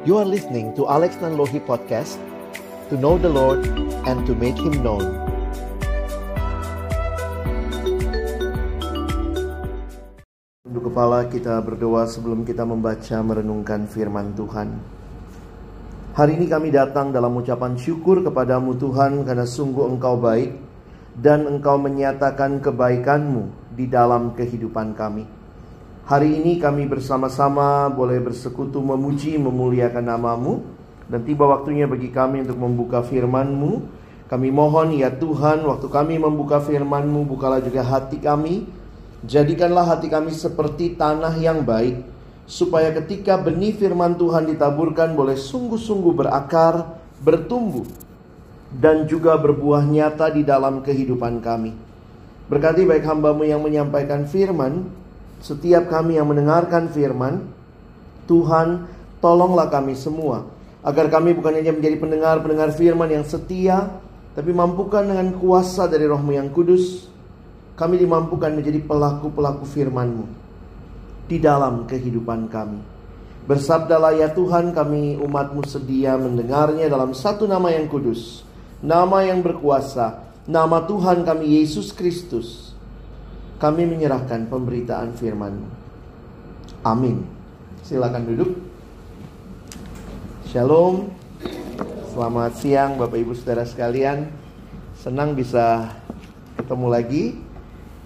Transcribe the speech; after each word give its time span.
You 0.00 0.16
are 0.16 0.24
listening 0.24 0.72
to 0.80 0.88
Alex 0.88 1.20
Nanlohi 1.20 1.60
Podcast 1.60 2.16
To 2.88 2.96
know 2.96 3.20
the 3.20 3.28
Lord 3.28 3.60
and 4.08 4.24
to 4.24 4.32
make 4.32 4.56
Him 4.56 4.80
known. 4.80 5.04
Untuk 10.64 10.88
kepala 10.88 11.28
kita 11.28 11.60
berdoa 11.60 12.08
sebelum 12.08 12.48
kita 12.48 12.64
membaca 12.64 13.20
merenungkan 13.20 13.84
firman 13.84 14.32
Tuhan. 14.32 14.80
Hari 16.16 16.32
ini 16.32 16.48
kami 16.48 16.72
datang 16.72 17.12
dalam 17.12 17.36
ucapan 17.36 17.76
syukur 17.76 18.24
kepadamu 18.24 18.80
Tuhan 18.80 19.28
Karena 19.28 19.44
sungguh 19.44 19.84
engkau 19.84 20.16
baik 20.16 20.56
Dan 21.12 21.44
engkau 21.44 21.76
menyatakan 21.76 22.64
kebaikanmu 22.64 23.76
di 23.76 23.84
dalam 23.84 24.32
kehidupan 24.32 24.96
kami 24.96 25.39
Hari 26.08 26.40
ini 26.40 26.56
kami 26.56 26.88
bersama-sama 26.88 27.92
boleh 27.92 28.22
bersekutu 28.24 28.80
memuji, 28.80 29.36
memuliakan 29.36 30.04
namamu. 30.06 30.64
Dan 31.10 31.26
tiba 31.26 31.44
waktunya 31.44 31.90
bagi 31.90 32.08
kami 32.08 32.46
untuk 32.46 32.56
membuka 32.56 33.02
firman-Mu. 33.02 34.00
Kami 34.30 34.48
mohon 34.54 34.94
ya 34.94 35.10
Tuhan 35.10 35.66
waktu 35.66 35.90
kami 35.90 36.22
membuka 36.22 36.62
firman-Mu 36.62 37.26
Bukalah 37.26 37.58
juga 37.58 37.82
hati 37.82 38.22
kami. 38.22 38.62
Jadikanlah 39.26 39.84
hati 39.84 40.06
kami 40.06 40.32
seperti 40.32 40.96
tanah 40.96 41.36
yang 41.36 41.60
baik 41.60 42.00
Supaya 42.48 42.88
ketika 42.88 43.36
benih 43.36 43.76
firman 43.76 44.16
Tuhan 44.16 44.48
ditaburkan 44.48 45.12
boleh 45.12 45.36
sungguh-sungguh 45.36 46.14
berakar, 46.16 46.98
bertumbuh 47.20 47.84
Dan 48.70 49.04
juga 49.10 49.36
berbuah 49.36 49.84
nyata 49.84 50.30
di 50.32 50.46
dalam 50.46 50.80
kehidupan 50.80 51.42
kami. 51.42 51.74
Berkati 52.46 52.86
baik 52.86 53.02
hambamu 53.06 53.42
yang 53.46 53.62
menyampaikan 53.62 54.26
firman 54.30 54.99
setiap 55.40 55.88
kami 55.88 56.20
yang 56.20 56.28
mendengarkan 56.28 56.92
firman, 56.92 57.48
Tuhan 58.28 58.86
tolonglah 59.24 59.72
kami 59.72 59.96
semua 59.96 60.44
agar 60.80 61.08
kami 61.12 61.36
bukan 61.36 61.60
hanya 61.60 61.72
menjadi 61.76 61.96
pendengar-pendengar 61.96 62.72
firman 62.76 63.08
yang 63.08 63.24
setia, 63.24 63.88
tapi 64.32 64.52
mampukan 64.52 65.04
dengan 65.04 65.36
kuasa 65.36 65.88
dari 65.88 66.08
rohmu 66.08 66.32
yang 66.36 66.48
kudus, 66.52 67.08
kami 67.76 68.00
dimampukan 68.00 68.52
menjadi 68.52 68.80
pelaku-pelaku 68.84 69.64
firman-Mu 69.64 70.24
di 71.28 71.36
dalam 71.40 71.84
kehidupan 71.88 72.48
kami. 72.48 72.80
Bersabdalah 73.44 74.14
ya 74.14 74.28
Tuhan 74.30 74.76
kami 74.76 75.16
umatmu 75.20 75.64
sedia 75.64 76.16
mendengarnya 76.20 76.86
dalam 76.86 77.16
satu 77.16 77.48
nama 77.48 77.72
yang 77.72 77.88
kudus, 77.88 78.44
nama 78.84 79.24
yang 79.24 79.40
berkuasa, 79.40 80.20
nama 80.44 80.84
Tuhan 80.84 81.24
kami 81.24 81.60
Yesus 81.60 81.92
Kristus 81.92 82.69
kami 83.60 83.84
menyerahkan 83.84 84.48
pemberitaan 84.48 85.12
firman. 85.20 85.60
Amin. 86.80 87.28
Silakan 87.84 88.24
duduk. 88.24 88.56
Shalom. 90.48 91.12
Selamat 92.10 92.56
siang 92.56 92.96
Bapak 92.96 93.20
Ibu 93.20 93.36
Saudara 93.36 93.68
sekalian. 93.68 94.32
Senang 94.96 95.36
bisa 95.36 95.92
ketemu 96.56 96.86
lagi 96.88 97.24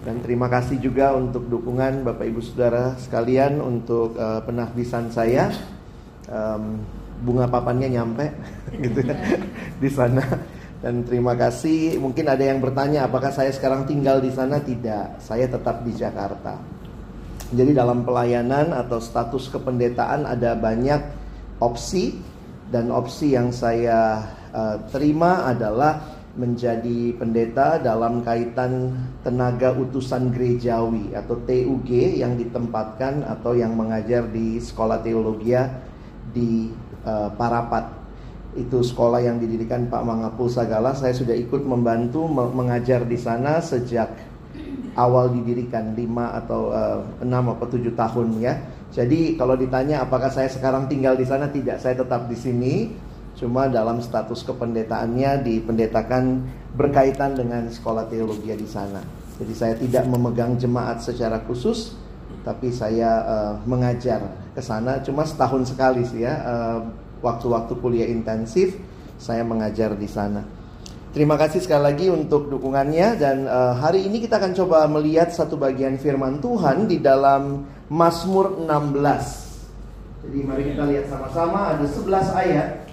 dan 0.03 0.19
terima 0.19 0.51
kasih 0.51 0.77
juga 0.77 1.15
untuk 1.15 1.47
dukungan 1.47 2.03
Bapak 2.03 2.27
Ibu 2.27 2.43
Saudara 2.43 2.99
sekalian 2.99 3.63
untuk 3.63 4.19
uh, 4.19 4.43
penahbisan 4.43 5.07
saya. 5.07 5.55
Um, 6.27 6.83
bunga 7.23 7.47
papannya 7.47 7.95
nyampe 7.95 8.27
gitu 8.83 8.99
ya 9.07 9.15
di 9.79 9.87
sana 9.87 10.19
dan 10.85 11.01
terima 11.01 11.33
kasih. 11.33 11.97
Mungkin 11.97 12.29
ada 12.29 12.45
yang 12.45 12.61
bertanya 12.61 13.09
apakah 13.09 13.33
saya 13.33 13.49
sekarang 13.49 13.89
tinggal 13.89 14.21
di 14.21 14.29
sana? 14.29 14.61
Tidak, 14.61 15.17
saya 15.17 15.49
tetap 15.49 15.81
di 15.81 15.97
Jakarta. 15.97 16.61
Jadi 17.49 17.73
dalam 17.73 18.05
pelayanan 18.05 18.69
atau 18.69 19.01
status 19.01 19.49
kependetaan 19.49 20.29
ada 20.29 20.53
banyak 20.53 21.01
opsi 21.57 22.21
dan 22.69 22.93
opsi 22.93 23.33
yang 23.33 23.49
saya 23.49 24.29
uh, 24.53 24.77
terima 24.93 25.49
adalah 25.49 26.21
menjadi 26.37 27.17
pendeta 27.17 27.81
dalam 27.81 28.21
kaitan 28.21 28.93
tenaga 29.25 29.73
utusan 29.73 30.29
gerejawi 30.29 31.17
atau 31.17 31.41
TUG 31.41 31.89
yang 32.21 32.37
ditempatkan 32.37 33.25
atau 33.25 33.57
yang 33.57 33.73
mengajar 33.73 34.29
di 34.29 34.61
sekolah 34.61 35.01
teologi 35.01 35.55
di 36.29 36.69
uh, 37.07 37.31
Parapat 37.33 38.04
itu 38.55 38.79
sekolah 38.79 39.19
yang 39.19 39.37
didirikan 39.37 39.91
Pak 39.91 40.03
Mangapul 40.07 40.47
Sagala. 40.47 40.95
Saya 40.95 41.11
sudah 41.11 41.35
ikut 41.35 41.67
membantu 41.67 42.23
mengajar 42.31 43.03
di 43.03 43.19
sana 43.19 43.59
sejak 43.59 44.15
awal 44.95 45.27
didirikan 45.35 45.91
5 45.91 46.39
atau 46.43 46.71
uh, 46.71 47.03
eh, 47.19 47.27
6 47.27 47.53
atau 47.59 47.67
7 47.67 47.91
tahun 47.93 48.27
ya. 48.39 48.53
Jadi 48.95 49.35
kalau 49.35 49.59
ditanya 49.59 50.07
apakah 50.07 50.31
saya 50.31 50.47
sekarang 50.47 50.87
tinggal 50.87 51.19
di 51.19 51.27
sana 51.27 51.51
tidak, 51.51 51.83
saya 51.83 51.99
tetap 51.99 52.31
di 52.31 52.37
sini. 52.39 52.75
Cuma 53.35 53.67
dalam 53.67 53.99
status 53.99 54.47
kependetaannya 54.47 55.43
dipendetakan 55.43 56.47
berkaitan 56.71 57.35
dengan 57.35 57.67
sekolah 57.67 58.07
teologi 58.07 58.47
di 58.55 58.63
sana. 58.63 59.03
Jadi 59.35 59.51
saya 59.51 59.75
tidak 59.75 60.07
memegang 60.07 60.55
jemaat 60.55 61.03
secara 61.03 61.43
khusus, 61.43 61.99
tapi 62.47 62.71
saya 62.71 63.11
uh, 63.27 63.53
mengajar 63.67 64.23
ke 64.55 64.63
sana 64.63 65.03
cuma 65.03 65.27
setahun 65.27 65.67
sekali 65.67 66.07
sih 66.07 66.23
ya. 66.23 66.33
Uh, 66.47 66.79
waktu-waktu 67.19 67.73
kuliah 67.79 68.09
intensif 68.09 68.75
saya 69.19 69.43
mengajar 69.47 69.95
di 69.95 70.07
sana. 70.07 70.43
Terima 71.15 71.39
kasih 71.39 71.63
sekali 71.63 71.79
lagi 71.79 72.11
untuk 72.11 72.51
dukungannya 72.51 73.15
dan 73.15 73.47
uh, 73.47 73.71
hari 73.79 74.03
ini 74.03 74.19
kita 74.19 74.35
akan 74.35 74.51
coba 74.51 74.83
melihat 74.91 75.31
satu 75.31 75.55
bagian 75.55 75.95
firman 75.95 76.43
Tuhan 76.43 76.91
di 76.91 76.99
dalam 76.99 77.63
Mazmur 77.87 78.67
16. 78.67 80.27
Jadi 80.27 80.39
mari 80.43 80.75
kita 80.75 80.83
lihat 80.91 81.07
sama-sama 81.07 81.71
ada 81.71 81.87
11 81.87 82.35
ayat. 82.35 82.91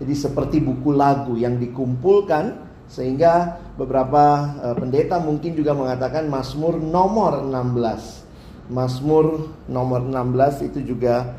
Jadi 0.00 0.14
seperti 0.16 0.56
buku 0.64 0.96
lagu 0.96 1.36
yang 1.36 1.60
dikumpulkan 1.60 2.72
sehingga 2.88 3.60
beberapa 3.76 4.52
uh, 4.64 4.74
pendeta 4.76 5.20
mungkin 5.20 5.52
juga 5.52 5.76
mengatakan 5.76 6.28
Mazmur 6.28 6.80
nomor 6.80 7.44
16. 7.44 8.72
Mazmur 8.72 9.52
nomor 9.68 10.00
16 10.00 10.72
itu 10.72 10.96
juga 10.96 11.36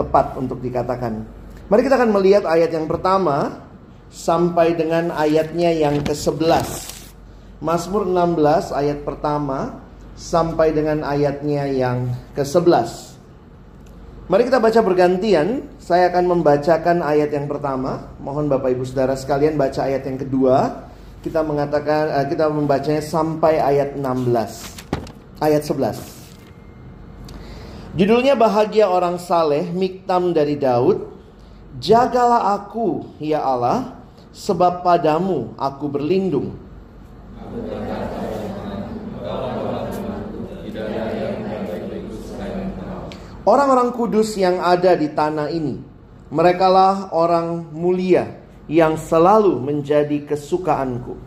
tepat 0.00 0.40
untuk 0.40 0.64
dikatakan. 0.64 1.24
Mari 1.68 1.80
kita 1.84 2.00
akan 2.00 2.12
melihat 2.12 2.48
ayat 2.48 2.72
yang 2.72 2.88
pertama 2.88 3.60
sampai 4.08 4.72
dengan 4.72 5.12
ayatnya 5.12 5.72
yang 5.72 6.00
ke-11. 6.00 6.88
Mazmur 7.60 8.08
16 8.08 8.72
ayat 8.72 9.04
pertama 9.04 9.80
sampai 10.16 10.72
dengan 10.72 11.04
ayatnya 11.04 11.68
yang 11.68 12.08
ke-11. 12.36 13.11
Mari 14.32 14.48
kita 14.48 14.64
baca 14.64 14.80
bergantian. 14.80 15.68
Saya 15.76 16.08
akan 16.08 16.24
membacakan 16.24 17.04
ayat 17.04 17.36
yang 17.36 17.52
pertama. 17.52 18.16
Mohon 18.16 18.48
Bapak 18.48 18.72
Ibu 18.72 18.88
Saudara 18.88 19.12
sekalian 19.12 19.60
baca 19.60 19.84
ayat 19.84 20.08
yang 20.08 20.16
kedua. 20.16 20.88
Kita 21.20 21.44
mengatakan 21.44 22.08
uh, 22.08 22.24
kita 22.24 22.48
membacanya 22.48 23.04
sampai 23.04 23.60
ayat 23.60 23.92
16. 23.92 25.36
Ayat 25.36 25.68
11. 25.68 27.92
Judulnya 27.92 28.32
bahagia 28.32 28.88
orang 28.88 29.20
saleh, 29.20 29.68
Miktam 29.68 30.32
dari 30.32 30.56
Daud. 30.56 31.12
Jagalah 31.76 32.56
aku, 32.56 33.12
ya 33.20 33.44
Allah, 33.44 34.00
sebab 34.32 34.80
padamu 34.80 35.52
aku 35.60 35.92
berlindung. 35.92 36.56
Orang-orang 43.42 43.90
kudus 43.90 44.38
yang 44.38 44.62
ada 44.62 44.94
di 44.94 45.10
tanah 45.10 45.50
ini, 45.50 45.82
merekalah 46.30 47.10
orang 47.10 47.74
mulia 47.74 48.38
yang 48.70 48.94
selalu 48.94 49.58
menjadi 49.58 50.22
kesukaanku. 50.30 51.18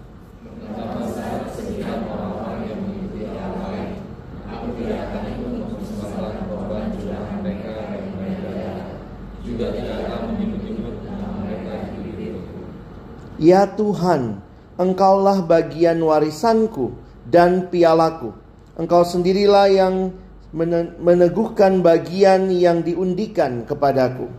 Ya 13.35 13.67
Tuhan, 13.67 14.39
Engkaulah 14.79 15.43
bagian 15.43 15.99
warisanku 15.99 16.95
dan 17.27 17.67
pialaku. 17.67 18.31
Engkau 18.79 19.03
sendirilah 19.03 19.67
yang 19.67 20.15
meneguhkan 21.03 21.83
bagian 21.83 22.47
yang 22.47 22.79
diundikan 22.79 23.67
kepadaku. 23.67 24.31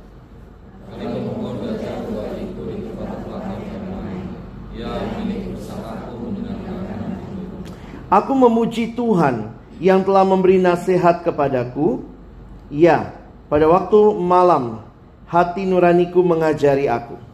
Aku 8.07 8.33
memuji 8.39 8.97
Tuhan 8.97 9.53
yang 9.83 10.07
telah 10.07 10.25
memberi 10.25 10.57
nasihat 10.57 11.21
kepadaku. 11.21 12.07
Ya, 12.73 13.13
pada 13.53 13.69
waktu 13.69 13.99
malam 14.17 14.87
hati 15.29 15.69
nuraniku 15.69 16.23
mengajari 16.25 16.89
aku. 16.89 17.26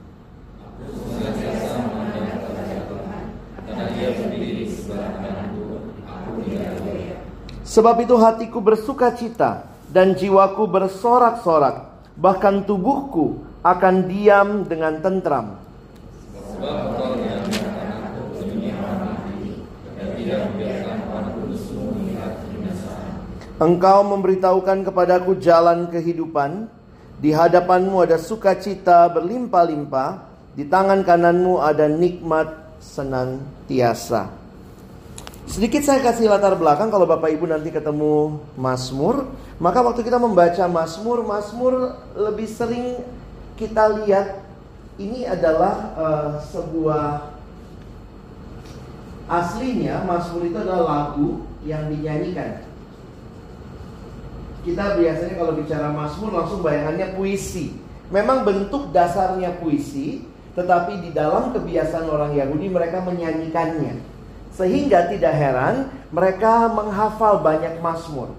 Sebab 7.73 8.05
itu 8.05 8.21
hatiku 8.21 8.61
bersuka 8.61 9.17
cita 9.17 9.65
dan 9.89 10.13
jiwaku 10.13 10.69
bersorak-sorak, 10.69 11.89
bahkan 12.21 12.69
tubuhku 12.69 13.41
akan 13.65 14.13
diam 14.13 14.69
dengan 14.69 15.01
tentram. 15.01 15.57
Engkau 23.57 23.99
memberitahukan 24.05 24.93
kepadaku 24.93 25.41
jalan 25.41 25.89
kehidupan, 25.89 26.69
di 27.25 27.33
hadapanmu 27.33 28.05
ada 28.05 28.21
sukacita 28.21 29.09
berlimpah-limpah, 29.09 30.21
di 30.53 30.69
tangan 30.69 31.01
kananmu 31.01 31.57
ada 31.57 31.89
nikmat 31.89 32.53
senantiasa. 32.85 34.42
Sedikit 35.43 35.83
saya 35.83 35.99
kasih 35.99 36.31
latar 36.31 36.55
belakang 36.55 36.87
kalau 36.87 37.03
Bapak 37.03 37.35
Ibu 37.35 37.51
nanti 37.51 37.75
ketemu 37.75 38.39
Mazmur, 38.55 39.27
maka 39.59 39.83
waktu 39.83 40.07
kita 40.07 40.17
membaca 40.23 40.65
Mazmur, 40.71 41.27
Mazmur 41.27 41.99
lebih 42.15 42.47
sering 42.47 43.03
kita 43.59 43.91
lihat 44.03 44.39
ini 45.03 45.27
adalah 45.27 45.99
uh, 45.99 46.31
sebuah 46.47 47.35
aslinya 49.27 50.07
Mazmur 50.07 50.47
itu 50.47 50.59
adalah 50.63 50.85
lagu 50.87 51.43
yang 51.67 51.91
dinyanyikan. 51.91 52.63
Kita 54.63 54.95
biasanya 54.95 55.35
kalau 55.35 55.59
bicara 55.59 55.91
Mazmur 55.91 56.31
langsung 56.39 56.63
bayangannya 56.63 57.19
puisi. 57.19 57.75
Memang 58.15 58.47
bentuk 58.47 58.95
dasarnya 58.95 59.59
puisi, 59.59 60.23
tetapi 60.55 61.03
di 61.03 61.11
dalam 61.11 61.51
kebiasaan 61.51 62.07
orang 62.07 62.39
Yahudi 62.39 62.71
mereka 62.71 63.03
menyanyikannya. 63.03 64.12
Sehingga 64.53 65.09
tidak 65.09 65.33
heran 65.33 65.89
mereka 66.13 66.69
menghafal 66.69 67.41
banyak 67.41 67.81
Mazmur. 67.81 68.33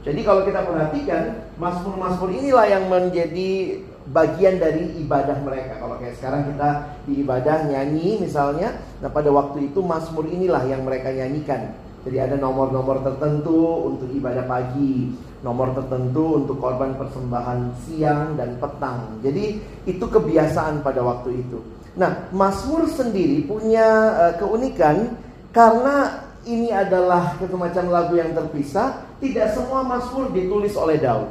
Jadi 0.00 0.24
kalau 0.24 0.48
kita 0.48 0.64
perhatikan 0.64 1.52
Mazmur-Mazmur 1.60 2.32
inilah 2.32 2.66
yang 2.72 2.88
menjadi 2.88 3.82
bagian 4.08 4.56
dari 4.56 4.96
ibadah 5.04 5.36
mereka. 5.44 5.76
Kalau 5.76 6.00
kayak 6.00 6.16
sekarang 6.16 6.48
kita 6.48 6.70
di 7.04 7.20
ibadah 7.20 7.68
nyanyi 7.68 8.16
misalnya, 8.16 8.80
nah 9.04 9.12
pada 9.12 9.28
waktu 9.28 9.68
itu 9.68 9.84
Mazmur 9.84 10.24
inilah 10.24 10.64
yang 10.64 10.88
mereka 10.88 11.12
nyanyikan. 11.12 11.76
Jadi 12.00 12.16
ada 12.16 12.36
nomor-nomor 12.40 13.04
tertentu 13.04 13.92
untuk 13.92 14.08
ibadah 14.08 14.48
pagi, 14.48 15.12
nomor 15.44 15.76
tertentu 15.76 16.40
untuk 16.40 16.56
korban 16.56 16.96
persembahan 16.96 17.76
siang 17.84 18.40
dan 18.40 18.56
petang. 18.56 19.20
Jadi 19.20 19.60
itu 19.84 20.04
kebiasaan 20.08 20.80
pada 20.80 21.04
waktu 21.04 21.44
itu. 21.44 21.60
Nah, 22.00 22.32
Mazmur 22.32 22.88
sendiri 22.88 23.44
punya 23.44 23.84
uh, 24.16 24.32
keunikan 24.40 25.12
karena 25.50 26.26
ini 26.48 26.72
adalah 26.72 27.36
semacam 27.36 27.84
lagu 27.92 28.14
yang 28.16 28.32
terpisah, 28.32 29.04
tidak 29.20 29.52
semua 29.52 29.84
Mazmur 29.84 30.32
ditulis 30.32 30.72
oleh 30.78 30.96
Daud. 30.96 31.28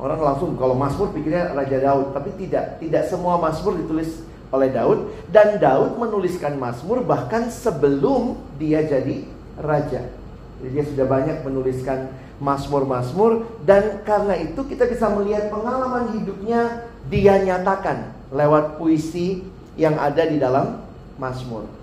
Orang 0.00 0.18
langsung 0.18 0.56
kalau 0.56 0.72
Mazmur 0.74 1.12
pikirnya 1.12 1.52
Raja 1.52 1.78
Daud, 1.78 2.16
tapi 2.16 2.32
tidak, 2.40 2.80
tidak 2.80 3.06
semua 3.06 3.36
Mazmur 3.36 3.76
ditulis 3.76 4.24
oleh 4.52 4.68
Daud 4.68 5.08
dan 5.32 5.56
Daud 5.56 5.96
menuliskan 5.96 6.60
Mazmur 6.60 7.00
bahkan 7.02 7.48
sebelum 7.48 8.36
dia 8.60 8.84
jadi 8.84 9.24
raja. 9.56 10.12
Jadi 10.60 10.70
dia 10.70 10.84
sudah 10.86 11.06
banyak 11.08 11.36
menuliskan 11.42 12.12
Mazmur-Mazmur 12.38 13.62
dan 13.64 14.04
karena 14.04 14.36
itu 14.38 14.60
kita 14.68 14.86
bisa 14.86 15.08
melihat 15.10 15.48
pengalaman 15.48 16.14
hidupnya 16.18 16.86
dia 17.08 17.40
nyatakan 17.40 18.12
lewat 18.30 18.76
puisi 18.76 19.42
yang 19.74 19.96
ada 19.96 20.22
di 20.28 20.36
dalam 20.36 20.84
Mazmur. 21.16 21.81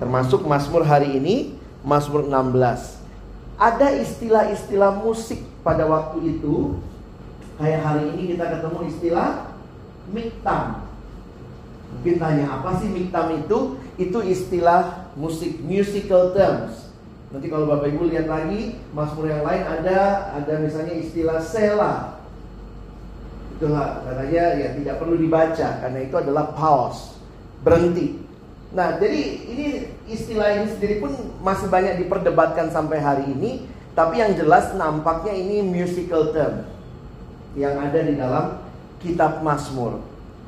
Termasuk 0.00 0.48
Mazmur 0.48 0.88
hari 0.88 1.20
ini, 1.20 1.60
Mazmur 1.84 2.24
16. 2.24 2.96
Ada 3.60 4.00
istilah-istilah 4.00 4.96
musik 5.04 5.44
pada 5.60 5.84
waktu 5.84 6.40
itu. 6.40 6.80
Kayak 7.60 7.84
hari 7.84 8.16
ini 8.16 8.22
kita 8.32 8.48
ketemu 8.48 8.80
istilah 8.88 9.52
miktam. 10.08 10.88
Mungkin 11.92 12.16
tanya 12.16 12.44
apa 12.48 12.80
sih 12.80 12.88
miktam 12.88 13.28
itu? 13.44 13.76
Itu 14.00 14.24
istilah 14.24 15.12
musik, 15.20 15.60
musical 15.60 16.32
terms. 16.32 16.88
Nanti 17.28 17.52
kalau 17.52 17.68
Bapak 17.68 17.92
Ibu 17.92 18.08
lihat 18.08 18.24
lagi, 18.24 18.80
Mazmur 18.96 19.28
yang 19.28 19.44
lain 19.44 19.62
ada 19.68 20.32
ada 20.32 20.54
misalnya 20.64 20.96
istilah 20.96 21.44
sela. 21.44 22.24
Itulah 23.60 24.00
katanya 24.08 24.56
ya 24.56 24.68
tidak 24.80 24.96
perlu 24.96 25.20
dibaca 25.20 25.68
karena 25.84 25.98
itu 26.00 26.16
adalah 26.16 26.56
pause, 26.56 27.20
berhenti. 27.60 28.29
Nah, 28.70 29.02
jadi 29.02 29.20
ini 29.50 29.66
istilah 30.06 30.62
ini 30.62 30.70
sendiri 30.70 31.02
pun 31.02 31.10
masih 31.42 31.66
banyak 31.66 32.06
diperdebatkan 32.06 32.70
sampai 32.70 33.02
hari 33.02 33.26
ini, 33.26 33.66
tapi 33.98 34.22
yang 34.22 34.38
jelas 34.38 34.70
nampaknya 34.78 35.34
ini 35.34 35.58
musical 35.58 36.30
term 36.30 36.62
yang 37.58 37.74
ada 37.82 37.98
di 37.98 38.14
dalam 38.14 38.62
kitab 39.02 39.42
Mazmur. 39.42 39.98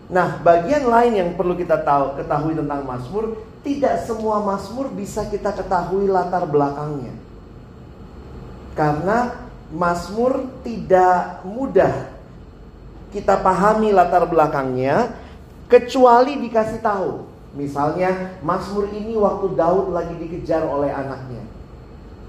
Nah, 0.07 0.39
bagian 0.39 0.87
lain 0.87 1.13
yang 1.19 1.31
perlu 1.35 1.59
kita 1.59 1.83
tahu 1.83 2.15
ketahui 2.21 2.55
tentang 2.55 2.87
Mazmur, 2.87 3.43
tidak 3.67 4.07
semua 4.07 4.39
Mazmur 4.39 4.87
bisa 4.95 5.27
kita 5.27 5.51
ketahui 5.51 6.07
latar 6.07 6.47
belakangnya. 6.47 7.17
Karena 8.79 9.35
Mazmur 9.73 10.47
tidak 10.63 11.43
mudah 11.43 12.13
kita 13.11 13.41
pahami 13.41 13.91
latar 13.91 14.25
belakangnya 14.29 15.17
kecuali 15.67 16.39
dikasih 16.39 16.81
tahu. 16.85 17.32
Misalnya 17.53 18.41
Mazmur 18.41 18.89
ini 18.97 19.13
waktu 19.21 19.53
Daud 19.53 19.93
lagi 19.93 20.17
dikejar 20.17 20.65
oleh 20.65 20.89
anaknya 20.89 21.45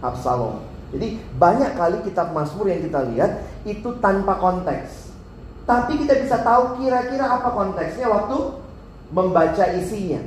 Absalom. 0.03 0.59
Jadi 0.91 1.17
banyak 1.39 1.79
kali 1.79 1.97
kitab 2.03 2.35
Mazmur 2.35 2.67
yang 2.67 2.83
kita 2.83 3.01
lihat 3.09 3.31
itu 3.63 3.97
tanpa 4.03 4.35
konteks. 4.37 5.15
Tapi 5.63 5.95
kita 6.03 6.19
bisa 6.19 6.43
tahu 6.43 6.83
kira-kira 6.83 7.39
apa 7.39 7.49
konteksnya 7.55 8.11
waktu 8.11 8.35
membaca 9.15 9.65
isinya. 9.79 10.19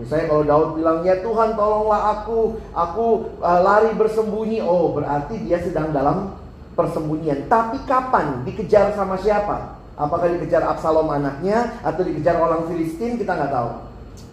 Misalnya 0.00 0.32
kalau 0.32 0.44
Daud 0.48 0.68
bilang 0.80 1.04
ya 1.04 1.20
Tuhan 1.20 1.52
tolonglah 1.52 2.02
aku, 2.16 2.56
aku 2.72 3.06
uh, 3.44 3.60
lari 3.60 3.92
bersembunyi. 3.92 4.64
Oh 4.64 4.96
berarti 4.96 5.44
dia 5.44 5.60
sedang 5.60 5.92
dalam 5.92 6.32
persembunyian. 6.72 7.52
Tapi 7.52 7.84
kapan? 7.84 8.48
Dikejar 8.48 8.96
sama 8.96 9.20
siapa? 9.20 9.76
Apakah 9.92 10.32
dikejar 10.32 10.64
Absalom 10.64 11.12
anaknya 11.12 11.76
atau 11.84 12.00
dikejar 12.00 12.40
orang 12.40 12.64
Filistin? 12.72 13.20
Kita 13.20 13.36
nggak 13.36 13.52
tahu. 13.52 13.91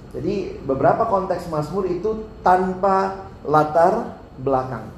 Jadi 0.10 0.58
beberapa 0.66 1.06
konteks 1.06 1.46
Mazmur 1.54 1.86
itu 1.86 2.26
tanpa 2.42 3.30
latar 3.46 4.18
belakang. 4.42 4.90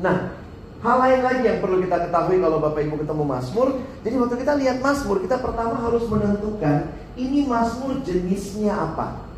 Nah, 0.00 0.32
hal 0.80 0.96
lain 0.98 1.20
lagi 1.20 1.42
yang 1.44 1.58
perlu 1.60 1.84
kita 1.84 2.08
ketahui 2.08 2.40
kalau 2.40 2.58
Bapak 2.58 2.80
Ibu 2.88 2.96
ketemu 3.04 3.24
Mazmur. 3.28 3.68
Jadi 4.00 4.14
waktu 4.16 4.36
kita 4.40 4.52
lihat 4.56 4.78
Mazmur, 4.80 5.20
kita 5.20 5.36
pertama 5.38 5.76
harus 5.84 6.04
menentukan 6.08 6.90
ini 7.20 7.44
Mazmur 7.44 8.00
jenisnya 8.00 8.72
apa. 8.72 9.28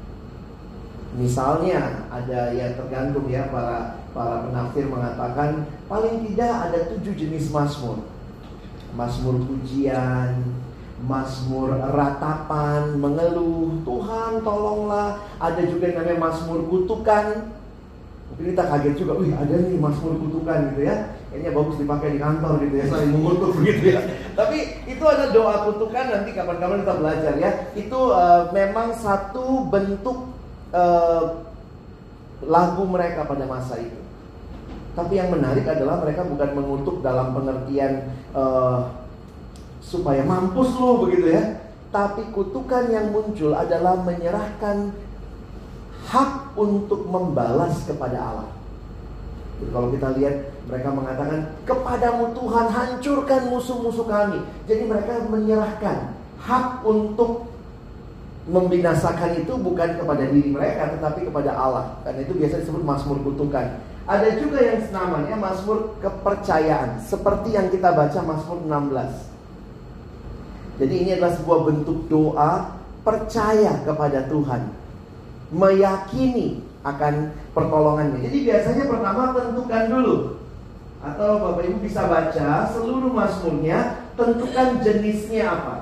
Misalnya 1.14 2.10
ada 2.10 2.50
yang 2.50 2.74
tergantung 2.74 3.26
ya 3.30 3.46
para 3.50 4.02
para 4.14 4.46
penafsir 4.46 4.86
mengatakan 4.86 5.66
paling 5.86 6.26
tidak 6.26 6.54
ada 6.70 6.78
tujuh 6.94 7.14
jenis 7.18 7.50
Mazmur. 7.50 8.02
Mazmur 8.94 9.42
pujian, 9.42 10.38
Mazmur 11.02 11.74
ratapan, 11.90 12.94
mengeluh, 13.02 13.82
Tuhan 13.82 14.46
tolonglah. 14.46 15.18
Ada 15.42 15.66
juga 15.66 15.90
yang 15.90 16.06
namanya 16.06 16.30
Mazmur 16.30 16.70
kutukan. 16.70 17.50
Mungkin 18.30 18.44
kita 18.54 18.64
kaget 18.66 18.94
juga, 18.98 19.12
wih 19.18 19.34
ada 19.34 19.54
nih 19.58 19.76
Mazmur 19.78 20.14
kutukan 20.22 20.74
gitu 20.74 20.82
ya. 20.86 21.18
Kayaknya 21.34 21.50
bagus 21.50 21.76
dipakai 21.82 22.08
di 22.14 22.18
kantor 22.22 22.52
gitu 22.62 22.74
ya, 22.78 22.86
saling 22.86 23.10
mengutuk 23.10 23.50
begitu 23.58 23.84
ya. 23.98 24.00
Tapi 24.38 24.58
itu 24.86 25.04
ada 25.04 25.34
doa 25.34 25.66
kutukan 25.66 26.06
nanti 26.14 26.30
kapan-kapan 26.30 26.86
kita 26.86 26.94
belajar 26.94 27.32
ya. 27.42 27.50
Itu 27.74 28.14
uh, 28.14 28.54
memang 28.54 28.94
satu 28.94 29.66
bentuk 29.66 30.30
uh, 30.70 31.42
lagu 32.46 32.82
mereka 32.86 33.26
pada 33.26 33.44
masa 33.50 33.82
itu. 33.82 33.98
Tapi 34.94 35.18
yang 35.18 35.34
menarik 35.34 35.66
adalah 35.66 35.98
mereka 35.98 36.22
bukan 36.22 36.50
mengutuk 36.54 37.02
dalam 37.02 37.34
pengertian 37.34 38.14
uh, 38.30 39.03
supaya 39.84 40.24
mampus 40.24 40.72
lo 40.80 41.04
begitu 41.04 41.36
ya. 41.36 41.60
Tapi 41.92 42.26
kutukan 42.34 42.90
yang 42.90 43.14
muncul 43.14 43.54
adalah 43.54 44.00
menyerahkan 44.02 44.90
hak 46.10 46.58
untuk 46.58 47.06
membalas 47.06 47.86
kepada 47.86 48.18
Allah. 48.18 48.50
Jadi 49.62 49.70
kalau 49.70 49.88
kita 49.94 50.08
lihat 50.18 50.36
mereka 50.66 50.88
mengatakan 50.90 51.40
kepadamu 51.62 52.34
Tuhan 52.34 52.66
hancurkan 52.66 53.40
musuh-musuh 53.52 54.06
kami. 54.10 54.42
Jadi 54.66 54.82
mereka 54.90 55.22
menyerahkan 55.30 56.18
hak 56.42 56.82
untuk 56.82 57.46
membinasakan 58.44 59.40
itu 59.40 59.56
bukan 59.56 59.96
kepada 59.96 60.24
diri 60.28 60.50
mereka 60.50 60.90
tetapi 60.98 61.30
kepada 61.30 61.54
Allah. 61.54 62.02
Karena 62.02 62.26
itu 62.26 62.34
biasa 62.34 62.66
disebut 62.66 62.82
Mazmur 62.82 63.22
kutukan. 63.22 63.80
Ada 64.04 64.36
juga 64.36 64.60
yang 64.60 64.84
namanya 64.92 65.38
Mazmur 65.38 65.96
kepercayaan 66.02 67.00
seperti 67.00 67.56
yang 67.56 67.72
kita 67.72 67.94
baca 67.94 68.20
Mazmur 68.20 68.60
16. 68.66 69.33
Jadi 70.74 70.94
ini 71.06 71.10
adalah 71.14 71.32
sebuah 71.38 71.60
bentuk 71.70 71.98
doa 72.10 72.74
percaya 73.06 73.84
kepada 73.86 74.26
Tuhan. 74.26 74.62
Meyakini 75.54 76.64
akan 76.82 77.30
pertolongannya. 77.54 78.26
Jadi 78.26 78.38
biasanya 78.42 78.84
pertama 78.90 79.32
tentukan 79.32 79.84
dulu 79.88 80.16
atau 81.04 81.36
Bapak 81.36 81.68
Ibu 81.68 81.78
bisa 81.84 82.08
baca 82.08 82.64
seluruh 82.72 83.12
mazmurnya, 83.12 84.08
tentukan 84.16 84.80
jenisnya 84.80 85.52
apa. 85.52 85.76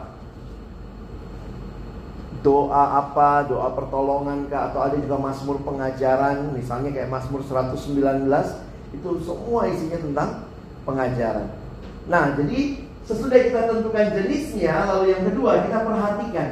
Doa 2.42 2.98
apa, 2.98 3.46
doa 3.46 3.70
pertolongan 3.70 4.50
kah 4.50 4.74
atau 4.74 4.82
ada 4.82 4.98
juga 4.98 5.14
mazmur 5.14 5.62
pengajaran, 5.62 6.50
misalnya 6.50 6.90
kayak 6.90 7.06
mazmur 7.06 7.46
119 7.46 8.26
itu 8.90 9.08
semua 9.22 9.70
isinya 9.70 9.98
tentang 10.02 10.30
pengajaran. 10.82 11.46
Nah, 12.10 12.34
jadi 12.34 12.82
sesudah 13.06 13.38
kita 13.38 13.60
tentukan 13.70 14.06
jenisnya, 14.14 14.74
lalu 14.94 15.14
yang 15.14 15.22
kedua 15.26 15.66
kita 15.66 15.78
perhatikan 15.82 16.48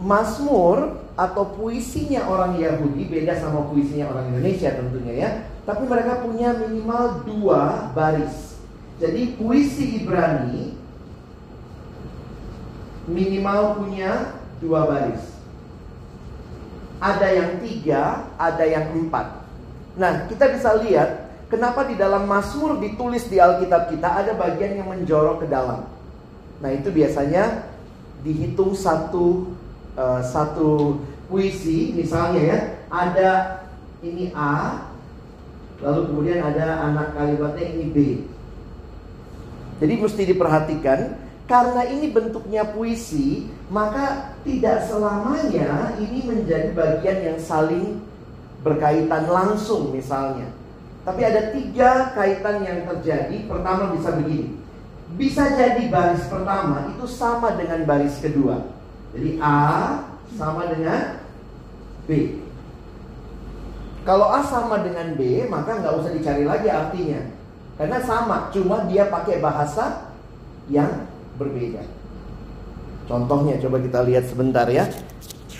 Mazmur 0.00 1.00
atau 1.14 1.54
puisinya 1.54 2.26
orang 2.26 2.58
Yahudi 2.58 3.06
beda 3.06 3.38
sama 3.38 3.70
puisinya 3.70 4.10
orang 4.10 4.34
Indonesia 4.34 4.74
tentunya 4.74 5.14
ya. 5.14 5.30
Tapi 5.64 5.86
mereka 5.86 6.20
punya 6.20 6.52
minimal 6.58 7.24
dua 7.24 7.94
baris. 7.94 8.58
Jadi 8.98 9.38
puisi 9.38 10.02
Ibrani 10.02 10.76
minimal 13.06 13.80
punya 13.80 14.34
dua 14.58 14.88
baris. 14.88 15.22
Ada 17.00 17.28
yang 17.36 17.50
tiga, 17.60 18.32
ada 18.40 18.64
yang 18.64 18.96
empat. 18.96 19.44
Nah, 19.94 20.24
kita 20.26 20.50
bisa 20.56 20.72
lihat 20.82 21.23
kenapa 21.48 21.86
di 21.88 21.94
dalam 21.98 22.28
Mazmur 22.28 22.78
ditulis 22.80 23.26
di 23.28 23.40
Alkitab 23.40 23.92
kita 23.92 24.08
ada 24.24 24.32
bagian 24.36 24.80
yang 24.80 24.88
menjorok 24.90 25.44
ke 25.44 25.46
dalam. 25.48 25.86
Nah, 26.62 26.70
itu 26.70 26.88
biasanya 26.88 27.74
dihitung 28.24 28.72
satu 28.72 29.52
uh, 30.00 30.24
satu 30.24 30.96
puisi 31.28 31.92
misalnya 31.92 32.40
ya 32.40 32.58
ada 32.88 33.30
ini 34.00 34.32
A 34.32 34.88
lalu 35.84 36.00
kemudian 36.08 36.40
ada 36.40 36.88
anak 36.88 37.12
kalimatnya 37.12 37.64
ini 37.74 37.84
B 37.92 37.96
jadi 39.82 39.92
mesti 40.00 40.22
diperhatikan 40.24 41.20
karena 41.44 41.82
ini 41.84 42.08
bentuknya 42.08 42.64
puisi 42.64 43.52
maka 43.68 44.36
tidak 44.48 44.88
selamanya 44.88 45.92
ini 46.00 46.24
menjadi 46.24 46.72
bagian 46.72 47.18
yang 47.20 47.38
saling 47.40 48.00
berkaitan 48.64 49.28
langsung 49.28 49.92
misalnya 49.92 50.48
tapi 51.04 51.20
ada 51.22 51.52
tiga 51.52 52.12
kaitan 52.16 52.64
yang 52.64 52.88
terjadi 52.88 53.36
pertama 53.46 53.92
bisa 53.92 54.10
begini 54.16 54.58
bisa 55.14 55.46
jadi 55.54 55.86
baris 55.92 56.24
pertama 56.26 56.90
itu 56.90 57.04
sama 57.06 57.54
dengan 57.54 57.84
baris 57.86 58.18
kedua 58.18 58.74
jadi 59.14 59.38
A 59.38 60.02
sama 60.34 60.66
dengan 60.66 61.22
B. 62.10 62.42
Kalau 64.04 64.28
A 64.28 64.44
sama 64.44 64.84
dengan 64.84 65.16
B, 65.16 65.48
maka 65.48 65.80
nggak 65.80 65.94
usah 66.02 66.12
dicari 66.12 66.44
lagi 66.44 66.68
artinya. 66.68 67.24
Karena 67.80 67.98
sama, 68.04 68.52
cuma 68.52 68.84
dia 68.90 69.08
pakai 69.08 69.40
bahasa 69.40 70.12
yang 70.68 71.08
berbeda. 71.40 71.82
Contohnya 73.08 73.56
coba 73.62 73.80
kita 73.80 74.00
lihat 74.04 74.24
sebentar 74.28 74.68
ya. 74.68 74.90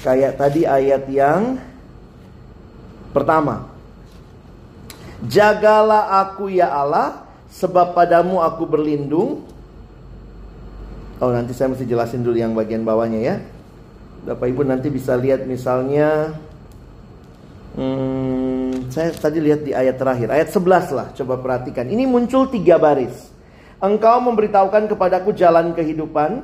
Kayak 0.04 0.36
tadi 0.36 0.68
ayat 0.68 1.08
yang 1.08 1.56
pertama. 3.16 3.73
Jagalah 5.22 6.26
aku 6.26 6.50
ya 6.50 6.74
Allah, 6.74 7.22
sebab 7.54 7.94
padamu 7.94 8.42
aku 8.42 8.66
berlindung. 8.66 9.46
Oh 11.22 11.30
nanti 11.30 11.54
saya 11.54 11.70
mesti 11.70 11.86
jelasin 11.86 12.26
dulu 12.26 12.34
yang 12.34 12.52
bagian 12.58 12.82
bawahnya 12.82 13.20
ya. 13.22 13.36
Bapak 14.26 14.50
Ibu 14.50 14.66
nanti 14.66 14.88
bisa 14.88 15.14
lihat 15.20 15.44
misalnya 15.44 16.32
hmm, 17.76 18.88
Saya 18.88 19.12
tadi 19.12 19.38
lihat 19.38 19.62
di 19.62 19.70
ayat 19.70 19.96
terakhir. 20.00 20.28
Ayat 20.34 20.50
11 20.50 20.96
lah 20.96 21.06
coba 21.14 21.34
perhatikan. 21.38 21.86
Ini 21.86 22.04
muncul 22.10 22.50
tiga 22.50 22.76
baris. 22.76 23.30
Engkau 23.78 24.18
memberitahukan 24.22 24.90
kepadaku 24.90 25.30
jalan 25.34 25.72
kehidupan. 25.76 26.42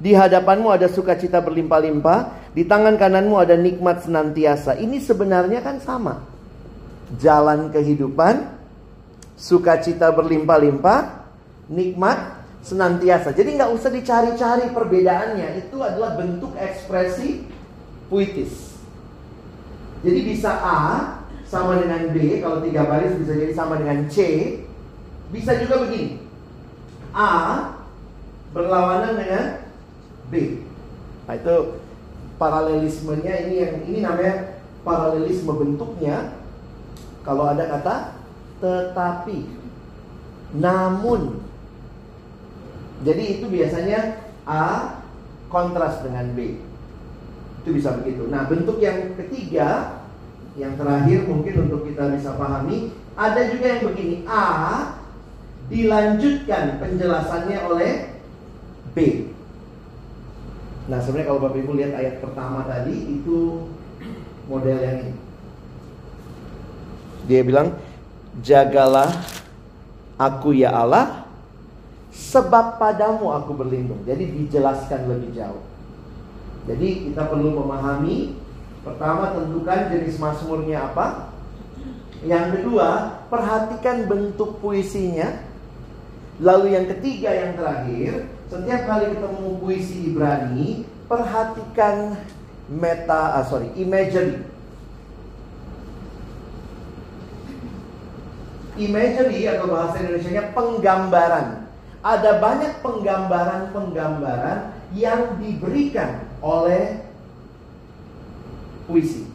Di 0.00 0.16
hadapanmu 0.16 0.72
ada 0.72 0.88
sukacita 0.88 1.42
berlimpah-limpah. 1.42 2.52
Di 2.56 2.64
tangan 2.64 2.96
kananmu 2.96 3.36
ada 3.36 3.54
nikmat 3.58 4.06
senantiasa. 4.06 4.78
Ini 4.78 4.96
sebenarnya 5.02 5.60
kan 5.60 5.78
sama 5.82 6.39
Jalan 7.18 7.74
kehidupan 7.74 8.60
Sukacita 9.40 10.12
berlimpah-limpah 10.12 11.24
Nikmat 11.70 12.40
senantiasa. 12.60 13.32
Jadi 13.32 13.56
nggak 13.56 13.72
usah 13.72 13.90
dicari-cari 13.94 14.68
perbedaannya. 14.74 15.64
Itu 15.66 15.80
adalah 15.80 16.18
bentuk 16.18 16.52
ekspresi 16.58 17.46
puitis. 18.12 18.76
Jadi 20.02 20.20
bisa 20.26 20.50
A 20.60 20.80
sama 21.46 21.78
dengan 21.82 22.10
B, 22.14 22.40
kalau 22.40 22.62
tiga 22.62 22.86
baris 22.86 23.16
bisa 23.20 23.32
jadi 23.36 23.52
sama 23.52 23.80
dengan 23.80 24.06
C. 24.10 24.16
Bisa 25.30 25.56
juga 25.62 25.86
begini. 25.86 26.20
A 27.14 27.74
berlawanan 28.50 29.14
dengan 29.18 29.44
B. 30.30 30.62
Nah, 31.26 31.34
itu 31.38 31.56
paralelismenya 32.38 33.34
ini 33.46 33.54
yang 33.62 33.74
ini 33.86 33.98
namanya 34.02 34.58
paralelisme 34.82 35.54
bentuknya. 35.54 36.39
Kalau 37.20 37.44
ada 37.52 37.64
kata 37.68 37.96
tetapi, 38.60 39.38
namun 40.56 41.40
jadi 43.00 43.40
itu 43.40 43.46
biasanya 43.48 44.20
A 44.44 44.98
kontras 45.48 46.04
dengan 46.04 46.32
B. 46.36 46.60
Itu 47.64 47.76
bisa 47.76 47.96
begitu. 48.00 48.28
Nah, 48.28 48.48
bentuk 48.48 48.80
yang 48.80 49.16
ketiga 49.16 50.00
yang 50.58 50.76
terakhir 50.76 51.24
mungkin 51.28 51.68
untuk 51.68 51.86
kita 51.88 52.12
bisa 52.12 52.36
pahami, 52.36 52.92
ada 53.16 53.40
juga 53.48 53.66
yang 53.76 53.82
begini. 53.88 54.16
A 54.28 54.46
dilanjutkan 55.70 56.82
penjelasannya 56.82 57.58
oleh 57.68 57.92
B. 58.92 59.30
Nah, 60.90 60.98
sebenarnya 60.98 61.28
kalau 61.30 61.40
Bapak 61.46 61.60
Ibu 61.62 61.72
lihat 61.78 61.92
ayat 61.94 62.16
pertama 62.18 62.66
tadi 62.66 62.96
itu 63.20 63.70
model 64.50 64.78
yang 64.82 64.96
ini. 65.06 65.14
Dia 67.30 67.46
bilang, 67.46 67.78
"Jagalah 68.42 69.14
aku 70.18 70.50
ya 70.50 70.74
Allah, 70.74 71.30
Sebab 72.10 72.82
padamu 72.82 73.30
aku 73.30 73.54
berlindung. 73.54 74.02
Jadi 74.02 74.26
dijelaskan 74.26 75.06
lebih 75.06 75.30
jauh. 75.34 75.62
Jadi 76.66 77.10
kita 77.10 77.30
perlu 77.30 77.54
memahami 77.54 78.34
pertama 78.82 79.30
tentukan 79.30 79.88
jenis 79.94 80.18
mazmurnya 80.18 80.90
apa. 80.90 81.30
Yang 82.26 82.60
kedua, 82.60 83.22
perhatikan 83.30 84.10
bentuk 84.10 84.58
puisinya. 84.58 85.38
Lalu 86.42 86.74
yang 86.76 86.86
ketiga 86.98 87.30
yang 87.30 87.52
terakhir, 87.54 88.26
setiap 88.50 88.80
kali 88.84 89.06
ketemu 89.14 89.48
puisi 89.60 89.96
Ibrani, 90.10 90.68
perhatikan 91.06 92.16
meta, 92.66 93.38
ah, 93.38 93.44
sorry, 93.46 93.70
imagery. 93.78 94.49
Imagery 98.78 99.50
atau 99.50 99.66
bahasa 99.66 99.98
Indonesia-nya 99.98 100.54
penggambaran 100.54 101.70
ada 102.00 102.40
banyak 102.40 102.80
penggambaran-penggambaran 102.80 104.72
yang 104.96 105.36
diberikan 105.36 106.24
oleh 106.40 107.04
puisi. 108.88 109.28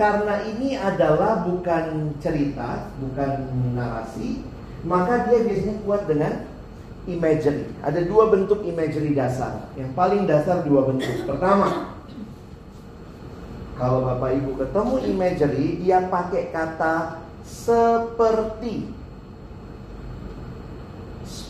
Karena 0.00 0.40
ini 0.48 0.80
adalah 0.80 1.44
bukan 1.44 2.16
cerita, 2.24 2.88
bukan 2.96 3.52
narasi, 3.76 4.40
maka 4.88 5.28
dia 5.28 5.44
biasanya 5.44 5.76
kuat 5.84 6.08
dengan 6.08 6.48
imagery. 7.04 7.68
Ada 7.84 8.08
dua 8.08 8.32
bentuk 8.32 8.64
imagery 8.64 9.12
dasar. 9.12 9.68
Yang 9.76 9.92
paling 9.92 10.24
dasar 10.24 10.64
dua 10.64 10.88
bentuk. 10.88 11.28
Pertama, 11.28 11.92
kalau 13.76 14.08
Bapak 14.08 14.40
Ibu 14.40 14.56
ketemu 14.56 14.94
imagery, 15.04 15.66
dia 15.84 16.08
pakai 16.08 16.48
kata 16.48 17.19
seperti 17.50 19.00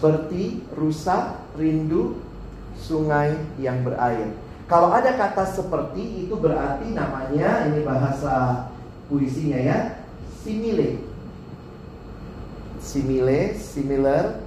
seperti 0.00 0.64
rusak, 0.72 1.36
rindu, 1.60 2.16
sungai 2.76 3.36
yang 3.60 3.84
berair. 3.84 4.32
Kalau 4.64 4.88
ada 4.92 5.12
kata 5.12 5.44
seperti 5.44 6.24
itu 6.24 6.36
berarti 6.40 6.96
namanya 6.96 7.68
ini 7.68 7.84
bahasa 7.84 8.64
puisinya 9.12 9.60
ya, 9.60 9.78
simile. 10.40 11.04
Simile, 12.80 13.60
similar, 13.60 14.40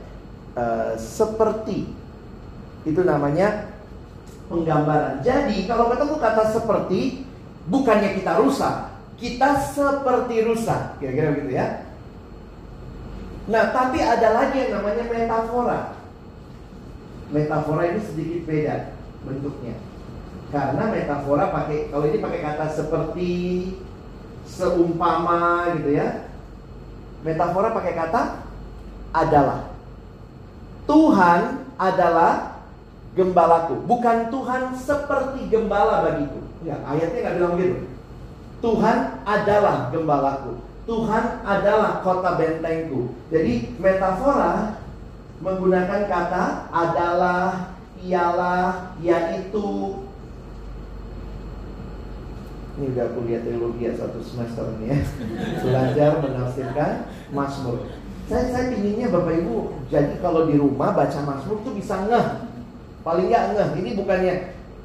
uh, 0.57 0.97
seperti. 0.97 1.93
Itu 2.81 3.05
namanya 3.05 3.73
penggambaran. 4.49 5.21
Jadi 5.21 5.69
kalau 5.69 5.93
ketemu 5.93 6.15
kata 6.17 6.43
seperti, 6.49 7.29
bukannya 7.69 8.17
kita 8.17 8.41
rusak, 8.41 8.89
kita 9.17 9.49
seperti 9.73 10.35
rusak. 10.45 10.97
Kira-kira 10.99 11.33
begitu 11.33 11.53
ya. 11.57 11.67
Nah, 13.49 13.75
tapi 13.75 13.99
ada 13.99 14.29
lagi 14.31 14.55
yang 14.55 14.79
namanya 14.79 15.03
metafora. 15.09 15.81
metafora 17.33 17.89
ini 17.89 17.99
sedikit 18.05 18.45
beda 18.45 18.93
bentuknya. 19.25 19.73
Karena 20.53 20.85
metafora 20.85 21.49
pakai 21.49 21.89
kalau 21.89 22.05
ini 22.05 22.21
pakai 22.21 22.39
kata 22.45 22.65
seperti 22.69 23.31
seumpama 24.45 25.73
gitu 25.81 25.97
ya. 25.97 26.29
Metafora 27.25 27.73
pakai 27.73 27.93
kata 27.97 28.21
adalah. 29.17 29.73
Tuhan 30.83 31.63
adalah 31.79 32.59
gembalaku, 33.15 33.81
bukan 33.87 34.29
Tuhan 34.29 34.75
seperti 34.77 35.47
gembala 35.47 36.03
bagiku. 36.05 36.43
Ya, 36.67 36.79
ayatnya 36.85 37.19
nggak 37.23 37.35
bilang 37.39 37.53
gitu. 37.59 37.92
Tuhan 38.63 38.97
adalah 39.27 39.91
gembalaku. 39.91 40.63
Tuhan 40.87 41.43
adalah 41.43 41.99
kota 41.99 42.39
bentengku. 42.39 43.11
Jadi 43.27 43.75
metafora 43.75 44.79
menggunakan 45.43 46.07
kata 46.07 46.71
adalah, 46.71 47.75
ialah, 47.99 48.95
yaitu. 49.03 49.99
Ini 52.73 52.89
udah 52.95 53.07
kuliah 53.13 53.43
teologi 53.43 53.85
ya 53.85 53.93
satu 53.99 54.23
semester 54.23 54.65
ini 54.79 54.95
ya. 54.95 54.99
Belajar 55.59 56.23
menafsirkan 56.23 57.11
Mazmur. 57.35 57.85
Saya 58.31 58.49
saya 58.49 58.71
pinginnya 58.71 59.11
Bapak 59.11 59.35
Ibu 59.43 59.83
jadi 59.91 60.15
kalau 60.23 60.47
di 60.47 60.55
rumah 60.55 60.95
baca 60.95 61.19
Mazmur 61.21 61.59
tuh 61.61 61.75
bisa 61.75 62.07
ngeh. 62.07 62.49
Paling 63.03 63.27
nggak 63.29 63.45
ngeh. 63.53 63.69
Ini 63.77 63.89
bukannya 63.99 64.33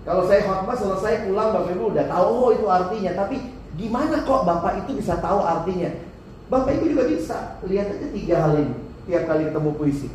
kalau 0.04 0.26
saya 0.28 0.44
khotbah 0.44 0.76
selesai 0.76 1.30
pulang 1.30 1.54
Bapak 1.54 1.72
Ibu 1.78 1.84
udah 1.96 2.04
tahu 2.12 2.26
oh 2.28 2.50
itu 2.52 2.66
artinya, 2.68 3.24
tapi 3.24 3.56
Gimana 3.78 4.26
kok 4.26 4.42
Bapak 4.42 4.82
itu 4.84 4.98
bisa 4.98 5.22
tahu 5.22 5.38
artinya? 5.46 5.94
Bapak 6.50 6.82
Ibu 6.82 6.98
juga 6.98 7.04
bisa. 7.06 7.62
Lihat 7.62 7.94
aja 7.94 8.06
tiga 8.10 8.36
hal 8.42 8.58
ini 8.58 8.74
tiap 9.06 9.24
kali 9.30 9.48
ketemu 9.48 9.70
puisi. 9.78 10.08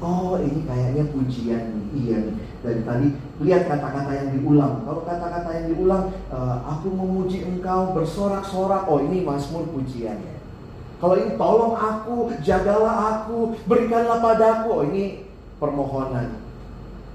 Oh 0.00 0.40
ini 0.40 0.64
kayaknya 0.64 1.04
pujian. 1.12 1.64
Iya. 1.92 2.18
Dari 2.58 2.82
tadi 2.82 3.08
lihat 3.44 3.70
kata-kata 3.70 4.10
yang 4.14 4.28
diulang. 4.34 4.82
Kalau 4.82 5.02
kata-kata 5.06 5.50
yang 5.54 5.66
diulang, 5.74 6.04
uh, 6.30 6.58
aku 6.64 6.90
memuji 6.90 7.46
engkau 7.46 7.94
bersorak-sorak. 7.94 8.88
Oh 8.90 8.98
ini 9.04 9.22
Mazmur 9.22 9.68
pujiannya. 9.70 10.38
Kalau 10.98 11.14
ini 11.14 11.38
tolong 11.38 11.74
aku, 11.78 12.34
jagalah 12.42 13.22
aku, 13.22 13.54
berikanlah 13.70 14.18
padaku. 14.18 14.68
Oh 14.70 14.82
ini 14.86 15.28
permohonan. 15.62 16.42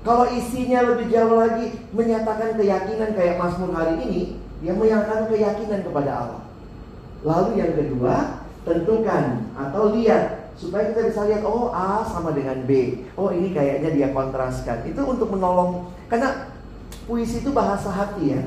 Kalau 0.03 0.27
isinya 0.27 0.83
lebih 0.83 1.07
jauh 1.07 1.39
lagi 1.39 1.71
menyatakan 1.95 2.59
keyakinan 2.59 3.15
kayak 3.15 3.39
Mazmur 3.39 3.71
hari 3.71 4.03
ini, 4.03 4.21
yang 4.63 4.79
menyatakan 4.79 5.27
keyakinan 5.27 5.83
kepada 5.83 6.11
Allah. 6.23 6.43
Lalu 7.23 7.59
yang 7.59 7.71
kedua, 7.75 8.15
tentukan 8.63 9.43
atau 9.59 9.91
lihat 9.91 10.55
supaya 10.55 10.95
kita 10.95 11.11
bisa 11.11 11.21
lihat 11.27 11.43
oh 11.43 11.69
A 11.75 12.07
sama 12.07 12.31
dengan 12.31 12.63
B. 12.63 13.03
Oh 13.19 13.29
ini 13.29 13.51
kayaknya 13.51 13.91
dia 13.91 14.07
kontraskan. 14.15 14.87
Itu 14.87 15.03
untuk 15.03 15.27
menolong 15.35 15.91
karena 16.07 16.47
puisi 17.03 17.43
itu 17.43 17.51
bahasa 17.51 17.91
hati 17.91 18.39
ya. 18.39 18.41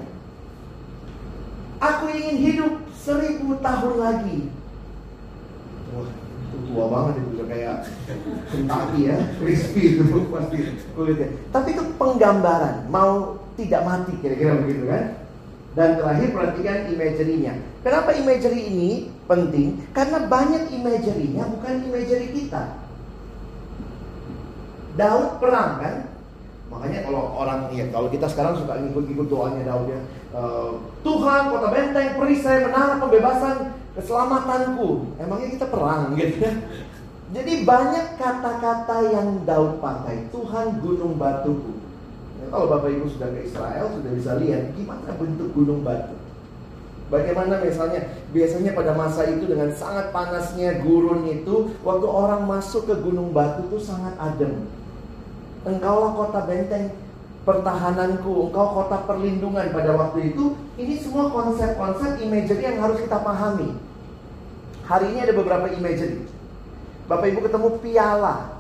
Aku 1.76 2.08
ingin 2.08 2.36
hidup 2.40 2.72
seribu 2.96 3.60
tahun 3.60 3.94
lagi. 4.00 4.48
Wah, 5.92 6.08
itu 6.08 6.56
tua 6.72 6.84
banget 6.88 7.14
itu 7.20 7.44
kayak 7.44 7.76
Kentucky 8.48 9.00
ya, 9.12 9.16
crispy 9.36 10.00
itu 10.00 10.24
pasti 10.32 10.58
kulitnya. 10.96 11.28
Tapi 11.52 11.68
itu 11.76 11.84
penggambaran, 12.00 12.88
mau 12.88 13.36
tidak 13.60 13.84
mati 13.84 14.12
kira-kira 14.24 14.56
begitu 14.64 14.88
kan? 14.88 15.25
Dan 15.76 16.00
terakhir 16.00 16.32
perhatikan 16.32 16.88
imagery-nya. 16.88 17.52
Kenapa 17.84 18.16
imagery 18.16 18.60
ini 18.72 19.12
penting? 19.28 19.84
Karena 19.92 20.24
banyak 20.24 20.72
imagery-nya 20.72 21.44
bukan 21.52 21.84
imagery 21.84 22.32
kita. 22.32 22.80
Daud 24.96 25.36
perang 25.36 25.76
kan? 25.84 25.94
Makanya 26.72 27.04
kalau 27.04 27.36
orang 27.36 27.68
ya 27.76 27.92
kalau 27.92 28.08
kita 28.08 28.24
sekarang 28.26 28.56
suka 28.56 28.80
ngikut-ngikut 28.80 29.28
doanya 29.28 29.68
Daud 29.68 29.86
ya. 29.92 30.00
Uh, 30.32 30.80
Tuhan 31.04 31.52
kota 31.52 31.68
benteng 31.68 32.16
perisai 32.16 32.64
menara 32.64 32.96
pembebasan 32.96 33.76
keselamatanku. 34.00 35.20
Emangnya 35.20 35.60
kita 35.60 35.66
perang 35.68 36.16
gitu 36.16 36.40
ya. 36.40 36.56
Jadi 37.36 37.68
banyak 37.68 38.16
kata-kata 38.16 38.96
yang 39.12 39.44
Daud 39.44 39.76
pakai. 39.84 40.32
Tuhan 40.32 40.80
gunung 40.80 41.20
batuku. 41.20 41.75
Kalau 42.46 42.66
Bapak 42.70 42.90
Ibu 42.90 43.06
sudah 43.10 43.28
ke 43.34 43.40
Israel 43.46 43.86
sudah 43.90 44.12
bisa 44.14 44.32
lihat 44.38 44.72
gimana 44.78 45.10
bentuk 45.18 45.50
gunung 45.52 45.82
batu. 45.82 46.14
Bagaimana 47.06 47.62
misalnya 47.62 48.02
biasanya 48.34 48.74
pada 48.74 48.90
masa 48.98 49.30
itu 49.30 49.46
dengan 49.46 49.70
sangat 49.78 50.10
panasnya 50.10 50.82
gurun 50.82 51.22
itu 51.30 51.70
waktu 51.86 52.06
orang 52.06 52.50
masuk 52.50 52.90
ke 52.90 52.94
gunung 52.98 53.30
batu 53.30 53.62
itu 53.70 53.78
sangat 53.78 54.18
adem. 54.18 54.66
Engkaulah 55.62 56.14
kota 56.18 56.42
benteng 56.46 56.90
pertahananku, 57.46 58.50
engkau 58.50 58.66
kota 58.82 59.06
perlindungan 59.06 59.70
pada 59.70 59.94
waktu 59.94 60.34
itu. 60.34 60.58
Ini 60.74 60.98
semua 60.98 61.30
konsep-konsep 61.30 62.18
imagery 62.18 62.62
yang 62.74 62.82
harus 62.82 62.98
kita 62.98 63.22
pahami. 63.22 63.70
Hari 64.86 65.06
ini 65.14 65.18
ada 65.22 65.34
beberapa 65.34 65.70
imagery. 65.70 66.26
Bapak 67.06 67.26
Ibu 67.30 67.46
ketemu 67.46 67.68
piala. 67.78 68.58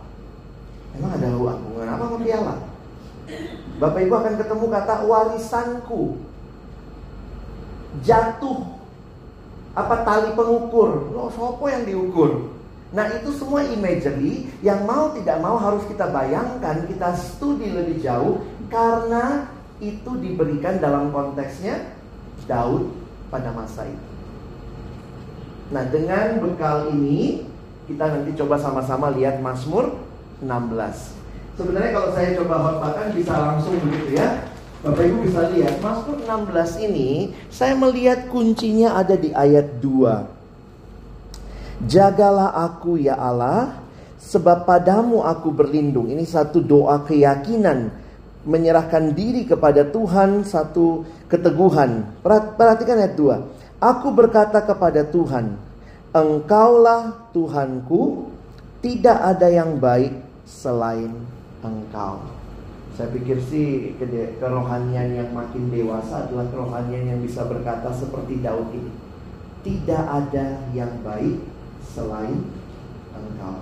Emang 0.94 1.12
ada 1.18 1.26
hubungan 1.34 1.86
apa 1.90 2.02
sama 2.06 2.18
piala? 2.22 2.54
Bapak 3.76 4.00
Ibu 4.08 4.14
akan 4.16 4.34
ketemu 4.40 4.66
kata 4.72 4.94
warisanku. 5.04 6.16
Jatuh. 8.00 8.60
Apa 9.76 10.00
tali 10.08 10.32
pengukur? 10.32 11.12
Lo 11.12 11.28
sopo 11.28 11.68
yang 11.68 11.84
diukur? 11.84 12.56
Nah 12.96 13.12
itu 13.12 13.28
semua 13.36 13.60
imagery 13.66 14.48
yang 14.64 14.88
mau 14.88 15.12
tidak 15.12 15.36
mau 15.44 15.60
harus 15.60 15.84
kita 15.84 16.08
bayangkan, 16.08 16.88
kita 16.88 17.12
studi 17.12 17.68
lebih 17.74 18.00
jauh 18.00 18.40
karena 18.72 19.52
itu 19.82 20.08
diberikan 20.16 20.80
dalam 20.80 21.12
konteksnya 21.12 21.92
Daud 22.48 22.88
pada 23.28 23.52
masa 23.52 23.84
itu. 23.84 24.08
Nah 25.74 25.84
dengan 25.92 26.40
bekal 26.40 26.94
ini 26.94 27.44
kita 27.90 28.06
nanti 28.06 28.32
coba 28.38 28.56
sama-sama 28.56 29.12
lihat 29.12 29.42
Mazmur 29.44 29.98
16. 30.40 31.25
Sebenarnya 31.56 31.96
kalau 31.96 32.12
saya 32.12 32.36
coba 32.36 32.68
khotbahkan 32.68 33.16
bisa 33.16 33.32
langsung 33.32 33.80
begitu 33.80 34.20
ya. 34.20 34.44
Bapak 34.84 35.08
Ibu 35.08 35.24
bisa 35.24 35.48
lihat 35.56 35.80
Mazmur 35.80 36.20
16 36.20 36.84
ini 36.84 37.32
saya 37.48 37.72
melihat 37.72 38.28
kuncinya 38.28 39.00
ada 39.00 39.16
di 39.16 39.32
ayat 39.32 39.80
2. 39.80 41.88
Jagalah 41.88 42.52
aku 42.60 43.00
ya 43.00 43.16
Allah 43.16 43.72
sebab 44.20 44.68
padamu 44.68 45.24
aku 45.24 45.48
berlindung. 45.48 46.12
Ini 46.12 46.28
satu 46.28 46.60
doa 46.60 47.00
keyakinan 47.08 47.88
menyerahkan 48.44 49.16
diri 49.16 49.48
kepada 49.48 49.88
Tuhan 49.88 50.44
satu 50.44 51.08
keteguhan. 51.32 52.20
Perhatikan 52.60 53.00
ayat 53.00 53.16
2. 53.16 53.80
Aku 53.80 54.12
berkata 54.12 54.60
kepada 54.60 55.08
Tuhan, 55.08 55.56
Engkaulah 56.12 57.32
Tuhanku, 57.32 58.28
tidak 58.84 59.24
ada 59.24 59.48
yang 59.48 59.80
baik 59.80 60.12
selain 60.44 61.35
engkau. 61.66 62.22
Saya 62.96 63.12
pikir 63.12 63.36
sih 63.44 63.92
kerohanian 64.40 65.12
yang 65.12 65.30
makin 65.34 65.68
dewasa 65.68 66.24
adalah 66.24 66.48
kerohanian 66.48 67.12
yang 67.12 67.20
bisa 67.20 67.44
berkata 67.44 67.92
seperti 67.92 68.40
Daud 68.40 68.72
ini. 68.72 68.92
Tidak 69.66 70.04
ada 70.06 70.64
yang 70.72 71.02
baik 71.04 71.42
selain 71.92 72.46
engkau. 73.12 73.60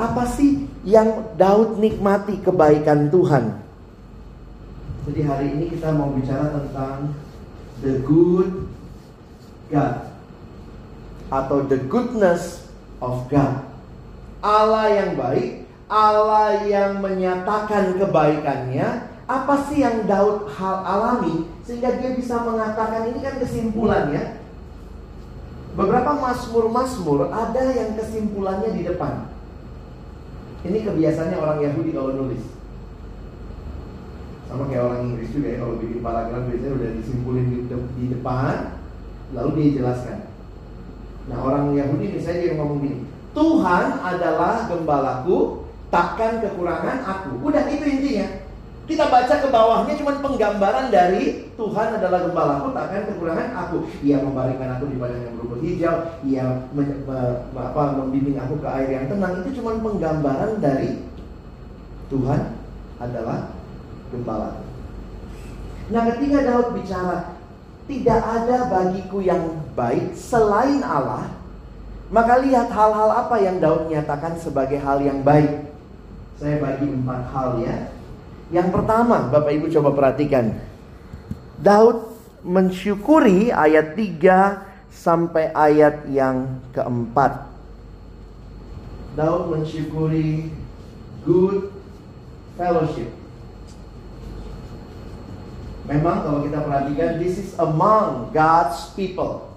Apa 0.00 0.24
sih 0.32 0.64
yang 0.86 1.36
Daud 1.36 1.76
nikmati 1.76 2.40
kebaikan 2.40 3.12
Tuhan? 3.12 3.60
Jadi 5.04 5.20
hari 5.28 5.46
ini 5.58 5.64
kita 5.68 5.92
mau 5.92 6.08
bicara 6.16 6.56
tentang 6.56 7.12
the 7.84 8.00
good 8.04 8.68
God 9.68 10.08
atau 11.28 11.68
the 11.68 11.76
goodness 11.84 12.64
of 13.04 13.28
God. 13.28 13.64
Allah 14.40 14.88
yang 14.88 15.20
baik 15.20 15.68
Allah 15.90 16.62
yang 16.70 17.02
menyatakan 17.02 17.98
kebaikannya, 17.98 19.10
apa 19.26 19.54
sih 19.66 19.82
yang 19.82 20.06
Daud 20.06 20.46
hal 20.54 20.86
alami 20.86 21.50
sehingga 21.66 21.98
dia 21.98 22.14
bisa 22.14 22.46
mengatakan 22.46 23.10
ini 23.10 23.18
kan 23.18 23.42
kesimpulannya. 23.42 24.38
Beberapa 25.74 26.14
masmur-masmur 26.18 27.30
ada 27.30 27.62
yang 27.74 27.98
kesimpulannya 27.98 28.70
di 28.74 28.82
depan. 28.86 29.30
Ini 30.62 30.78
kebiasaannya 30.86 31.38
orang 31.38 31.58
Yahudi 31.62 31.90
kalau 31.90 32.14
nulis. 32.14 32.42
Sama 34.50 34.66
kayak 34.66 34.82
orang 34.82 35.00
Inggris 35.14 35.30
juga 35.30 35.46
ya 35.46 35.58
kalau 35.62 35.78
bikin 35.78 36.02
paragraf 36.02 36.42
biasanya 36.50 36.74
udah 36.74 36.90
disimpulin 36.98 37.44
di, 37.46 37.56
de 37.70 37.76
di 37.98 38.04
depan, 38.18 38.82
lalu 39.30 39.50
dia 39.56 39.68
jelaskan. 39.78 40.26
Nah 41.30 41.38
orang 41.38 41.70
Yahudi 41.78 42.18
misalnya 42.18 42.40
dia 42.42 42.52
ngomong 42.58 42.78
gini, 42.82 42.98
Tuhan 43.30 43.86
adalah 44.02 44.66
gembalaku, 44.66 45.59
takkan 45.90 46.38
kekurangan 46.40 47.02
aku. 47.04 47.42
Udah 47.44 47.66
itu 47.68 47.84
intinya. 47.84 48.26
Kita 48.90 49.06
baca 49.06 49.34
ke 49.38 49.46
bawahnya 49.46 49.94
cuma 50.02 50.18
penggambaran 50.18 50.90
dari 50.90 51.46
Tuhan 51.54 51.94
adalah 51.94 52.26
gembalaku, 52.26 52.74
takkan 52.74 53.06
kekurangan 53.06 53.48
aku. 53.54 53.86
Ia 54.02 54.18
membaringkan 54.18 54.66
aku 54.74 54.90
di 54.90 54.98
padang 54.98 55.22
yang 55.22 55.34
berumput 55.38 55.60
hijau, 55.62 55.94
ia 56.26 56.42
apa, 57.54 57.82
membimbing 58.02 58.34
aku 58.34 58.58
ke 58.58 58.66
air 58.66 58.88
yang 58.98 59.06
tenang. 59.06 59.46
Itu 59.46 59.62
cuma 59.62 59.78
penggambaran 59.78 60.58
dari 60.58 61.06
Tuhan 62.10 62.40
adalah 62.98 63.54
gembala. 64.10 64.58
Nah, 65.94 66.02
ketika 66.10 66.38
Daud 66.42 66.74
bicara, 66.74 67.38
tidak 67.86 68.20
ada 68.26 68.58
bagiku 68.66 69.22
yang 69.22 69.62
baik 69.78 70.18
selain 70.18 70.82
Allah, 70.82 71.30
maka 72.10 72.42
lihat 72.42 72.74
hal-hal 72.74 73.10
apa 73.14 73.38
yang 73.38 73.62
Daud 73.62 73.86
nyatakan 73.86 74.34
sebagai 74.34 74.82
hal 74.82 74.98
yang 74.98 75.22
baik. 75.22 75.69
Saya 76.40 76.56
bagi 76.56 76.88
empat 76.88 77.28
hal 77.36 77.60
ya. 77.60 77.92
Yang 78.48 78.72
pertama, 78.72 79.28
Bapak 79.28 79.52
Ibu 79.60 79.68
coba 79.68 79.92
perhatikan. 79.92 80.56
Daud 81.60 82.16
mensyukuri 82.40 83.52
ayat 83.52 83.92
3 83.92 84.64
sampai 84.88 85.52
ayat 85.52 86.08
yang 86.08 86.64
keempat. 86.72 87.44
Daud 89.20 89.52
mensyukuri 89.52 90.48
good 91.28 91.68
fellowship. 92.56 93.12
Memang 95.84 96.24
kalau 96.24 96.40
kita 96.48 96.64
perhatikan 96.64 97.20
this 97.20 97.36
is 97.36 97.52
among 97.60 98.32
God's 98.32 98.88
people. 98.96 99.52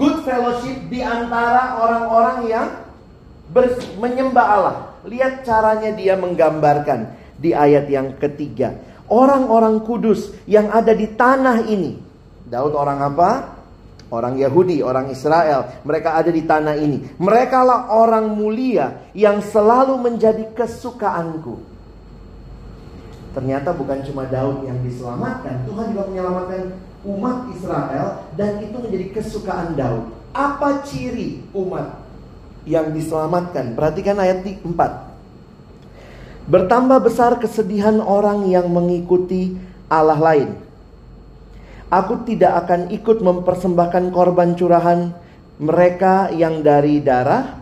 Good 0.00 0.24
fellowship 0.24 0.88
di 0.88 1.04
antara 1.04 1.76
orang-orang 1.76 2.48
yang 2.48 2.68
menyembah 4.00 4.48
Allah. 4.48 4.91
Lihat 5.02 5.42
caranya 5.42 5.90
dia 5.90 6.14
menggambarkan 6.14 7.18
di 7.34 7.50
ayat 7.50 7.90
yang 7.90 8.14
ketiga. 8.22 8.78
Orang-orang 9.10 9.82
kudus 9.82 10.30
yang 10.46 10.70
ada 10.70 10.94
di 10.94 11.10
tanah 11.10 11.66
ini. 11.66 11.98
Daud 12.46 12.72
orang 12.78 13.00
apa? 13.02 13.30
Orang 14.12 14.38
Yahudi, 14.38 14.84
orang 14.84 15.10
Israel. 15.10 15.82
Mereka 15.82 16.14
ada 16.14 16.30
di 16.30 16.44
tanah 16.44 16.76
ini. 16.78 17.16
Mereka 17.18 17.58
lah 17.64 17.90
orang 17.90 18.30
mulia 18.30 19.10
yang 19.16 19.42
selalu 19.42 19.98
menjadi 19.98 20.52
kesukaanku. 20.54 21.72
Ternyata 23.32 23.72
bukan 23.72 24.04
cuma 24.04 24.28
Daud 24.28 24.68
yang 24.68 24.76
diselamatkan. 24.84 25.64
Tuhan 25.64 25.96
juga 25.96 26.04
menyelamatkan 26.12 26.76
umat 27.02 27.48
Israel 27.56 28.28
dan 28.36 28.60
itu 28.60 28.76
menjadi 28.76 29.06
kesukaan 29.16 29.74
Daud. 29.74 30.12
Apa 30.36 30.84
ciri 30.84 31.40
umat 31.56 32.01
yang 32.68 32.94
diselamatkan? 32.94 33.74
Perhatikan 33.74 34.18
ayat 34.18 34.44
4. 34.44 34.66
Bertambah 36.46 36.98
besar 37.02 37.38
kesedihan 37.38 38.02
orang 38.02 38.50
yang 38.50 38.66
mengikuti 38.66 39.54
Allah 39.86 40.18
lain. 40.18 40.58
Aku 41.92 42.24
tidak 42.24 42.66
akan 42.66 42.88
ikut 42.88 43.20
mempersembahkan 43.20 44.10
korban 44.10 44.56
curahan 44.56 45.12
mereka 45.60 46.32
yang 46.32 46.64
dari 46.64 47.04
darah, 47.04 47.60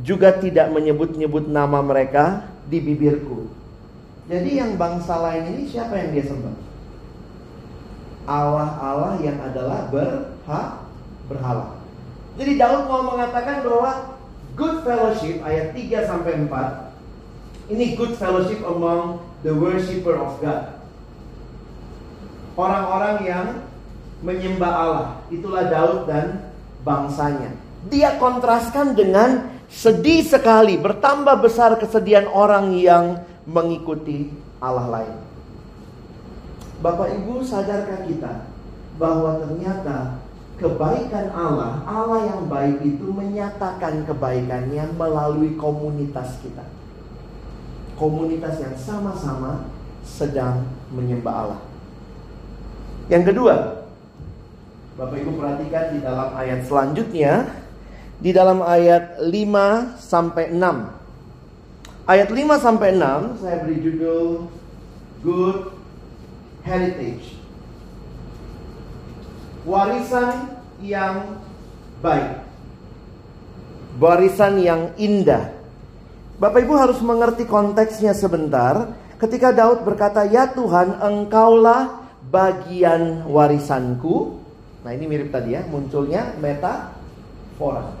juga 0.00 0.32
tidak 0.34 0.72
menyebut-nyebut 0.72 1.46
nama 1.46 1.84
mereka 1.84 2.48
di 2.66 2.80
bibirku. 2.80 3.46
Jadi 4.28 4.60
yang 4.60 4.74
bangsa 4.80 5.20
lain 5.20 5.52
ini 5.52 5.62
siapa 5.68 5.94
yang 5.94 6.10
dia 6.16 6.24
sembah? 6.26 6.56
Allah-Allah 8.28 9.14
yang 9.24 9.40
adalah 9.40 9.88
berha, 9.88 10.62
berhala. 11.32 11.80
Jadi 12.36 12.60
Daud 12.60 12.88
mau 12.88 13.02
mengatakan 13.08 13.64
bahwa 13.64 14.17
good 14.58 14.82
fellowship 14.82 15.38
ayat 15.46 15.70
3 15.72 16.10
sampai 16.10 16.34
4 16.50 16.88
ini 17.68 17.94
good 17.94 18.16
fellowship 18.16 18.64
among 18.64 19.20
the 19.44 19.52
worshipper 19.52 20.16
of 20.16 20.40
God. 20.40 20.72
Orang-orang 22.56 23.16
yang 23.28 23.46
menyembah 24.24 24.72
Allah, 24.72 25.08
itulah 25.30 25.68
Daud 25.68 26.10
dan 26.10 26.48
bangsanya. 26.82 27.54
Dia 27.86 28.18
kontraskan 28.18 28.98
dengan 28.98 29.52
sedih 29.70 30.26
sekali, 30.26 30.80
bertambah 30.80 31.38
besar 31.38 31.78
kesedihan 31.78 32.26
orang 32.26 32.74
yang 32.74 33.22
mengikuti 33.46 34.32
Allah 34.58 34.88
lain. 34.88 35.14
Bapak 36.82 37.14
Ibu 37.14 37.44
sadarkah 37.46 38.02
kita 38.08 38.48
bahwa 38.98 39.38
ternyata 39.44 40.18
kebaikan 40.58 41.30
Allah, 41.30 41.86
Allah 41.86 42.20
yang 42.34 42.50
baik 42.50 42.82
itu 42.82 43.06
menyatakan 43.14 44.02
kebaikannya 44.04 44.90
melalui 44.98 45.54
komunitas 45.54 46.42
kita. 46.42 46.66
Komunitas 47.94 48.58
yang 48.58 48.74
sama-sama 48.74 49.70
sedang 50.02 50.66
menyembah 50.90 51.34
Allah. 51.46 51.60
Yang 53.06 53.34
kedua, 53.34 53.56
Bapak 54.98 55.14
Ibu 55.14 55.38
perhatikan 55.38 55.94
di 55.94 55.98
dalam 56.02 56.28
ayat 56.34 56.60
selanjutnya, 56.66 57.32
di 58.18 58.30
dalam 58.34 58.58
ayat 58.66 59.22
5 59.22 59.94
sampai 59.94 60.50
6. 60.50 62.10
Ayat 62.10 62.28
5 62.34 62.58
sampai 62.58 62.88
6 62.98 63.38
saya 63.38 63.56
beri 63.62 63.78
judul 63.78 64.50
Good 65.22 65.78
heritage. 66.66 67.37
Warisan 69.68 70.56
yang 70.80 71.44
baik. 72.00 72.40
Warisan 74.00 74.64
yang 74.64 74.96
indah. 74.96 75.52
Bapak 76.40 76.64
Ibu 76.64 76.74
harus 76.80 77.04
mengerti 77.04 77.44
konteksnya 77.44 78.16
sebentar. 78.16 78.96
Ketika 79.20 79.52
Daud 79.52 79.84
berkata, 79.84 80.24
"Ya 80.24 80.48
Tuhan, 80.48 80.96
Engkaulah 81.04 82.00
bagian 82.32 83.28
warisanku." 83.28 84.40
Nah, 84.86 84.90
ini 84.96 85.04
mirip 85.04 85.28
tadi 85.28 85.52
ya, 85.52 85.66
munculnya 85.68 86.32
metafora. 86.40 87.92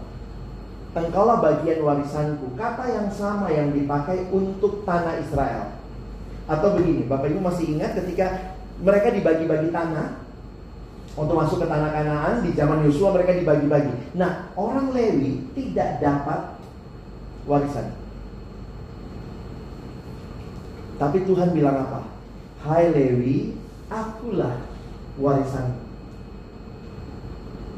Engkaulah 0.96 1.36
bagian 1.42 1.84
warisanku. 1.84 2.56
Kata 2.56 2.88
yang 2.88 3.12
sama 3.12 3.52
yang 3.52 3.76
dipakai 3.76 4.24
untuk 4.32 4.88
tanah 4.88 5.20
Israel. 5.20 5.76
Atau 6.48 6.80
begini, 6.80 7.04
Bapak 7.04 7.28
Ibu 7.28 7.44
masih 7.44 7.76
ingat 7.76 7.92
ketika 7.92 8.56
mereka 8.80 9.12
dibagi-bagi 9.12 9.68
tanah 9.68 10.27
untuk 11.18 11.34
masuk 11.34 11.58
ke 11.58 11.66
tanah 11.66 11.90
Kanaan 11.90 12.46
di 12.46 12.54
zaman 12.54 12.86
Yosua 12.86 13.10
mereka 13.10 13.34
dibagi-bagi. 13.34 14.14
Nah, 14.14 14.54
orang 14.54 14.94
Lewi 14.94 15.50
tidak 15.58 15.98
dapat 15.98 16.54
warisan. 17.42 17.90
Tapi 20.98 21.18
Tuhan 21.26 21.50
bilang 21.50 21.82
apa? 21.82 22.06
Hai 22.62 22.94
Lewi, 22.94 23.58
akulah 23.90 24.62
warisan. 25.18 25.74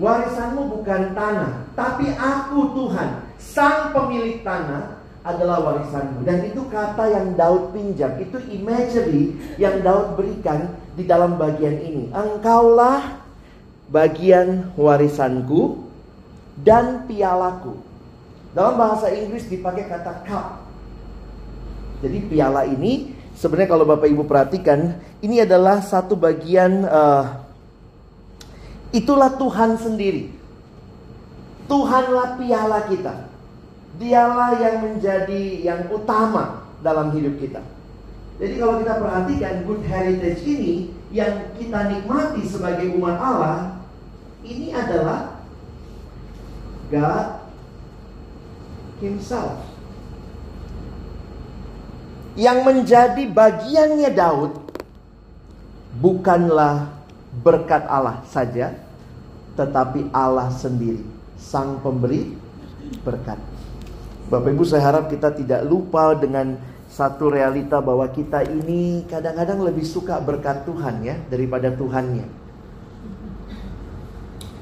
Warisanmu 0.01 0.81
bukan 0.81 1.13
tanah, 1.13 1.69
tapi 1.77 2.09
aku 2.17 2.73
Tuhan, 2.73 3.29
sang 3.37 3.93
pemilik 3.93 4.41
tanah 4.41 5.01
adalah 5.21 5.61
warisanmu. 5.61 6.25
Dan 6.25 6.49
itu 6.49 6.65
kata 6.73 7.05
yang 7.13 7.37
Daud 7.37 7.77
pinjam, 7.77 8.17
itu 8.17 8.41
imagery 8.49 9.37
yang 9.61 9.85
Daud 9.85 10.17
berikan 10.17 10.73
di 10.97 11.05
dalam 11.05 11.37
bagian 11.37 11.77
ini. 11.85 12.09
Engkaulah 12.17 13.20
bagian 13.91 14.71
warisanku 14.79 15.85
dan 16.63 17.05
pialaku. 17.11 17.75
Dalam 18.55 18.79
bahasa 18.79 19.11
Inggris 19.11 19.47
dipakai 19.47 19.87
kata 19.87 20.25
cup. 20.27 20.67
Jadi 22.01 22.19
piala 22.27 22.65
ini 22.65 23.13
sebenarnya 23.37 23.71
kalau 23.71 23.85
Bapak 23.85 24.09
Ibu 24.09 24.25
perhatikan, 24.25 24.97
ini 25.21 25.45
adalah 25.45 25.85
satu 25.85 26.17
bagian 26.17 26.87
uh, 26.87 27.45
itulah 28.91 29.35
Tuhan 29.37 29.77
sendiri. 29.77 30.33
Tuhanlah 31.71 32.41
piala 32.41 32.89
kita. 32.91 33.31
Dialah 34.01 34.57
yang 34.59 34.77
menjadi 34.81 35.43
yang 35.61 35.81
utama 35.93 36.67
dalam 36.81 37.13
hidup 37.13 37.37
kita. 37.39 37.61
Jadi 38.41 38.55
kalau 38.57 38.81
kita 38.81 38.95
perhatikan 38.97 39.55
good 39.69 39.85
heritage 39.85 40.41
ini 40.49 40.89
yang 41.13 41.53
kita 41.61 41.93
nikmati 41.93 42.41
sebagai 42.49 42.89
umat 42.97 43.21
Allah, 43.21 43.80
ini 44.45 44.73
adalah 44.73 45.41
God 46.89 47.29
Himself. 49.01 49.61
Yang 52.39 52.59
menjadi 52.63 53.25
bagiannya 53.27 54.11
Daud 54.15 54.53
bukanlah 55.99 56.89
berkat 57.43 57.85
Allah 57.91 58.23
saja, 58.31 58.73
tetapi 59.59 60.09
Allah 60.15 60.49
sendiri, 60.55 61.03
Sang 61.37 61.83
Pemberi 61.83 62.33
berkat. 63.03 63.37
Bapak 64.31 64.51
Ibu 64.55 64.63
saya 64.63 64.95
harap 64.95 65.11
kita 65.11 65.35
tidak 65.35 65.67
lupa 65.67 66.15
dengan 66.15 66.55
satu 66.87 67.35
realita 67.35 67.83
bahwa 67.83 68.07
kita 68.11 68.47
ini 68.47 69.03
kadang-kadang 69.11 69.63
lebih 69.63 69.83
suka 69.83 70.23
berkat 70.23 70.63
Tuhan 70.67 71.03
ya 71.03 71.19
daripada 71.27 71.71
Tuhannya. 71.75 72.40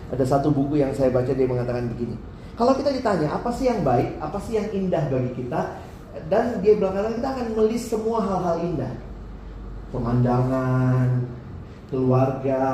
Ada 0.08 0.24
satu 0.24 0.48
buku 0.52 0.80
yang 0.80 0.92
saya 0.96 1.12
baca 1.12 1.28
dia 1.28 1.44
mengatakan 1.44 1.88
begini. 1.92 2.16
Kalau 2.58 2.74
kita 2.74 2.90
ditanya 2.90 3.38
apa 3.38 3.50
sih 3.54 3.70
yang 3.70 3.86
baik, 3.86 4.18
apa 4.18 4.38
sih 4.42 4.58
yang 4.58 4.66
indah 4.74 5.06
bagi 5.06 5.30
kita, 5.36 5.78
dan 6.26 6.58
dia 6.58 6.74
bilang 6.74 7.14
kita 7.14 7.28
akan 7.30 7.46
melis 7.54 7.86
semua 7.86 8.18
hal-hal 8.24 8.56
indah, 8.66 8.92
pemandangan, 9.94 11.22
keluarga, 11.86 12.66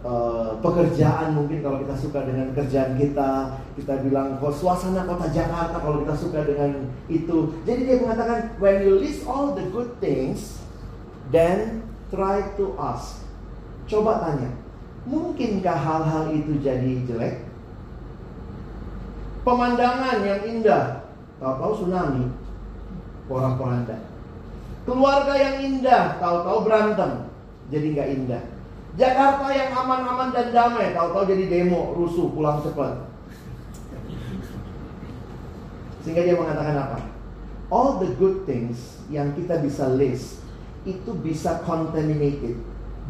uh, 0.00 0.56
pekerjaan 0.64 1.34
mungkin 1.36 1.60
kalau 1.60 1.82
kita 1.82 1.94
suka 1.98 2.24
dengan 2.24 2.50
kerjaan 2.56 2.96
kita, 2.96 3.58
kita 3.78 3.94
bilang 4.02 4.38
kok 4.38 4.54
suasana 4.54 5.06
kota 5.06 5.30
Jakarta 5.30 5.76
kalau 5.76 6.02
kita 6.06 6.14
suka 6.16 6.46
dengan 6.46 6.88
itu. 7.10 7.52
Jadi 7.68 7.80
dia 7.86 7.96
mengatakan 8.00 8.54
when 8.58 8.80
you 8.82 8.96
list 8.96 9.26
all 9.26 9.52
the 9.52 9.66
good 9.70 9.92
things, 10.00 10.62
then 11.34 11.84
try 12.08 12.42
to 12.56 12.72
ask. 12.78 13.22
Coba 13.90 14.22
tanya, 14.22 14.48
mungkinkah 15.06 15.78
hal-hal 15.78 16.24
itu 16.30 16.58
jadi 16.62 17.02
jelek? 17.06 17.46
Pemandangan 19.42 20.22
yang 20.22 20.40
indah, 20.46 21.02
tahu-tahu 21.42 21.72
tsunami, 21.82 22.30
porak-poranda. 23.26 23.98
Keluarga 24.86 25.34
yang 25.34 25.56
indah, 25.62 26.18
tahu-tahu 26.22 26.58
berantem, 26.66 27.26
jadi 27.70 27.86
nggak 27.94 28.10
indah. 28.18 28.42
Jakarta 28.92 29.48
yang 29.50 29.72
aman-aman 29.72 30.30
dan 30.30 30.52
damai, 30.52 30.94
tahu-tahu 30.94 31.24
jadi 31.26 31.44
demo, 31.48 31.96
rusuh, 31.96 32.30
pulang 32.30 32.60
cepat. 32.60 33.08
Sehingga 36.04 36.22
dia 36.26 36.36
mengatakan 36.36 36.76
apa? 36.76 36.98
All 37.72 37.98
the 38.02 38.10
good 38.20 38.44
things 38.44 39.00
yang 39.08 39.32
kita 39.32 39.58
bisa 39.64 39.88
list 39.88 40.44
itu 40.84 41.14
bisa 41.16 41.62
contaminated, 41.64 42.58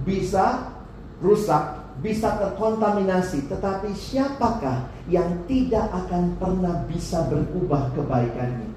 bisa 0.07 0.71
rusak, 1.19 1.82
bisa 2.03 2.35
terkontaminasi, 2.35 3.47
tetapi 3.47 3.95
siapakah 3.95 4.91
yang 5.07 5.47
tidak 5.47 5.87
akan 5.95 6.35
pernah 6.37 6.83
bisa 6.91 7.23
berubah 7.31 7.95
kebaikannya? 7.95 8.75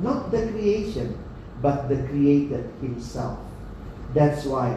Not 0.00 0.32
the 0.32 0.48
creation, 0.48 1.12
but 1.60 1.92
the 1.92 2.00
creator 2.08 2.64
himself. 2.80 3.36
That's 4.16 4.48
why 4.48 4.72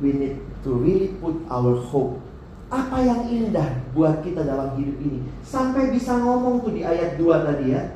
we 0.00 0.16
need 0.16 0.40
to 0.64 0.70
really 0.72 1.12
put 1.20 1.36
our 1.52 1.76
hope. 1.76 2.24
Apa 2.72 2.98
yang 3.04 3.28
indah 3.28 3.78
buat 3.92 4.24
kita 4.24 4.42
dalam 4.42 4.74
hidup 4.80 4.96
ini? 5.04 5.20
Sampai 5.44 5.92
bisa 5.92 6.16
ngomong 6.16 6.64
tuh 6.64 6.72
di 6.72 6.82
ayat 6.82 7.20
2 7.20 7.46
tadi 7.46 7.76
ya. 7.76 7.94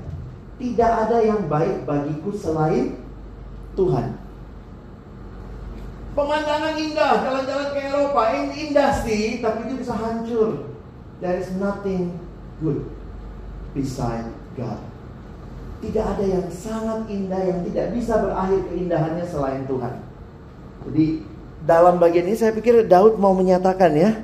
Tidak 0.60 0.92
ada 1.08 1.24
yang 1.24 1.48
baik 1.48 1.88
bagiku 1.88 2.36
selain 2.36 3.00
Tuhan. 3.74 4.19
Pemandangan 6.20 6.76
indah, 6.76 7.12
jalan-jalan 7.24 7.68
ke 7.72 7.80
Eropa, 7.80 8.22
indah 8.36 8.92
sih, 9.00 9.40
tapi 9.40 9.72
itu 9.72 9.80
bisa 9.80 9.96
hancur. 9.96 10.68
There 11.24 11.40
is 11.40 11.48
nothing 11.56 12.20
good 12.60 12.84
beside 13.72 14.28
God. 14.52 14.84
Tidak 15.80 16.04
ada 16.04 16.20
yang 16.20 16.44
sangat 16.52 17.08
indah 17.08 17.40
yang 17.40 17.64
tidak 17.64 17.96
bisa 17.96 18.20
berakhir 18.20 18.68
keindahannya 18.68 19.24
selain 19.24 19.64
Tuhan. 19.64 19.94
Jadi 20.84 21.24
dalam 21.64 21.96
bagian 21.96 22.28
ini 22.28 22.36
saya 22.36 22.52
pikir 22.52 22.84
Daud 22.84 23.16
mau 23.16 23.32
menyatakan 23.32 23.92
ya. 23.96 24.20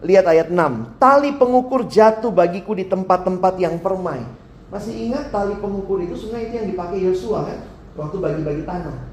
Lihat 0.00 0.24
ayat 0.24 0.48
6. 0.48 0.96
Tali 0.96 1.36
pengukur 1.36 1.84
jatuh 1.84 2.32
bagiku 2.32 2.72
di 2.72 2.88
tempat-tempat 2.88 3.60
yang 3.60 3.76
permai. 3.76 4.24
Masih 4.72 5.12
ingat 5.12 5.28
tali 5.28 5.52
pengukur 5.60 6.00
itu 6.00 6.16
sebenarnya 6.16 6.48
itu 6.48 6.54
yang 6.56 6.68
dipakai 6.72 6.98
Yosua 7.04 7.44
kan? 7.44 7.60
Waktu 8.00 8.16
bagi-bagi 8.16 8.64
tanah. 8.64 9.09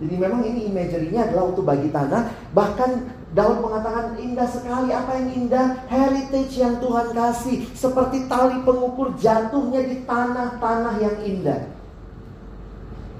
Jadi 0.00 0.14
memang 0.16 0.40
ini 0.48 0.72
imagery-nya 0.72 1.28
adalah 1.28 1.52
untuk 1.52 1.68
bagi 1.68 1.92
tanah. 1.92 2.32
Bahkan 2.56 2.90
Daud 3.36 3.60
mengatakan 3.62 4.16
indah 4.16 4.48
sekali 4.48 4.90
apa 4.90 5.12
yang 5.20 5.28
indah 5.44 5.86
heritage 5.86 6.56
yang 6.56 6.80
Tuhan 6.80 7.12
kasih 7.12 7.68
seperti 7.76 8.24
tali 8.26 8.58
pengukur 8.64 9.12
jatuhnya 9.20 9.84
di 9.84 10.02
tanah-tanah 10.08 10.94
yang 10.98 11.16
indah. 11.22 11.68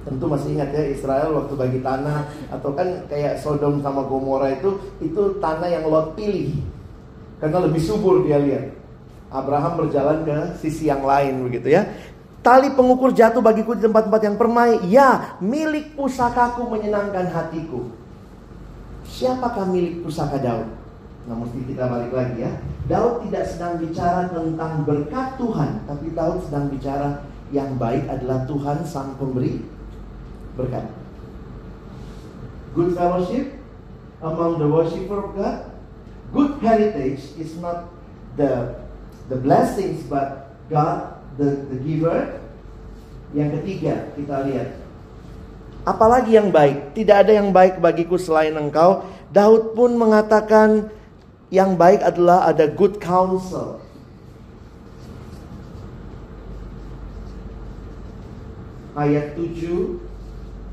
Tentu 0.01 0.25
masih 0.25 0.57
ingat 0.57 0.73
ya 0.73 0.83
Israel 0.89 1.29
waktu 1.37 1.53
bagi 1.53 1.79
tanah 1.85 2.25
atau 2.49 2.73
kan 2.73 3.05
kayak 3.05 3.37
Sodom 3.37 3.85
sama 3.85 4.01
Gomora 4.09 4.49
itu 4.49 4.81
itu 4.97 5.37
tanah 5.37 5.69
yang 5.69 5.85
Lot 5.85 6.17
pilih 6.17 6.57
karena 7.37 7.61
lebih 7.61 7.79
subur 7.79 8.25
dia 8.25 8.41
lihat. 8.41 8.73
Abraham 9.31 9.79
berjalan 9.79 10.27
ke 10.27 10.37
sisi 10.59 10.91
yang 10.91 11.07
lain 11.07 11.47
begitu 11.47 11.71
ya. 11.71 11.87
Tali 12.41 12.73
pengukur 12.73 13.13
jatuh 13.13 13.37
bagiku 13.37 13.77
di 13.77 13.85
tempat-tempat 13.85 14.21
yang 14.25 14.37
permai. 14.37 14.81
Ya, 14.89 15.37
milik 15.37 15.93
pusakaku 15.93 16.65
menyenangkan 16.73 17.29
hatiku. 17.29 17.93
Siapakah 19.05 19.69
milik 19.69 20.01
pusaka 20.01 20.41
Daud? 20.41 20.65
Nah, 21.29 21.37
mesti 21.37 21.61
kita 21.69 21.85
balik 21.85 22.09
lagi 22.09 22.41
ya. 22.41 22.51
Daud 22.89 23.29
tidak 23.29 23.45
sedang 23.45 23.77
bicara 23.77 24.25
tentang 24.33 24.81
berkat 24.89 25.37
Tuhan, 25.37 25.85
tapi 25.85 26.09
Daud 26.17 26.41
sedang 26.49 26.65
bicara 26.73 27.21
yang 27.53 27.77
baik 27.77 28.09
adalah 28.09 28.41
Tuhan 28.49 28.81
sang 28.89 29.13
pemberi 29.21 29.61
berkat. 30.57 30.89
Good 32.73 32.97
fellowship 32.97 33.53
among 34.25 34.57
the 34.57 34.65
worshiper 34.65 35.29
of 35.29 35.37
God. 35.37 35.69
Good 36.33 36.57
heritage 36.63 37.37
is 37.37 37.53
not 37.61 37.91
the 38.33 38.81
the 39.29 39.37
blessings, 39.37 40.01
but 40.09 40.57
God 40.71 41.20
the, 41.41 41.49
the 41.73 41.77
giver. 41.81 42.37
Yang 43.33 43.49
ketiga, 43.59 44.13
kita 44.13 44.45
lihat. 44.45 44.69
Apalagi 45.81 46.37
yang 46.37 46.53
baik? 46.53 46.93
Tidak 46.93 47.17
ada 47.25 47.33
yang 47.33 47.49
baik 47.49 47.81
bagiku 47.81 48.21
selain 48.21 48.53
engkau. 48.53 49.01
Daud 49.33 49.73
pun 49.73 49.97
mengatakan 49.97 50.93
yang 51.49 51.73
baik 51.73 52.05
adalah 52.05 52.45
ada 52.45 52.69
good 52.69 53.01
counsel. 53.01 53.81
Ayat 58.93 59.33
7 59.39 59.97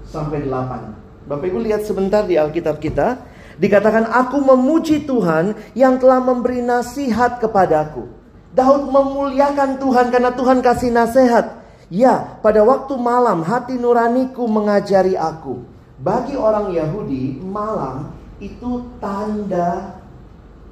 sampai 0.04 0.44
8. 0.44 1.30
Bapak 1.30 1.46
Ibu 1.46 1.62
lihat 1.62 1.86
sebentar 1.86 2.26
di 2.26 2.34
Alkitab 2.34 2.82
kita. 2.82 3.22
Dikatakan 3.56 4.10
aku 4.10 4.42
memuji 4.42 5.06
Tuhan 5.06 5.54
yang 5.72 5.96
telah 6.02 6.18
memberi 6.18 6.62
nasihat 6.62 7.38
kepadaku. 7.38 8.17
Daud 8.58 8.90
memuliakan 8.90 9.78
Tuhan 9.78 10.10
karena 10.10 10.34
Tuhan 10.34 10.58
kasih 10.58 10.90
nasihat. 10.90 11.62
Ya, 11.94 12.36
pada 12.42 12.66
waktu 12.66 12.98
malam 12.98 13.46
hati 13.46 13.78
nuraniku 13.78 14.50
mengajari 14.50 15.14
aku. 15.14 15.62
Bagi 16.02 16.34
orang 16.34 16.74
Yahudi, 16.74 17.38
malam 17.38 18.10
itu 18.42 18.82
tanda 18.98 20.02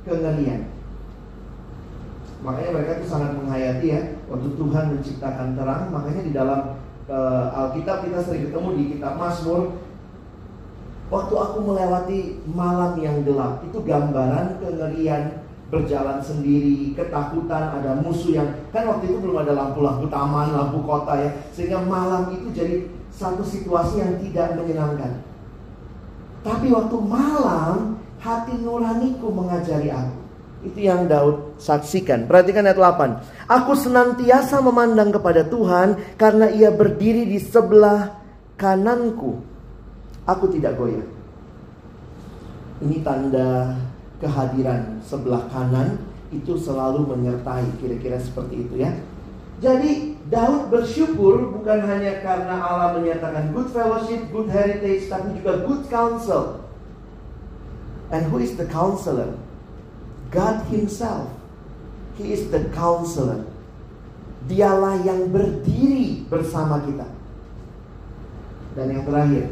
kengerian. 0.02 0.66
Makanya 2.42 2.70
mereka 2.74 2.90
itu 3.00 3.06
sangat 3.08 3.32
menghayati 3.38 3.86
ya 3.86 4.00
waktu 4.28 4.48
Tuhan 4.58 4.84
menciptakan 4.98 5.48
terang. 5.54 5.82
Makanya 5.94 6.22
di 6.26 6.32
dalam 6.34 6.60
uh, 7.06 7.58
Alkitab 7.64 8.02
kita 8.02 8.18
sering 8.26 8.50
ketemu 8.50 8.68
di 8.76 8.84
kitab 8.98 9.14
Mazmur. 9.14 9.78
Waktu 11.06 11.34
aku 11.38 11.58
melewati 11.62 12.42
malam 12.50 12.98
yang 12.98 13.22
gelap, 13.22 13.62
itu 13.62 13.78
gambaran 13.78 14.58
kengerian 14.58 15.45
berjalan 15.66 16.22
sendiri, 16.22 16.94
ketakutan, 16.94 17.74
ada 17.82 17.98
musuh 17.98 18.38
yang 18.38 18.48
kan 18.70 18.86
waktu 18.86 19.10
itu 19.10 19.18
belum 19.18 19.42
ada 19.42 19.52
lampu-lampu 19.54 20.06
taman, 20.06 20.54
lampu 20.54 20.78
kota 20.86 21.18
ya, 21.18 21.30
sehingga 21.50 21.82
malam 21.82 22.30
itu 22.30 22.54
jadi 22.54 22.86
satu 23.10 23.42
situasi 23.42 23.98
yang 23.98 24.14
tidak 24.22 24.54
menyenangkan. 24.54 25.18
Tapi 26.46 26.70
waktu 26.70 26.96
malam 27.02 27.98
hati 28.22 28.54
nuraniku 28.62 29.34
mengajari 29.34 29.90
aku. 29.90 30.26
Itu 30.62 30.78
yang 30.82 31.10
Daud 31.10 31.58
saksikan. 31.58 32.26
Perhatikan 32.26 32.66
ayat 32.66 32.78
8. 32.78 33.50
Aku 33.50 33.74
senantiasa 33.74 34.58
memandang 34.62 35.14
kepada 35.14 35.46
Tuhan 35.46 35.98
karena 36.18 36.50
ia 36.50 36.70
berdiri 36.74 37.26
di 37.26 37.38
sebelah 37.38 38.18
kananku. 38.58 39.42
Aku 40.26 40.50
tidak 40.50 40.74
goyah. 40.74 41.06
Ini 42.82 42.98
tanda 43.06 43.78
kehadiran 44.18 45.00
sebelah 45.04 45.44
kanan 45.52 46.00
itu 46.32 46.56
selalu 46.58 47.06
menyertai 47.06 47.66
kira-kira 47.78 48.18
seperti 48.18 48.66
itu 48.66 48.74
ya. 48.82 48.90
Jadi 49.56 50.20
Daud 50.28 50.68
bersyukur 50.68 51.54
bukan 51.54 51.80
hanya 51.86 52.20
karena 52.20 52.60
Allah 52.60 52.98
menyatakan 53.00 53.56
good 53.56 53.72
fellowship, 53.72 54.28
good 54.28 54.52
heritage, 54.52 55.08
tapi 55.08 55.38
juga 55.40 55.64
good 55.64 55.82
counsel. 55.88 56.66
And 58.12 58.28
who 58.28 58.42
is 58.42 58.54
the 58.58 58.68
counselor? 58.68 59.34
God 60.28 60.66
himself. 60.68 61.32
He 62.20 62.34
is 62.36 62.52
the 62.52 62.68
counselor. 62.74 63.46
Dialah 64.46 65.02
yang 65.02 65.32
berdiri 65.32 66.26
bersama 66.28 66.82
kita. 66.84 67.08
Dan 68.76 68.86
yang 68.92 69.02
terakhir. 69.08 69.46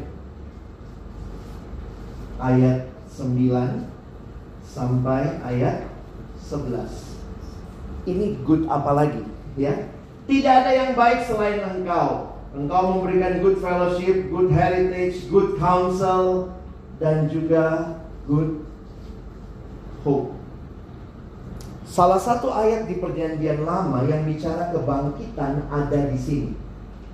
Ayat 2.38 2.92
9 3.14 3.93
sampai 4.74 5.38
ayat 5.46 5.86
11. 6.50 8.10
Ini 8.10 8.42
good 8.42 8.66
apa 8.66 8.90
lagi? 8.90 9.22
Ya. 9.54 9.86
Tidak 10.26 10.50
ada 10.50 10.72
yang 10.74 10.98
baik 10.98 11.22
selain 11.30 11.62
engkau. 11.62 12.34
Engkau 12.54 12.82
memberikan 12.98 13.38
good 13.38 13.62
fellowship, 13.62 14.28
good 14.34 14.50
heritage, 14.50 15.30
good 15.30 15.56
counsel 15.62 16.50
dan 16.98 17.30
juga 17.30 17.96
good 18.26 18.66
hope. 20.02 20.34
Salah 21.86 22.18
satu 22.18 22.50
ayat 22.50 22.90
di 22.90 22.98
perjanjian 22.98 23.62
lama 23.62 24.02
yang 24.10 24.26
bicara 24.26 24.74
kebangkitan 24.74 25.70
ada 25.70 26.00
di 26.10 26.18
sini. 26.18 26.50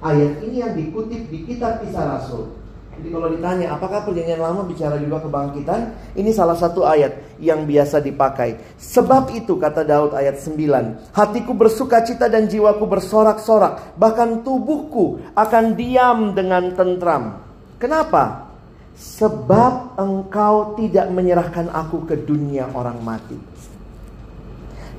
Ayat 0.01 0.41
ini 0.41 0.65
yang 0.65 0.73
dikutip 0.73 1.29
di 1.29 1.45
kitab 1.45 1.85
kisah 1.85 2.17
Rasul. 2.17 2.57
Jadi 3.01 3.09
kalau 3.13 3.33
ditanya 3.33 3.77
apakah 3.77 4.05
perjanjian 4.05 4.41
lama 4.41 4.65
bicara 4.69 4.97
juga 5.01 5.25
kebangkitan? 5.25 5.97
Ini 6.17 6.31
salah 6.33 6.57
satu 6.57 6.85
ayat 6.85 7.30
yang 7.41 7.65
biasa 7.65 7.99
dipakai. 8.05 8.77
Sebab 8.77 9.33
itu 9.35 9.57
kata 9.57 9.83
Daud 9.83 10.13
ayat 10.15 10.39
9. 10.39 11.17
Hatiku 11.17 11.57
bersuka 11.57 12.05
cita 12.05 12.29
dan 12.29 12.47
jiwaku 12.47 12.85
bersorak-sorak. 12.85 13.97
Bahkan 13.97 14.45
tubuhku 14.45 15.25
akan 15.35 15.65
diam 15.75 16.37
dengan 16.37 16.77
tentram. 16.77 17.41
Kenapa? 17.81 18.53
Sebab 19.01 19.97
engkau 19.97 20.77
tidak 20.77 21.09
menyerahkan 21.09 21.73
aku 21.73 22.05
ke 22.05 22.21
dunia 22.21 22.69
orang 22.77 23.01
mati. 23.01 23.41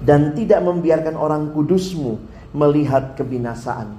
Dan 0.02 0.34
tidak 0.34 0.66
membiarkan 0.66 1.14
orang 1.14 1.54
kudusmu 1.54 2.18
melihat 2.58 3.14
kebinasaan. 3.14 3.94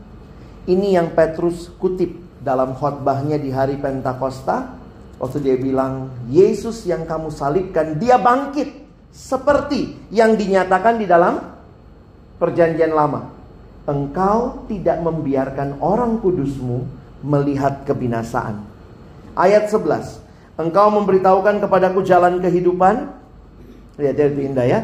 Ini 0.66 0.98
yang 0.98 1.14
Petrus 1.14 1.70
kutip 1.78 2.18
dalam 2.42 2.74
khotbahnya 2.74 3.38
di 3.38 3.54
hari 3.54 3.78
Pentakosta 3.78 4.81
waktu 5.22 5.38
dia 5.38 5.54
bilang 5.54 6.10
Yesus 6.26 6.82
yang 6.82 7.06
kamu 7.06 7.30
salibkan 7.30 7.94
dia 7.94 8.18
bangkit 8.18 8.82
seperti 9.14 10.10
yang 10.10 10.34
dinyatakan 10.34 10.98
di 10.98 11.06
dalam 11.06 11.38
perjanjian 12.42 12.90
lama. 12.90 13.30
Engkau 13.86 14.66
tidak 14.66 14.98
membiarkan 14.98 15.78
orang 15.78 16.18
kudusmu 16.18 16.82
melihat 17.22 17.86
kebinasaan. 17.86 18.66
Ayat 19.38 19.70
11. 19.70 20.58
Engkau 20.58 20.86
memberitahukan 20.90 21.62
kepadaku 21.62 22.02
jalan 22.02 22.42
kehidupan. 22.42 23.10
Lihat 23.98 24.16
ya, 24.18 24.26
itu 24.26 24.40
indah 24.42 24.66
ya. 24.66 24.80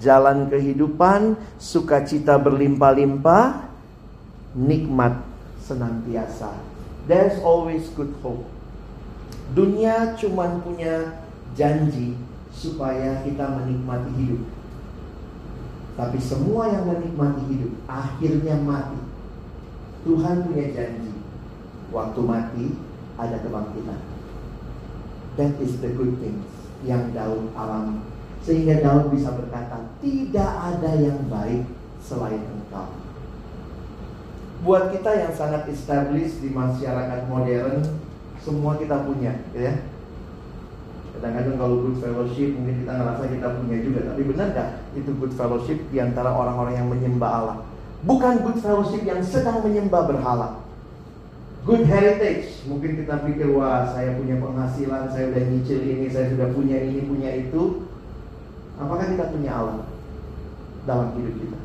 Jalan 0.00 0.52
kehidupan, 0.52 1.36
sukacita 1.56 2.36
berlimpah-limpah, 2.36 3.68
nikmat 4.56 5.16
senantiasa. 5.64 6.52
There's 7.08 7.40
always 7.40 7.88
good 7.96 8.12
hope. 8.20 8.57
Dunia 9.56 10.12
cuma 10.18 10.60
punya 10.60 11.24
janji 11.56 12.16
supaya 12.52 13.24
kita 13.24 13.44
menikmati 13.56 14.12
hidup. 14.18 14.42
Tapi 15.98 16.18
semua 16.20 16.70
yang 16.70 16.84
menikmati 16.86 17.42
hidup 17.48 17.72
akhirnya 17.88 18.56
mati. 18.60 19.00
Tuhan 20.04 20.46
punya 20.46 20.66
janji. 20.72 21.12
Waktu 21.88 22.20
mati 22.22 22.64
ada 23.16 23.36
kebangkitan. 23.40 24.00
That 25.40 25.54
is 25.62 25.80
the 25.80 25.94
good 25.96 26.18
things 26.20 26.44
yang 26.84 27.10
Daud 27.16 27.50
alami. 27.56 28.04
Sehingga 28.44 28.84
Daud 28.84 29.10
bisa 29.10 29.34
berkata, 29.34 29.90
tidak 29.98 30.52
ada 30.76 30.92
yang 30.94 31.26
baik 31.26 31.66
selain 31.98 32.42
engkau 32.42 33.08
buat 34.58 34.90
kita 34.90 35.10
yang 35.14 35.30
sangat 35.30 35.70
established 35.70 36.42
di 36.42 36.50
masyarakat 36.50 37.30
modern 37.30 37.86
semua 38.42 38.78
kita 38.78 39.06
punya 39.06 39.34
gitu 39.50 39.58
ya. 39.66 39.74
Kadang-kadang 41.18 41.56
kalau 41.58 41.76
good 41.82 41.98
fellowship 41.98 42.54
mungkin 42.54 42.86
kita 42.86 42.92
ngerasa 42.94 43.24
kita 43.26 43.48
punya 43.58 43.76
juga. 43.82 44.00
Tapi 44.14 44.22
benar 44.22 44.46
gak 44.54 44.68
itu 44.94 45.10
good 45.18 45.34
fellowship 45.34 45.78
di 45.90 45.98
antara 45.98 46.30
orang-orang 46.30 46.74
yang 46.78 46.88
menyembah 46.88 47.30
Allah. 47.42 47.58
Bukan 48.06 48.46
good 48.46 48.58
fellowship 48.62 49.02
yang 49.02 49.18
sedang 49.26 49.58
menyembah 49.66 50.06
berhala. 50.06 50.62
Good 51.66 51.90
heritage. 51.90 52.62
Mungkin 52.70 53.02
kita 53.02 53.26
pikir 53.26 53.50
wah 53.50 53.90
saya 53.90 54.14
punya 54.14 54.38
penghasilan 54.38 55.10
saya 55.10 55.34
udah 55.34 55.42
nyicil 55.42 55.80
ini 55.82 56.06
saya 56.06 56.30
sudah 56.30 56.48
punya 56.54 56.78
ini 56.78 57.02
punya 57.02 57.30
itu. 57.34 57.82
Apakah 58.78 59.10
kita 59.10 59.34
punya 59.34 59.50
Allah 59.58 59.90
dalam 60.86 61.18
hidup 61.18 61.34
kita? 61.34 61.58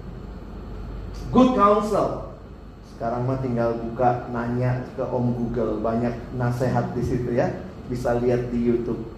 Good 1.29 1.49
counsel 1.53 2.32
sekarang 2.93 3.25
mah 3.25 3.41
tinggal 3.41 3.73
buka 3.73 4.29
nanya 4.29 4.85
ke 4.93 5.01
Om 5.01 5.33
Google, 5.33 5.81
banyak 5.81 6.13
nasihat 6.37 6.93
di 6.93 7.01
situ 7.01 7.33
ya. 7.33 7.49
Bisa 7.89 8.15
lihat 8.21 8.53
di 8.53 8.63
YouTube. 8.63 9.11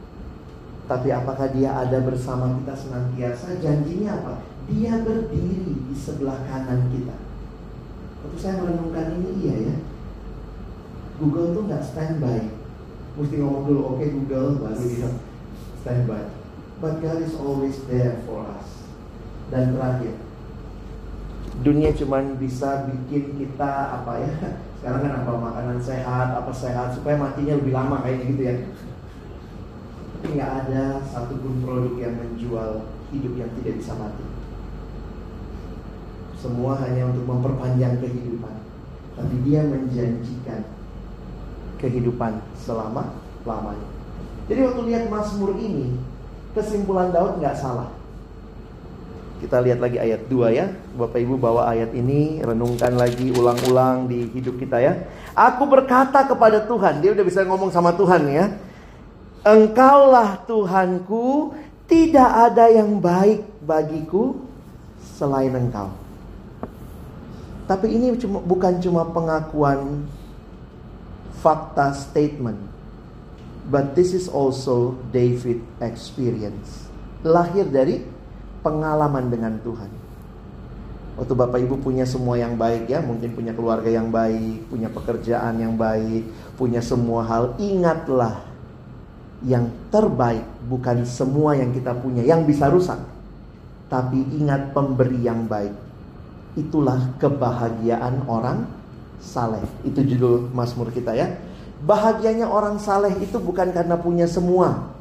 Tapi 0.85 1.09
apakah 1.11 1.51
dia 1.51 1.75
ada 1.75 2.01
bersama 2.01 2.55
kita 2.61 2.73
senantiasa? 2.73 3.57
Janjinya 3.59 4.21
apa? 4.21 4.33
Dia 4.71 5.01
berdiri 5.03 5.91
di 5.91 5.95
sebelah 5.97 6.39
kanan 6.49 6.89
kita. 6.89 7.13
Waktu 8.25 8.37
saya 8.41 8.57
merenungkan 8.63 9.21
ini 9.21 9.29
iya 9.45 9.55
ya. 9.69 9.77
Google 11.21 11.53
tuh 11.53 11.63
nggak 11.69 11.83
standby. 11.85 12.39
Mesti 13.15 13.35
ngomong 13.39 13.63
dulu, 13.69 13.81
oke 13.95 14.01
okay, 14.01 14.09
Google, 14.11 14.59
baru 14.59 14.81
dia 14.81 15.09
standby. 15.85 16.23
But 16.81 16.99
God 16.99 17.21
is 17.21 17.37
always 17.37 17.77
there 17.87 18.19
for 18.27 18.43
us. 18.49 18.89
Dan 19.53 19.77
terakhir, 19.77 20.24
dunia 21.63 21.93
cuma 21.95 22.19
bisa 22.35 22.89
bikin 22.91 23.39
kita 23.39 24.01
apa 24.01 24.19
ya 24.19 24.31
sekarang 24.81 25.01
kan 25.07 25.13
apa 25.23 25.31
makanan 25.39 25.77
sehat 25.79 26.35
apa 26.35 26.51
sehat 26.51 26.93
supaya 26.93 27.15
matinya 27.15 27.57
lebih 27.57 27.73
lama 27.73 28.03
kayak 28.03 28.27
gitu 28.27 28.41
ya. 28.43 28.55
Tapi 30.19 30.25
nggak 30.35 30.51
ada 30.65 30.83
satupun 31.05 31.61
produk 31.61 31.95
yang 32.01 32.17
menjual 32.17 32.89
hidup 33.13 33.33
yang 33.37 33.51
tidak 33.61 33.73
bisa 33.77 33.93
mati. 33.93 34.25
Semua 36.37 36.77
hanya 36.81 37.09
untuk 37.09 37.25
memperpanjang 37.29 38.01
kehidupan. 38.01 38.55
Tapi 39.15 39.35
dia 39.47 39.63
menjanjikan 39.63 40.65
kehidupan 41.79 42.41
selama 42.57 43.15
lamanya 43.45 43.95
jadi 44.45 44.59
waktu 44.69 44.81
lihat 44.89 45.03
Mazmur 45.09 45.57
ini 45.57 45.97
kesimpulan 46.53 47.09
Daud 47.09 47.41
nggak 47.41 47.57
salah 47.57 47.89
kita 49.45 49.61
lihat 49.61 49.77
lagi 49.77 50.01
ayat 50.01 50.25
2 50.25 50.57
ya. 50.57 50.65
Bapak 50.97 51.21
Ibu 51.21 51.37
bawa 51.37 51.69
ayat 51.69 51.93
ini, 51.93 52.41
renungkan 52.41 52.97
lagi 52.97 53.29
ulang-ulang 53.29 54.09
di 54.09 54.25
hidup 54.33 54.57
kita 54.57 54.81
ya. 54.81 55.05
Aku 55.37 55.69
berkata 55.69 56.25
kepada 56.25 56.65
Tuhan, 56.65 57.05
dia 57.05 57.13
udah 57.13 57.21
bisa 57.21 57.45
ngomong 57.45 57.69
sama 57.69 57.93
Tuhan 57.93 58.25
ya. 58.33 58.49
Engkaulah 59.45 60.41
Tuhanku, 60.49 61.53
tidak 61.85 62.25
ada 62.49 62.65
yang 62.73 62.97
baik 62.97 63.45
bagiku 63.61 64.41
selain 65.13 65.53
Engkau. 65.53 65.93
Tapi 67.69 67.93
ini 67.93 68.17
cuma, 68.17 68.41
bukan 68.41 68.81
cuma 68.81 69.05
pengakuan 69.05 70.09
fakta 71.45 71.93
statement. 71.93 72.57
But 73.69 73.93
this 73.93 74.17
is 74.17 74.25
also 74.25 74.97
David 75.13 75.61
experience. 75.81 76.89
Lahir 77.25 77.69
dari 77.69 78.14
pengalaman 78.65 79.29
dengan 79.29 79.53
Tuhan. 79.61 79.91
Waktu 81.15 81.33
Bapak 81.37 81.59
Ibu 81.63 81.79
punya 81.79 82.03
semua 82.03 82.35
yang 82.35 82.57
baik 82.57 82.91
ya, 82.91 82.99
mungkin 82.99 83.31
punya 83.37 83.53
keluarga 83.55 83.87
yang 83.87 84.11
baik, 84.11 84.67
punya 84.67 84.91
pekerjaan 84.91 85.61
yang 85.61 85.77
baik, 85.77 86.27
punya 86.59 86.83
semua 86.83 87.23
hal, 87.23 87.55
ingatlah 87.55 88.43
yang 89.45 89.69
terbaik 89.93 90.43
bukan 90.65 91.05
semua 91.05 91.53
yang 91.55 91.71
kita 91.71 91.93
punya 91.95 92.25
yang 92.25 92.43
bisa 92.43 92.67
rusak. 92.67 92.99
Tapi 93.87 94.17
ingat 94.41 94.73
pemberi 94.73 95.21
yang 95.23 95.45
baik. 95.45 95.71
Itulah 96.57 97.15
kebahagiaan 97.21 98.25
orang 98.27 98.65
saleh. 99.21 99.61
Itu 99.87 100.03
judul 100.03 100.51
Mazmur 100.51 100.91
kita 100.91 101.15
ya. 101.15 101.31
Bahagianya 101.85 102.49
orang 102.49 102.81
saleh 102.81 103.13
itu 103.21 103.37
bukan 103.37 103.71
karena 103.71 103.95
punya 103.95 104.25
semua, 104.25 104.94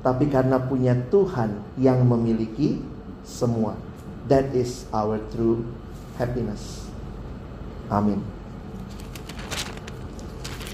tapi 0.00 0.28
karena 0.32 0.56
punya 0.56 0.96
Tuhan 1.12 1.60
yang 1.76 2.00
memiliki 2.04 2.80
semua. 3.24 3.76
That 4.28 4.52
is 4.56 4.88
our 4.94 5.20
true 5.32 5.64
happiness. 6.16 6.84
Amin. 7.92 8.22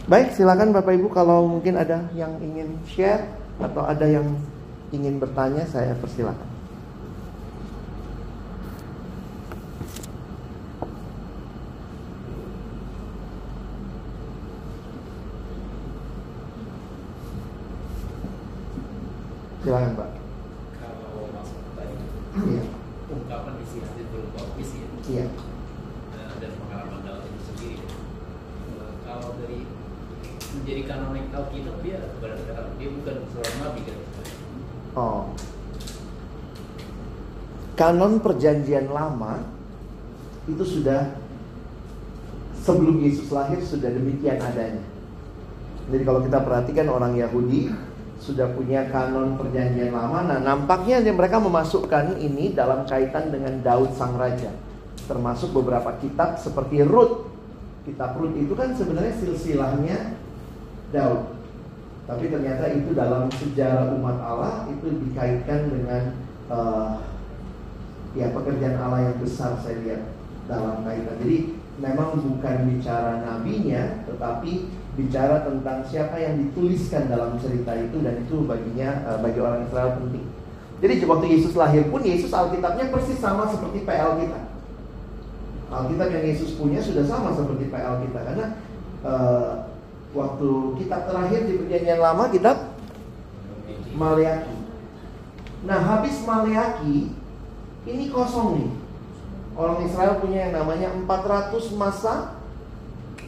Baik, 0.07 0.39
silakan 0.39 0.71
Bapak 0.71 0.95
Ibu 0.95 1.11
kalau 1.11 1.51
mungkin 1.51 1.75
ada 1.75 2.07
yang 2.15 2.39
ingin 2.39 2.79
share 2.87 3.27
atau 3.59 3.83
ada 3.83 4.07
yang 4.07 4.39
ingin 4.95 5.19
bertanya, 5.19 5.67
saya 5.67 5.99
persilakan. 5.99 6.46
Silakan 19.67 19.99
Pak. 19.99 20.11
Kalau 20.79 21.27
masuk 21.35 21.59
tadi, 21.75 21.99
Iya. 22.39 22.63
ungkapan 23.11 23.59
isi 23.67 23.83
hati 23.83 24.07
berupa 24.15 24.47
puisi 24.55 24.79
ya, 24.79 24.89
Iya. 25.11 25.27
eh, 26.15 26.31
dan 26.39 26.51
pengalaman 26.55 27.03
dalam 27.03 27.27
itu 27.27 27.41
sendiri. 27.51 27.83
Eh, 27.83 28.93
Kalau 29.03 29.35
dari 29.43 29.67
menjadi 30.55 30.83
kanonikal 30.87 31.51
kitab 31.51 31.83
dia 31.83 31.99
benar-benar 32.23 32.79
dia 32.79 32.89
bukan 32.95 33.17
seorang 33.35 33.57
nabi 33.59 33.81
kan. 33.91 33.99
Oh. 34.95 35.23
Kanon 37.75 38.23
perjanjian 38.23 38.87
lama 38.87 39.51
itu 40.47 40.63
sudah 40.63 41.11
sebelum 42.63 43.03
Yesus 43.03 43.35
lahir 43.35 43.59
sudah 43.67 43.91
demikian 43.91 44.39
adanya. 44.39 44.87
Jadi 45.91 46.03
kalau 46.07 46.23
kita 46.23 46.39
perhatikan 46.39 46.87
orang 46.87 47.19
Yahudi 47.19 47.75
sudah 48.21 48.49
punya 48.57 48.89
kanon 48.89 49.37
perjanjian 49.37 49.93
lama. 49.93 50.25
Nah, 50.25 50.39
nampaknya 50.41 51.05
mereka 51.13 51.37
memasukkan 51.39 52.17
ini 52.17 52.57
dalam 52.57 52.89
kaitan 52.89 53.29
dengan 53.29 53.61
Daud 53.61 53.93
sang 53.93 54.17
raja. 54.17 54.51
Termasuk 55.07 55.53
beberapa 55.53 55.95
kitab 56.01 56.41
seperti 56.41 56.83
Rut. 56.83 57.29
Kitab 57.85 58.19
Rut 58.19 58.35
itu 58.35 58.57
kan 58.57 58.75
sebenarnya 58.75 59.15
silsilahnya 59.21 59.99
Daud. 60.91 61.37
Tapi 62.07 62.31
ternyata 62.31 62.71
itu 62.71 62.95
dalam 62.95 63.27
sejarah 63.31 63.91
umat 63.99 64.19
Allah 64.23 64.55
itu 64.71 64.87
dikaitkan 65.07 65.71
dengan 65.75 66.03
uh, 66.47 67.03
ya 68.15 68.31
pekerjaan 68.31 68.79
Allah 68.79 69.11
yang 69.11 69.19
besar 69.19 69.59
saya 69.61 69.77
lihat 69.83 70.03
dalam 70.47 70.87
kaitan. 70.87 71.19
Jadi 71.21 71.59
memang 71.83 72.17
bukan 72.17 72.57
bicara 72.73 73.21
nabinya, 73.27 74.07
tetapi 74.09 74.71
bicara 74.97 75.45
tentang 75.45 75.85
siapa 75.85 76.17
yang 76.17 76.41
dituliskan 76.41 77.13
dalam 77.13 77.37
cerita 77.37 77.77
itu 77.77 78.01
dan 78.01 78.25
itu 78.25 78.49
baginya 78.49 79.05
uh, 79.05 79.19
bagi 79.21 79.39
orang 79.45 79.69
Israel 79.69 80.01
penting. 80.01 80.25
Jadi 80.81 80.93
waktu 81.05 81.27
Yesus 81.37 81.53
lahir 81.57 81.89
pun 81.89 82.01
Yesus 82.05 82.33
Alkitabnya 82.33 82.89
persis 82.89 83.21
sama 83.21 83.49
seperti 83.49 83.85
PL 83.85 84.21
kita. 84.25 84.41
Alkitab 85.67 86.09
yang 86.13 86.25
Yesus 86.25 86.57
punya 86.57 86.81
sudah 86.81 87.05
sama 87.05 87.33
seperti 87.37 87.69
PL 87.69 87.95
kita 88.09 88.21
karena 88.25 88.47
uh, 89.05 89.69
waktu 90.17 90.51
kitab 90.81 91.09
terakhir 91.09 91.41
di 91.45 91.53
perjanjian 91.61 92.01
lama 92.01 92.25
kitab 92.33 92.57
Maleaki. 93.97 94.57
Nah, 95.65 95.81
habis 95.81 96.21
Maleaki 96.25 97.13
ini 97.89 98.05
kosong 98.13 98.61
nih. 98.61 98.71
Orang 99.57 99.81
Israel 99.89 100.21
punya 100.21 100.49
yang 100.49 100.55
namanya 100.61 100.93
400 100.93 101.81
masa 101.81 102.36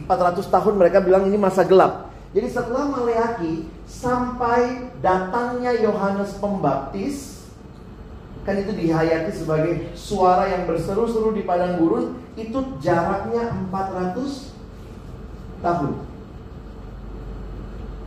400 0.09 0.41
tahun 0.49 0.73
mereka 0.73 1.05
bilang 1.05 1.29
ini 1.29 1.37
masa 1.37 1.61
gelap. 1.61 2.09
Jadi 2.33 2.49
setelah 2.49 2.89
Maleaki 2.89 3.69
sampai 3.85 4.89
datangnya 5.05 5.69
Yohanes 5.77 6.33
Pembaptis 6.41 7.45
kan 8.41 8.57
itu 8.57 8.73
dihayati 8.73 9.29
sebagai 9.29 9.93
suara 9.93 10.49
yang 10.49 10.65
berseru-seru 10.65 11.37
di 11.37 11.45
padang 11.45 11.77
gurun 11.77 12.17
itu 12.33 12.57
jaraknya 12.81 13.53
400 13.69 14.49
tahun. 15.61 15.93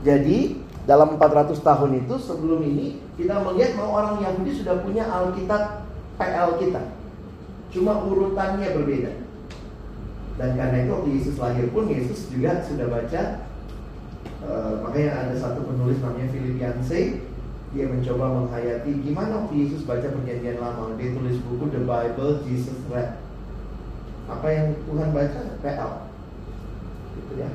Jadi 0.03 0.39
dalam 0.83 1.15
400 1.15 1.63
tahun 1.63 1.91
itu 2.03 2.15
sebelum 2.19 2.67
ini 2.67 2.99
kita 3.15 3.39
melihat 3.47 3.79
bahwa 3.79 3.93
orang 4.03 4.17
Yahudi 4.27 4.51
sudah 4.59 4.83
punya 4.83 5.07
Alkitab 5.07 5.87
PL 6.19 6.59
kita. 6.59 6.83
Cuma 7.71 8.03
urutannya 8.03 8.67
berbeda. 8.75 9.22
Dan 10.41 10.57
karena 10.57 10.77
itu 10.85 10.91
waktu 10.91 11.11
Yesus 11.17 11.37
lahir 11.37 11.67
pun 11.71 11.85
Yesus 11.87 12.33
juga 12.33 12.65
sudah 12.65 12.89
baca 12.89 13.23
uh, 14.49 14.81
makanya 14.81 15.29
ada 15.29 15.35
satu 15.37 15.61
penulis 15.65 16.01
namanya 16.01 16.29
Philip 16.33 16.57
Yancey. 16.57 17.05
Dia 17.73 17.89
mencoba 17.89 18.29
menghayati 18.37 19.01
gimana 19.01 19.45
waktu 19.45 19.65
Yesus 19.65 19.89
baca 19.89 20.05
perjanjian 20.05 20.61
lama. 20.61 20.93
Dia 21.01 21.17
tulis 21.17 21.41
buku 21.41 21.73
The 21.73 21.83
Bible 21.85 22.45
Jesus 22.45 22.77
Read. 22.93 23.17
Apa 24.29 24.47
yang 24.53 24.77
Tuhan 24.89 25.09
baca? 25.13 25.41
PL 25.61 25.93
gitu 27.13 27.33
ya. 27.39 27.51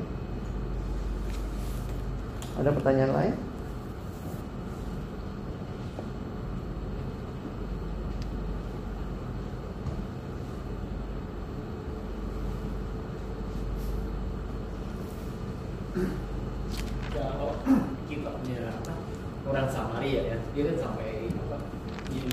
Ada 2.58 2.74
pertanyaan 2.74 3.14
lain? 3.14 3.34
Kalau 17.14 17.50
kitabnya 18.06 18.58
apa, 18.70 18.92
orang 19.46 19.66
Samaria 19.70 20.22
ya, 20.34 20.38
dia 20.58 20.74
kan 20.74 20.90
sampai 20.90 21.30
apa? 21.30 21.56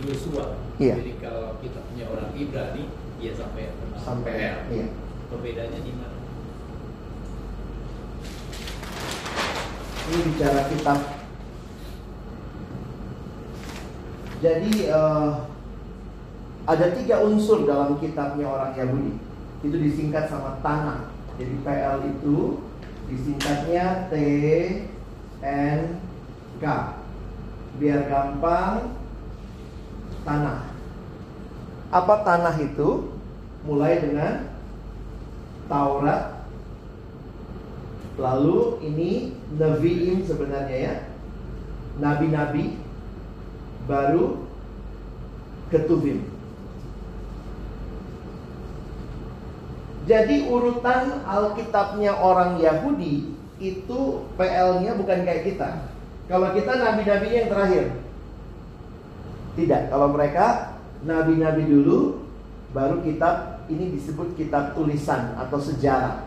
Yosua. 0.01 0.57
Iya. 0.81 0.97
Jadi 0.97 1.13
kalau 1.21 1.61
kitabnya 1.61 2.09
orang 2.09 2.33
Ibrani, 2.33 2.89
dia 3.21 3.31
sampai 3.37 3.69
Sampai 4.01 4.33
PL. 4.33 4.57
iya. 4.73 4.87
Perbedaannya 5.29 5.79
di 5.85 5.93
mana? 5.93 6.17
Ini 10.09 10.17
bicara 10.25 10.61
kitab. 10.73 10.99
Jadi 14.41 14.73
eh, 14.89 15.31
ada 16.65 16.85
tiga 16.97 17.15
unsur 17.21 17.69
dalam 17.69 18.01
kitabnya 18.01 18.49
orang 18.49 18.73
Yahudi. 18.73 19.21
Itu 19.61 19.77
disingkat 19.77 20.33
sama 20.33 20.57
tanah. 20.65 21.13
Jadi 21.37 21.61
PL 21.61 21.97
itu 22.09 22.65
disingkatnya 23.05 24.09
T 24.09 24.13
N 25.45 26.01
K. 26.57 26.65
Biar 27.75 28.07
gampang 28.07 28.95
tanah. 30.23 30.71
Apa 31.91 32.15
tanah 32.23 32.55
itu? 32.59 33.11
Mulai 33.65 33.97
dengan 33.97 34.45
Taurat, 35.65 36.35
Lalu 38.15 38.79
ini 38.79 39.11
Nabiin 39.59 40.23
sebenarnya 40.23 40.77
ya 40.79 40.95
Nabi-nabi 41.99 42.79
Baru 43.83 44.47
Ketubim 45.67 46.23
Jadi 50.07 50.47
urutan 50.47 51.27
Alkitabnya 51.27 52.15
orang 52.15 52.55
Yahudi 52.63 53.35
Itu 53.59 54.23
PL-nya 54.39 54.95
bukan 54.95 55.19
kayak 55.27 55.43
kita 55.43 55.94
Kalau 56.25 56.49
kita 56.57 56.71
nabi-nabi 56.81 57.27
yang 57.29 57.49
terakhir 57.53 57.85
Tidak, 59.53 59.81
kalau 59.93 60.09
mereka 60.09 60.77
Nabi-nabi 61.05 61.69
dulu 61.69 62.25
Baru 62.73 63.05
kitab 63.05 63.61
Ini 63.69 63.93
disebut 63.93 64.33
kitab 64.33 64.73
tulisan 64.73 65.37
Atau 65.37 65.61
sejarah 65.61 66.25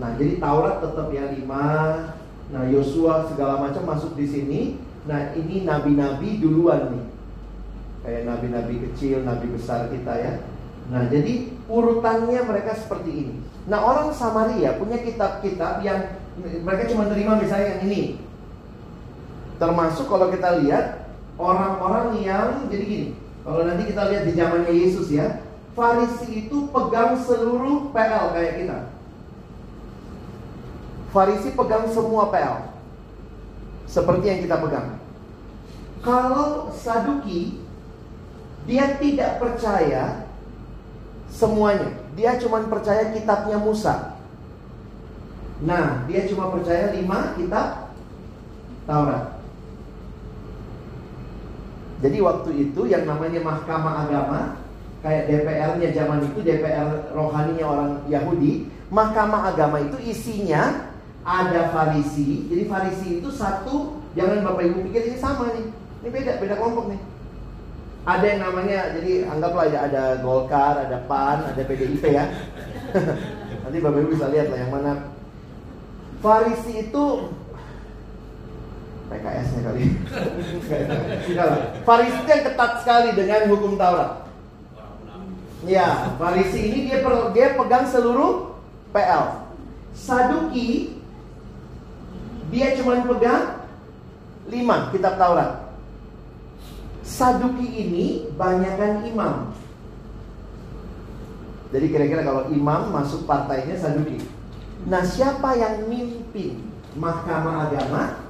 Nah, 0.00 0.16
jadi 0.16 0.40
Taurat 0.40 0.80
tetap 0.80 1.12
ya 1.12 1.28
lima. 1.28 1.66
Nah, 2.52 2.62
Yosua 2.68 3.28
segala 3.28 3.60
macam 3.60 3.84
masuk 3.84 4.16
di 4.16 4.24
sini. 4.28 4.60
Nah, 5.04 5.34
ini 5.36 5.66
nabi-nabi 5.66 6.40
duluan 6.40 6.96
nih. 6.96 7.04
Kayak 8.02 8.22
nabi-nabi 8.28 8.74
kecil, 8.88 9.26
nabi 9.26 9.52
besar 9.52 9.92
kita 9.92 10.12
ya. 10.16 10.32
Nah, 10.88 11.06
jadi 11.12 11.52
urutannya 11.68 12.40
mereka 12.44 12.72
seperti 12.76 13.10
ini. 13.10 13.34
Nah, 13.68 13.78
orang 13.84 14.08
Samaria 14.16 14.80
punya 14.80 14.98
kitab-kitab 15.00 15.84
yang 15.84 16.18
mereka 16.64 16.88
cuma 16.88 17.12
terima 17.12 17.36
misalnya 17.36 17.76
yang 17.76 17.82
ini. 17.86 18.02
Termasuk 19.62 20.10
kalau 20.10 20.26
kita 20.34 20.58
lihat 20.58 21.06
orang-orang 21.38 22.18
yang 22.18 22.66
jadi 22.66 22.82
gini. 22.82 23.08
Kalau 23.46 23.62
nanti 23.62 23.86
kita 23.94 24.10
lihat 24.10 24.26
di 24.26 24.34
zamannya 24.34 24.74
Yesus 24.74 25.06
ya, 25.14 25.38
Farisi 25.78 26.46
itu 26.50 26.66
pegang 26.74 27.14
seluruh 27.22 27.94
PL 27.94 28.34
kayak 28.34 28.54
kita. 28.58 28.78
Farisi 31.14 31.54
pegang 31.54 31.86
semua 31.94 32.26
PL. 32.34 32.74
Seperti 33.86 34.24
yang 34.26 34.40
kita 34.42 34.56
pegang. 34.58 34.98
Kalau 36.02 36.74
Saduki 36.74 37.62
dia 38.66 38.98
tidak 38.98 39.38
percaya 39.38 40.26
semuanya. 41.30 42.02
Dia 42.18 42.34
cuma 42.42 42.66
percaya 42.66 43.14
kitabnya 43.14 43.62
Musa. 43.62 44.18
Nah, 45.62 46.02
dia 46.10 46.26
cuma 46.26 46.50
percaya 46.50 46.90
lima 46.90 47.38
kitab 47.38 47.94
Taurat. 48.90 49.41
Jadi 52.02 52.18
waktu 52.18 52.50
itu 52.68 52.90
yang 52.90 53.06
namanya 53.06 53.40
Mahkamah 53.46 53.94
Agama 54.10 54.40
kayak 55.06 55.30
DPR-nya 55.30 55.88
zaman 55.94 56.26
itu 56.26 56.38
DPR 56.42 57.14
rohaninya 57.14 57.66
orang 57.66 57.90
Yahudi, 58.10 58.66
Mahkamah 58.90 59.54
Agama 59.54 59.82
itu 59.82 59.98
isinya 60.02 60.90
ada 61.22 61.70
Farisi. 61.70 62.50
Jadi 62.50 62.62
Farisi 62.66 63.08
itu 63.22 63.30
satu, 63.30 64.02
jangan 64.18 64.42
Bapak 64.42 64.62
Ibu 64.66 64.78
pikir 64.90 65.14
ini 65.14 65.18
sama 65.18 65.54
nih. 65.54 65.70
Ini 66.02 66.08
beda, 66.10 66.32
beda 66.42 66.54
kelompok 66.58 66.90
nih. 66.90 67.00
Ada 68.02 68.26
yang 68.26 68.40
namanya, 68.50 68.78
jadi 68.98 69.12
anggaplah 69.30 69.66
ya 69.70 69.78
ada 69.86 70.02
Golkar, 70.18 70.74
ada 70.82 71.06
PAN, 71.06 71.54
ada 71.54 71.62
PDIP 71.62 72.02
ya. 72.02 72.26
Nanti 73.62 73.78
Bapak 73.78 73.98
Ibu 74.02 74.10
bisa 74.10 74.26
lihat 74.30 74.50
lah 74.50 74.58
yang 74.58 74.74
mana. 74.74 74.92
Farisi 76.18 76.90
itu 76.90 77.04
PKS-nya 79.10 79.60
kali. 79.66 79.84
Farisi 81.82 82.18
itu 82.22 82.28
yang 82.30 82.44
ketat 82.46 82.72
sekali 82.82 83.08
dengan 83.16 83.42
hukum 83.50 83.74
Taurat. 83.74 84.26
Ya, 85.62 86.14
Farisi 86.18 86.58
ini 86.58 86.78
dia 86.90 87.02
per- 87.02 87.30
dia 87.34 87.54
pegang 87.54 87.86
seluruh 87.86 88.58
PL. 88.90 89.46
Saduki 89.92 90.98
dia 92.50 92.76
cuma 92.76 93.00
pegang 93.02 93.62
lima 94.46 94.90
kitab 94.90 95.16
Taurat. 95.18 95.70
Saduki 97.02 97.66
ini 97.66 98.30
banyakkan 98.38 99.06
imam. 99.06 99.50
Jadi 101.72 101.86
kira-kira 101.88 102.22
kalau 102.22 102.52
imam 102.52 102.92
masuk 102.92 103.24
partainya 103.24 103.74
Saduki. 103.80 104.20
Nah, 104.82 105.06
siapa 105.06 105.54
yang 105.56 105.86
mimpin 105.86 106.58
mahkamah 106.98 107.70
agama? 107.70 108.21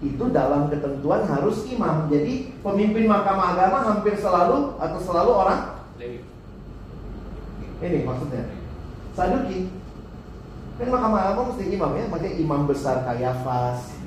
Itu 0.00 0.32
dalam 0.32 0.72
ketentuan 0.72 1.28
harus 1.28 1.68
imam. 1.68 2.08
Jadi 2.08 2.56
pemimpin 2.64 3.04
mahkamah 3.04 3.56
agama 3.56 3.78
hampir 3.84 4.16
selalu 4.16 4.80
atau 4.80 4.98
selalu 5.00 5.30
orang 5.32 5.60
Lewi. 6.00 6.24
ini 7.80 8.08
maksudnya 8.08 8.44
Saduki 9.12 9.68
Kan 10.80 10.88
Mahkamah 10.88 11.36
Agung 11.36 11.52
mesti 11.52 11.76
imam 11.76 11.92
ya, 11.92 12.08
makanya 12.08 12.40
imam 12.40 12.64
besar 12.64 13.04
Kayafas, 13.04 14.00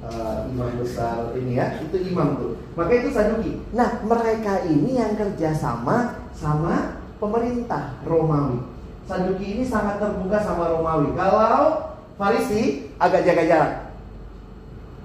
uh, 0.00 0.48
imam 0.48 0.80
besar 0.80 1.36
ini 1.36 1.60
ya, 1.60 1.76
itu 1.76 1.92
imam 2.08 2.40
tuh. 2.40 2.52
Maka 2.72 3.04
itu 3.04 3.12
Saduki. 3.12 3.60
Nah, 3.76 4.00
mereka 4.00 4.64
ini 4.64 4.96
yang 4.96 5.12
kerjasama 5.12 6.16
sama 6.32 7.04
pemerintah 7.20 8.00
Romawi. 8.08 8.64
Saduki 9.04 9.60
ini 9.60 9.64
sangat 9.68 10.00
terbuka 10.00 10.40
sama 10.40 10.72
Romawi. 10.72 11.12
Kalau 11.12 11.92
Farisi 12.16 12.88
agak 12.96 13.28
jaga 13.28 13.44
jarak. 13.44 13.72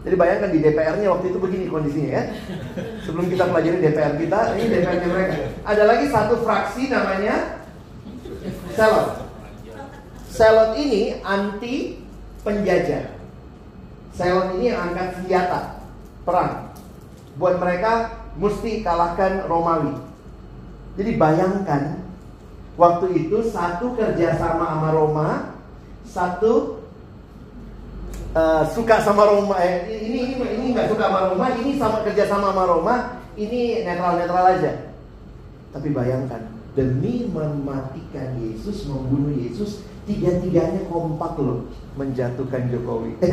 Jadi 0.02 0.16
bayangkan 0.18 0.50
di 0.50 0.60
DPR-nya 0.66 1.08
waktu 1.14 1.26
itu 1.30 1.38
begini 1.38 1.66
kondisinya 1.70 2.10
ya. 2.10 2.24
Sebelum 3.06 3.30
kita 3.30 3.46
pelajari 3.54 3.78
DPR 3.78 4.14
kita, 4.18 4.40
ini 4.58 4.64
DPR-nya 4.66 5.08
mereka. 5.14 5.36
Ada 5.62 5.84
lagi 5.86 6.06
satu 6.10 6.42
fraksi 6.42 6.90
namanya 6.90 7.62
Selot. 8.74 9.30
Selot 10.32 10.72
ini 10.80 11.22
anti 11.22 12.02
penjajah. 12.42 13.14
Selon 14.18 14.58
ini 14.58 14.74
yang 14.74 14.92
angkat 14.92 15.22
senjata 15.22 15.60
perang. 16.26 16.74
Buat 17.38 17.62
mereka 17.62 18.22
mesti 18.36 18.82
kalahkan 18.82 19.46
Romawi. 19.46 19.96
Jadi 20.98 21.12
bayangkan 21.16 22.02
waktu 22.76 23.28
itu 23.28 23.46
satu 23.48 23.94
kerjasama 23.96 24.66
sama 24.66 24.90
Roma, 24.92 25.30
satu 26.04 26.81
uh, 28.36 28.64
suka 28.72 29.02
sama 29.04 29.28
Roma. 29.28 29.56
Eh, 29.60 29.88
ini 30.04 30.36
ini 30.36 30.36
ini 30.40 30.66
nggak 30.76 30.88
suka 30.92 31.04
sama 31.08 31.20
Roma, 31.32 31.46
ini 31.60 31.72
sama 31.78 31.98
kerja 32.04 32.24
sama 32.28 32.52
sama 32.52 32.64
Roma, 32.68 32.96
ini 33.36 33.84
netral 33.84 34.18
netral 34.20 34.46
aja. 34.58 34.72
Tapi 35.72 35.88
bayangkan 35.92 36.42
demi 36.76 37.28
mematikan 37.28 38.36
Yesus, 38.40 38.88
membunuh 38.88 39.32
Yesus, 39.36 39.84
tiga-tiganya 40.08 40.88
kompak 40.88 41.36
loh 41.40 41.68
menjatuhkan 42.00 42.72
Jokowi. 42.72 43.20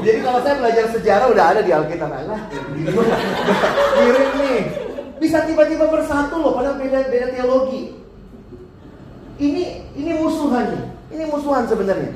Jadi 0.00 0.18
kalau 0.22 0.40
saya 0.46 0.54
belajar 0.62 0.84
sejarah 0.94 1.26
udah 1.34 1.44
ada 1.54 1.60
di 1.66 1.72
Alkitab 1.74 2.10
Allah. 2.10 2.38
Mirip 3.98 4.30
nih. 4.38 4.60
Bisa 5.20 5.44
tiba-tiba 5.44 5.84
bersatu 5.90 6.40
loh 6.40 6.56
padahal 6.56 6.80
beda 6.80 7.10
beda 7.12 7.26
teologi. 7.34 7.92
Ini 9.40 9.64
ini 9.98 10.10
musuhan 10.16 10.70
nih. 10.70 10.89
Ini 11.10 11.24
musuhan 11.26 11.66
sebenarnya. 11.66 12.14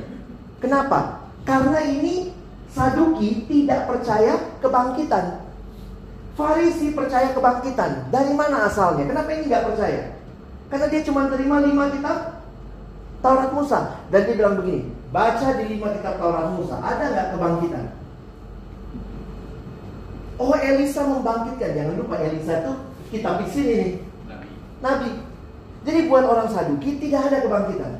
Kenapa? 0.62 1.28
Karena 1.44 1.82
ini 1.84 2.30
Saduki 2.74 3.46
tidak 3.46 3.86
percaya 3.86 4.34
kebangkitan. 4.58 5.44
Farisi 6.34 6.90
percaya 6.90 7.30
kebangkitan. 7.30 8.10
Dari 8.10 8.32
mana 8.34 8.66
asalnya? 8.66 9.06
Kenapa 9.06 9.30
ini 9.30 9.46
nggak 9.46 9.66
percaya? 9.70 10.18
Karena 10.66 10.86
dia 10.90 11.06
cuma 11.06 11.30
terima 11.30 11.62
lima 11.62 11.94
kitab 11.94 12.42
Taurat 13.22 13.50
Musa. 13.54 14.02
Dan 14.10 14.26
dia 14.26 14.34
bilang 14.34 14.58
begini, 14.58 14.90
baca 15.14 15.48
di 15.54 15.64
lima 15.70 15.94
kitab 15.94 16.18
Taurat 16.18 16.50
Musa, 16.58 16.76
ada 16.82 17.04
nggak 17.14 17.28
kebangkitan? 17.38 17.84
Oh 20.34 20.50
Elisa 20.58 21.06
membangkitkan, 21.06 21.78
jangan 21.78 21.94
lupa 21.94 22.18
Elisa 22.18 22.66
itu 22.66 22.72
kitab 23.14 23.38
isi 23.46 23.62
ini. 23.62 23.88
Nabi. 24.26 24.48
Nabi. 24.82 25.10
Jadi 25.86 26.00
buat 26.10 26.26
orang 26.26 26.50
Saduki 26.50 26.98
tidak 26.98 27.30
ada 27.30 27.38
kebangkitan. 27.46 27.92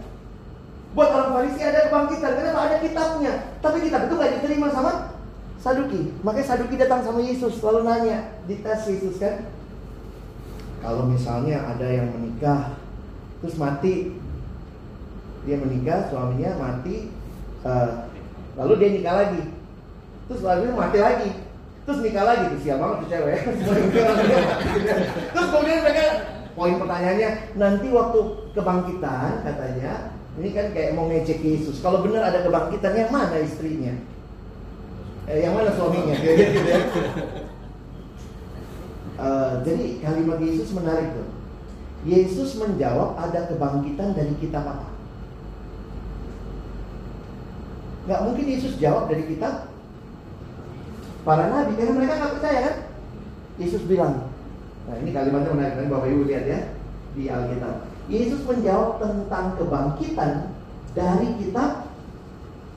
Buat 0.95 1.11
orang 1.11 1.31
Farisi 1.35 1.61
ada 1.67 1.91
kebangkitan, 1.91 2.33
kenapa 2.39 2.61
ada 2.71 2.77
kitabnya? 2.79 3.33
Tapi 3.59 3.77
kitab 3.83 4.07
itu 4.07 4.15
nggak 4.15 4.33
diterima 4.39 4.71
sama 4.71 4.93
Saduki. 5.59 6.15
Makanya 6.23 6.47
Saduki 6.47 6.79
datang 6.79 7.03
sama 7.03 7.19
Yesus, 7.19 7.59
lalu 7.59 7.83
nanya, 7.83 8.39
dites 8.47 8.87
Yesus 8.87 9.19
kan, 9.19 9.51
kalau 10.79 11.11
misalnya 11.11 11.67
ada 11.67 11.89
yang 11.91 12.15
menikah 12.15 12.79
terus 13.43 13.59
mati, 13.59 14.15
dia 15.43 15.57
menikah, 15.59 16.09
suaminya 16.09 16.57
mati, 16.57 17.11
uh, 17.67 18.09
lalu 18.55 18.73
dia 18.79 18.91
nikah 18.95 19.15
lagi, 19.19 19.43
terus 20.31 20.41
lalu 20.47 20.73
mati 20.73 20.99
lagi, 21.03 21.31
terus 21.85 22.01
nikah 22.07 22.25
lagi, 22.25 22.55
tuh 22.55 22.61
siapa 22.63 22.81
banget 22.81 22.97
tuh 23.03 23.09
cewek. 23.11 23.41
terus 25.35 25.49
kemudian 25.51 25.81
mereka 25.83 26.05
poin 26.55 26.77
pertanyaannya 26.79 27.31
nanti 27.59 27.87
waktu 27.91 28.21
kebangkitan 28.55 29.43
katanya 29.43 29.93
ini 30.35 30.49
kan 30.51 30.75
kayak 30.75 30.99
mau 30.99 31.07
ngecek 31.07 31.39
Yesus. 31.39 31.79
Kalau 31.79 32.03
benar 32.03 32.27
ada 32.27 32.43
kebangkitan 32.43 32.95
yang 32.99 33.11
mana 33.15 33.39
istrinya? 33.39 33.95
Eh, 35.31 35.47
yang 35.47 35.55
mana 35.55 35.71
suaminya? 35.73 36.15
gitu 36.19 36.69
ya. 36.69 36.81
Uh, 39.15 39.63
jadi 39.63 40.03
kalimat 40.03 40.43
Yesus 40.43 40.75
menarik 40.75 41.15
tuh. 41.15 41.29
Yesus 42.03 42.59
menjawab 42.59 43.15
ada 43.15 43.47
kebangkitan 43.47 44.13
dari 44.19 44.35
kitab 44.43 44.67
apa? 44.67 44.91
Gak 48.05 48.23
mungkin 48.27 48.45
Yesus 48.45 48.77
jawab 48.77 49.09
dari 49.09 49.25
kitab 49.25 49.73
para 51.25 51.49
nabi 51.49 51.73
karena 51.73 51.97
mereka 51.97 52.21
nggak 52.21 52.35
percaya 52.37 52.59
kan? 52.69 52.77
Yesus 53.57 53.87
bilang, 53.89 54.29
nah 54.85 54.97
ini 55.01 55.15
kalimatnya 55.15 55.57
menarik 55.57 55.75
kan 55.79 55.89
Bapak 55.89 56.11
Ibu 56.11 56.23
lihat 56.29 56.45
ya 56.45 56.61
di 57.17 57.31
Alkitab. 57.31 57.94
Yesus 58.05 58.45
menjawab 58.45 59.01
tentang 59.01 59.57
kebangkitan 59.57 60.53
dari 60.93 61.29
kitab 61.41 61.89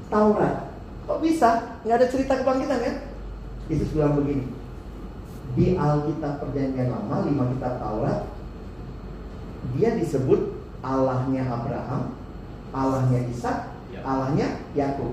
Taurat. 0.07 0.71
Kok 1.03 1.19
bisa? 1.19 1.80
Nggak 1.84 1.97
ada 1.99 2.07
cerita 2.07 2.34
kebangkitan 2.39 2.80
kan? 2.80 2.95
Yesus 3.67 3.91
bilang 3.91 4.15
begini, 4.15 4.47
di 5.59 5.75
Alkitab 5.75 6.39
Perjanjian 6.39 6.88
Lama, 6.88 7.28
lima 7.28 7.51
kitab 7.51 7.84
Taurat, 7.84 8.23
dia 9.75 9.99
disebut 9.99 10.55
Allahnya 10.80 11.43
Abraham, 11.43 12.15
Allahnya 12.71 13.28
Ishak, 13.28 13.57
ya. 13.91 13.99
Allahnya 14.07 14.63
Yakub. 14.71 15.11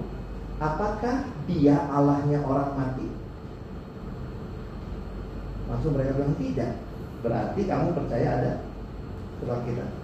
Apakah 0.62 1.26
dia 1.50 1.74
Allahnya 1.90 2.38
orang 2.46 2.78
mati? 2.78 3.10
Langsung 5.66 5.98
mereka 5.98 6.14
bilang 6.14 6.38
tidak. 6.38 6.78
Berarti 7.26 7.60
kamu 7.66 7.88
percaya 7.96 8.28
ada 8.38 8.52
kebangkitan. 9.42 10.03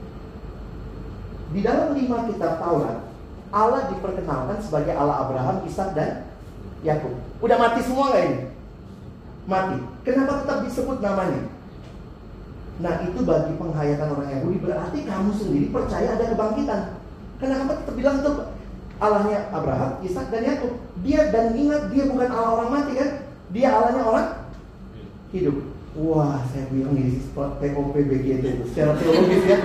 Di 1.50 1.60
dalam 1.66 1.98
lima 1.98 2.30
kitab 2.30 2.62
Taurat, 2.62 3.10
Allah 3.50 3.90
diperkenalkan 3.90 4.58
sebagai 4.62 4.94
Allah 4.94 5.26
Abraham, 5.26 5.66
Ishak 5.66 5.98
dan 5.98 6.30
Yakub. 6.86 7.12
Udah 7.42 7.56
mati 7.58 7.82
semua 7.82 8.14
nggak 8.14 8.24
ini? 8.30 8.40
mati. 9.50 9.76
Kenapa 10.06 10.46
tetap 10.46 10.58
disebut 10.62 10.98
namanya? 11.02 11.42
Nah 12.80 12.94
itu 13.04 13.20
bagi 13.26 13.52
penghayatan 13.60 14.08
orang 14.08 14.30
Yahudi 14.32 14.58
berarti 14.62 14.98
kamu 15.04 15.30
sendiri 15.36 15.66
percaya 15.74 16.16
ada 16.16 16.24
kebangkitan. 16.32 16.80
Kenapa 17.42 17.82
tetap 17.82 17.94
bilang 17.98 18.16
itu 18.22 18.32
Allahnya 19.00 19.48
Abraham, 19.52 19.90
Ishak 20.04 20.30
dan 20.30 20.46
Yakub. 20.46 20.72
Dia 21.04 21.28
dan 21.32 21.56
ingat 21.56 21.88
dia 21.92 22.04
bukan 22.08 22.30
Allah 22.30 22.52
orang 22.62 22.70
mati 22.72 22.92
kan? 22.96 23.10
Dia 23.52 23.68
Allahnya 23.74 24.02
orang 24.06 24.28
hidup. 25.34 25.56
Wah, 25.98 26.38
saya 26.54 26.70
bilang 26.70 26.94
ini 26.94 27.18
TOP 27.34 27.58
itu 27.66 28.62
secara 28.70 28.94
teologis 28.94 29.42
ya. 29.42 29.58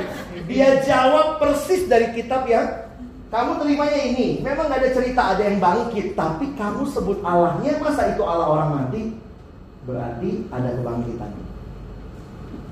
Dia 0.46 0.82
jawab 0.86 1.42
persis 1.42 1.90
dari 1.90 2.14
kitab 2.14 2.46
yang 2.46 2.86
kamu 3.34 3.58
terimanya 3.60 4.00
ini. 4.00 4.28
Memang 4.46 4.70
gak 4.70 4.86
ada 4.86 4.90
cerita 4.94 5.22
ada 5.36 5.44
yang 5.44 5.58
bangkit, 5.58 6.14
tapi 6.14 6.54
kamu 6.54 6.86
sebut 6.88 7.20
Allahnya 7.26 7.82
masa 7.82 8.14
itu 8.14 8.22
Allah 8.22 8.48
orang 8.48 8.70
mati? 8.78 9.26
berarti 9.86 10.50
ada 10.50 10.70
kebangkitan. 10.82 11.32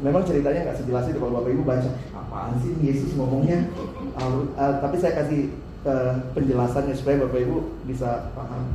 Memang 0.04 0.28
ceritanya 0.28 0.68
nggak 0.68 0.78
sejelas 0.84 1.08
itu 1.08 1.18
kalau 1.22 1.40
bapak 1.40 1.56
ibu 1.56 1.64
baca 1.64 1.90
apaan 2.12 2.60
sih 2.60 2.74
Yesus 2.84 3.16
ngomongnya. 3.16 3.72
Uh, 4.20 4.52
uh, 4.60 4.84
tapi 4.84 5.00
saya 5.00 5.16
kasih 5.24 5.54
uh, 5.88 6.20
penjelasannya 6.36 6.92
supaya 6.98 7.24
bapak 7.24 7.48
ibu 7.48 7.72
bisa 7.88 8.34
paham. 8.36 8.68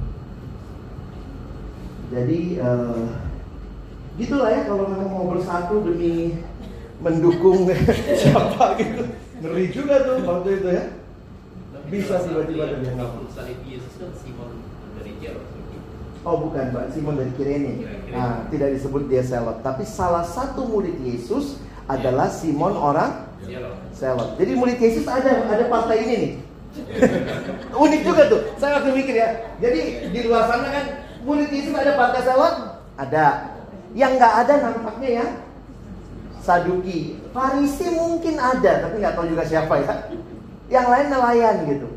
Jadi 2.09 2.57
uh, 2.63 3.13
gitulah 4.17 4.49
ya 4.49 4.65
kalau 4.65 4.89
memang 4.89 5.11
mau 5.13 5.27
bersatu 5.29 5.85
demi 5.85 6.41
mendukung 6.99 7.71
siapa 8.21 8.75
gitu. 8.79 9.03
Ngeri 9.39 9.65
juga 9.71 10.03
tuh 10.03 10.17
waktu 10.27 10.49
itu 10.59 10.69
ya. 10.69 10.85
Bisa 11.89 12.21
tiba-tiba 12.21 12.65
terjadi. 12.69 12.99
Kan 12.99 14.11
Simon 14.15 14.51
dari 14.99 15.13
Jairus 15.19 15.59
Oh 16.27 16.37
bukan 16.45 16.75
Mbak, 16.75 16.87
Simon 16.93 17.15
dari 17.17 17.33
Kirene. 17.39 17.73
Nah, 18.11 18.45
tidak 18.51 18.75
disebut 18.75 19.07
dia 19.07 19.23
selot. 19.23 19.63
Tapi 19.63 19.87
salah 19.87 20.27
satu 20.27 20.67
murid 20.67 20.99
Yesus 21.01 21.63
adalah 21.87 22.29
Simon 22.29 22.75
orang 22.75 23.31
selot. 23.95 24.37
Jadi 24.37 24.53
murid 24.59 24.77
Yesus 24.77 25.07
ada 25.07 25.47
ada 25.47 25.65
partai 25.71 26.05
ini 26.05 26.15
nih. 26.19 26.33
Unik 27.87 28.01
juga 28.05 28.23
tuh. 28.29 28.41
Saya 28.61 28.83
waktu 28.83 28.93
mikir 28.93 29.15
ya. 29.17 29.29
Jadi 29.63 30.13
di 30.13 30.21
luar 30.27 30.51
sana 30.51 30.69
kan 30.69 30.85
murid 31.23 31.49
Yesus 31.49 31.73
ada 31.73 31.95
partai 31.97 32.21
selot? 32.27 32.55
Ada. 32.99 33.27
Yang 33.97 34.11
nggak 34.21 34.35
ada 34.45 34.55
nampaknya 34.69 35.11
ya 35.23 35.27
Saduki. 36.49 37.21
Farisi 37.37 37.93
mungkin 37.93 38.41
ada, 38.41 38.89
tapi 38.89 39.05
nggak 39.05 39.13
tahu 39.21 39.29
juga 39.29 39.45
siapa 39.45 39.85
ya. 39.85 40.09
Yang 40.73 40.87
lain 40.89 41.07
nelayan 41.13 41.57
gitu. 41.69 41.89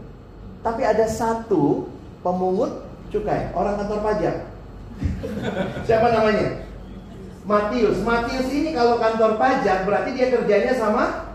Tapi 0.59 0.83
ada 0.83 1.07
satu 1.07 1.87
pemungut 2.19 2.83
cukai, 3.15 3.55
orang 3.55 3.79
kantor 3.79 3.99
pajak. 4.03 4.35
Siapa 5.89 6.13
namanya? 6.13 6.67
Matius. 7.41 8.05
Matius 8.05 8.47
ini 8.53 8.69
kalau 8.77 9.01
kantor 9.01 9.41
pajak 9.41 9.89
berarti 9.89 10.13
dia 10.13 10.29
kerjanya 10.29 10.77
sama 10.77 11.33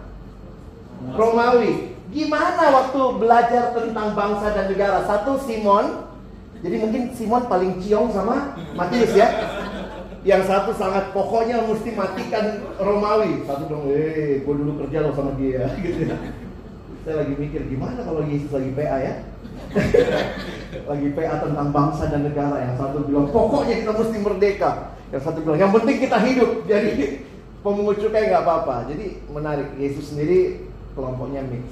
Romawi. 1.18 1.98
Gimana 2.14 2.70
waktu 2.70 3.00
belajar 3.18 3.74
tentang 3.74 4.14
bangsa 4.14 4.54
dan 4.54 4.70
negara? 4.70 5.02
Satu 5.02 5.42
Simon, 5.42 6.06
jadi 6.62 6.78
mungkin 6.78 7.10
Simon 7.12 7.50
paling 7.50 7.82
ciong 7.82 8.14
sama 8.14 8.54
Matius 8.78 9.12
ya. 9.18 9.28
Yang 10.26 10.42
satu 10.50 10.74
sangat 10.74 11.14
pokoknya 11.14 11.62
mesti 11.62 11.94
matikan 11.94 12.66
Romawi. 12.82 13.46
Satu 13.46 13.70
dong, 13.70 13.86
eh, 13.94 14.42
gue 14.42 14.54
dulu 14.58 14.82
kerja 14.82 15.06
loh 15.06 15.14
sama 15.14 15.38
dia, 15.38 15.70
gitu 15.86 16.10
ya. 16.10 16.18
Saya 17.06 17.22
lagi 17.22 17.38
mikir 17.38 17.62
gimana 17.70 18.02
kalau 18.02 18.26
Yesus 18.26 18.50
lagi 18.50 18.74
PA 18.74 18.98
ya? 18.98 19.14
lagi 20.90 21.08
PA 21.14 21.34
tentang 21.46 21.68
bangsa 21.70 22.10
dan 22.10 22.26
negara. 22.26 22.58
Yang 22.58 22.74
satu 22.82 23.06
bilang 23.06 23.30
pokoknya 23.30 23.86
kita 23.86 23.92
mesti 23.94 24.18
merdeka. 24.18 24.70
Yang 25.14 25.22
satu 25.30 25.38
bilang 25.46 25.58
yang 25.62 25.70
penting 25.70 25.96
kita 26.02 26.18
hidup. 26.18 26.50
Jadi 26.74 27.22
pemungut 27.62 28.02
cukai 28.02 28.26
nggak 28.26 28.42
apa-apa. 28.42 28.90
Jadi 28.90 29.22
menarik. 29.30 29.78
Yesus 29.78 30.10
sendiri 30.10 30.66
kelompoknya 30.98 31.46
mix. 31.46 31.70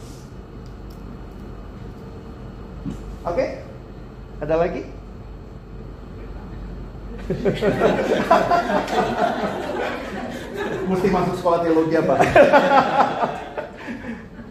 Oke, 3.27 3.67
ada 4.39 4.55
lagi? 4.55 4.87
Mesti 10.85 11.09
masuk 11.09 11.41
sekolah 11.41 11.65
teologi 11.65 11.97
apa? 11.97 12.21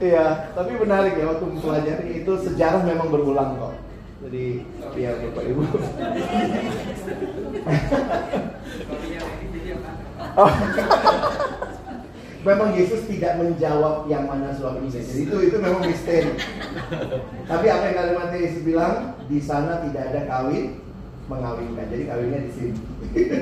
Iya, 0.04 0.52
tapi 0.52 0.76
menarik 0.76 1.16
ya 1.16 1.32
waktu 1.32 1.48
mempelajari 1.48 2.12
itu 2.12 2.28
sejarah 2.36 2.84
memang 2.84 3.08
berulang 3.08 3.56
kok. 3.56 3.80
Jadi 4.28 4.68
ya 5.00 5.16
Bapak 5.16 5.48
Ibu. 5.48 5.64
oh. 10.44 10.52
memang 12.44 12.76
Yesus 12.76 13.08
tidak 13.08 13.40
menjawab 13.40 14.12
yang 14.12 14.28
mana 14.28 14.52
suami 14.52 14.92
istri. 14.92 15.24
Itu 15.24 15.40
itu 15.40 15.56
memang 15.56 15.88
misteri. 15.88 16.36
Tapi 17.48 17.66
apa 17.72 17.84
yang 17.88 17.96
kalimat 17.96 18.36
Yesus 18.36 18.68
bilang 18.68 19.16
di 19.32 19.40
sana 19.40 19.88
tidak 19.88 20.12
ada 20.12 20.28
kawin 20.28 20.84
mengawinkan. 21.30 21.86
Jadi 21.88 22.04
kawinnya 22.08 22.40
di 22.44 22.52
sini. 22.52 22.74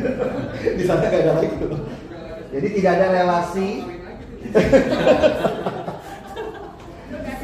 di 0.77 0.83
sana 0.85 1.05
nggak 1.07 1.21
ada 1.21 1.31
lagi. 1.39 1.55
Jadi 2.51 2.67
tidak 2.75 2.91
ada 2.99 3.07
relasi. 3.15 3.69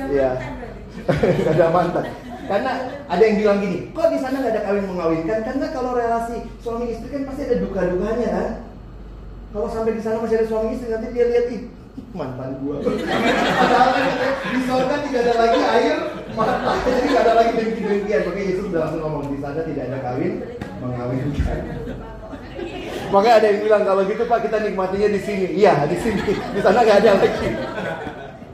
Iya. 0.08 0.40
Gak 1.44 1.56
ada 1.56 1.68
mantan. 1.72 2.06
Karena 2.48 2.72
ada 3.12 3.24
yang 3.28 3.36
bilang 3.44 3.60
gini, 3.60 3.92
kok 3.92 4.08
di 4.08 4.20
sana 4.24 4.40
nggak 4.40 4.56
ada 4.56 4.64
kawin 4.64 4.88
mengawinkan? 4.88 5.44
Karena 5.44 5.68
kalau 5.76 6.00
relasi 6.00 6.48
suami 6.64 6.96
istri 6.96 7.12
kan 7.12 7.28
pasti 7.28 7.44
ada 7.44 7.60
duka-dukanya 7.60 8.28
kan. 8.32 8.52
Kalau 9.52 9.68
sampai 9.68 10.00
di 10.00 10.02
sana 10.04 10.24
masih 10.24 10.40
ada 10.40 10.48
suami 10.48 10.80
istri 10.80 10.88
nanti 10.88 11.12
dia 11.12 11.28
lihat 11.28 11.52
ih 11.52 11.68
mantan 12.16 12.56
gua. 12.64 12.80
Padahal 12.88 13.92
kan 14.88 15.00
tidak 15.12 15.22
ada 15.28 15.34
lagi 15.36 15.60
air 15.60 15.98
jadi 16.38 17.00
tidak 17.10 17.22
ada 17.26 17.34
lagi 17.34 17.52
dengki-dengkian. 17.58 18.22
Makanya 18.30 18.46
Yesus 18.46 18.66
sudah 18.70 18.80
langsung 18.86 19.02
ngomong 19.02 19.24
di 19.34 19.38
sana 19.42 19.62
tidak 19.66 19.84
ada 19.90 19.98
kawin 20.06 20.34
mengawinkan. 20.78 21.60
Makanya 23.08 23.36
ada 23.40 23.48
yang 23.48 23.60
bilang 23.64 23.84
kalau 23.88 24.02
gitu 24.06 24.24
Pak 24.28 24.40
kita 24.46 24.58
nikmatinya 24.62 25.10
di 25.10 25.22
sini. 25.22 25.48
Iya 25.58 25.88
di 25.90 25.98
sini. 25.98 26.22
Di 26.28 26.60
sana 26.62 26.84
nggak 26.84 26.98
ada 27.02 27.12
lagi. 27.18 27.50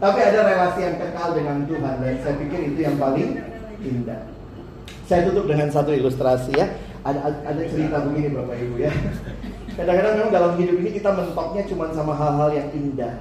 Tapi 0.03 0.19
ada 0.19 0.39
relasi 0.43 0.79
yang 0.83 0.95
kekal 0.99 1.29
dengan 1.31 1.57
Tuhan 1.63 1.95
dan 2.03 2.15
saya 2.19 2.35
pikir 2.35 2.59
itu 2.75 2.79
yang 2.83 2.95
paling 2.99 3.39
indah. 3.83 4.21
Saya 5.07 5.27
tutup 5.27 5.47
dengan 5.47 5.67
satu 5.71 5.91
ilustrasi 5.95 6.51
ya. 6.55 6.67
Ada 7.03 7.19
ada 7.43 7.61
cerita 7.67 7.99
begini 8.07 8.31
Bapak 8.31 8.55
Ibu 8.55 8.75
ya. 8.79 8.91
Kadang-kadang 9.73 10.13
memang 10.21 10.31
dalam 10.31 10.51
hidup 10.55 10.75
ini 10.79 10.89
kita 10.95 11.09
mentoknya 11.11 11.63
cuma 11.67 11.91
sama 11.91 12.13
hal-hal 12.15 12.49
yang 12.51 12.67
indah. 12.71 13.15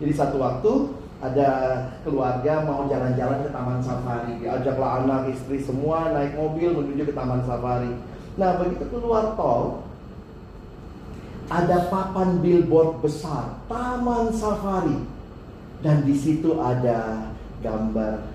Jadi 0.00 0.12
satu 0.12 0.36
waktu 0.40 0.72
ada 1.16 1.48
keluarga 2.04 2.60
mau 2.68 2.84
jalan-jalan 2.84 3.48
ke 3.48 3.50
taman 3.50 3.80
safari, 3.80 4.36
diajaklah 4.40 5.00
anak, 5.00 5.32
istri 5.32 5.64
semua 5.64 6.12
naik 6.12 6.36
mobil 6.36 6.76
menuju 6.76 7.08
ke 7.08 7.14
taman 7.16 7.40
safari. 7.48 7.92
Nah 8.36 8.60
begitu 8.60 8.84
keluar 8.92 9.32
tol, 9.32 9.88
ada 11.48 11.88
papan 11.88 12.44
billboard 12.44 13.00
besar, 13.00 13.64
taman 13.64 14.28
safari 14.36 15.08
dan 15.80 16.04
di 16.04 16.12
situ 16.12 16.60
ada 16.60 17.32
gambar 17.64 18.28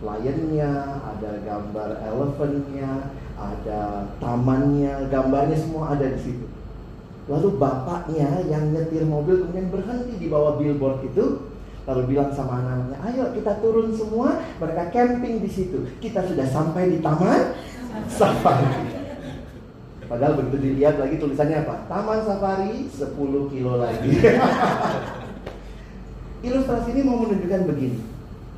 lionnya, 0.00 1.00
ada 1.00 1.30
gambar 1.44 1.88
elephantnya, 2.04 3.12
ada 3.36 4.12
tamannya, 4.20 5.08
gambarnya 5.08 5.56
semua 5.56 5.96
ada 5.96 6.08
di 6.08 6.20
situ. 6.20 6.46
Lalu 7.28 7.48
bapaknya 7.56 8.44
yang 8.48 8.74
nyetir 8.74 9.06
mobil 9.06 9.44
kemudian 9.44 9.70
berhenti 9.70 10.18
di 10.18 10.26
bawah 10.26 10.58
billboard 10.58 11.04
itu, 11.06 11.49
lalu 11.88 12.16
bilang 12.16 12.30
sama 12.32 12.60
anaknya, 12.60 12.96
ayo 13.08 13.24
kita 13.32 13.60
turun 13.64 13.92
semua, 13.96 14.36
mereka 14.60 14.92
camping 14.92 15.40
di 15.40 15.50
situ. 15.50 15.80
Kita 16.00 16.24
sudah 16.24 16.44
sampai 16.44 16.92
di 16.92 16.98
taman 17.00 17.56
safari. 18.06 19.00
Padahal 20.10 20.42
begitu 20.42 20.74
dilihat 20.74 20.98
lagi 20.98 21.22
tulisannya 21.22 21.62
apa? 21.62 21.86
Taman 21.86 22.26
safari 22.26 22.90
10 22.90 23.52
kilo 23.54 23.78
lagi. 23.78 24.10
Ilustrasi 26.46 26.88
ini 26.96 27.00
mau 27.06 27.22
menunjukkan 27.22 27.62
begini. 27.70 28.00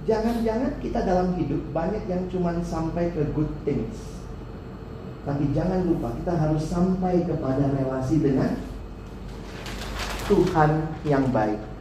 Jangan-jangan 0.02 0.82
kita 0.82 1.06
dalam 1.06 1.38
hidup 1.38 1.62
banyak 1.70 2.10
yang 2.10 2.26
cuma 2.32 2.56
sampai 2.64 3.14
ke 3.14 3.22
good 3.36 3.52
things. 3.62 4.18
Tapi 5.22 5.54
jangan 5.54 5.86
lupa 5.86 6.10
kita 6.18 6.34
harus 6.34 6.66
sampai 6.66 7.22
kepada 7.22 7.70
relasi 7.70 8.18
dengan 8.18 8.58
Tuhan 10.26 10.70
yang 11.06 11.30
baik. 11.30 11.71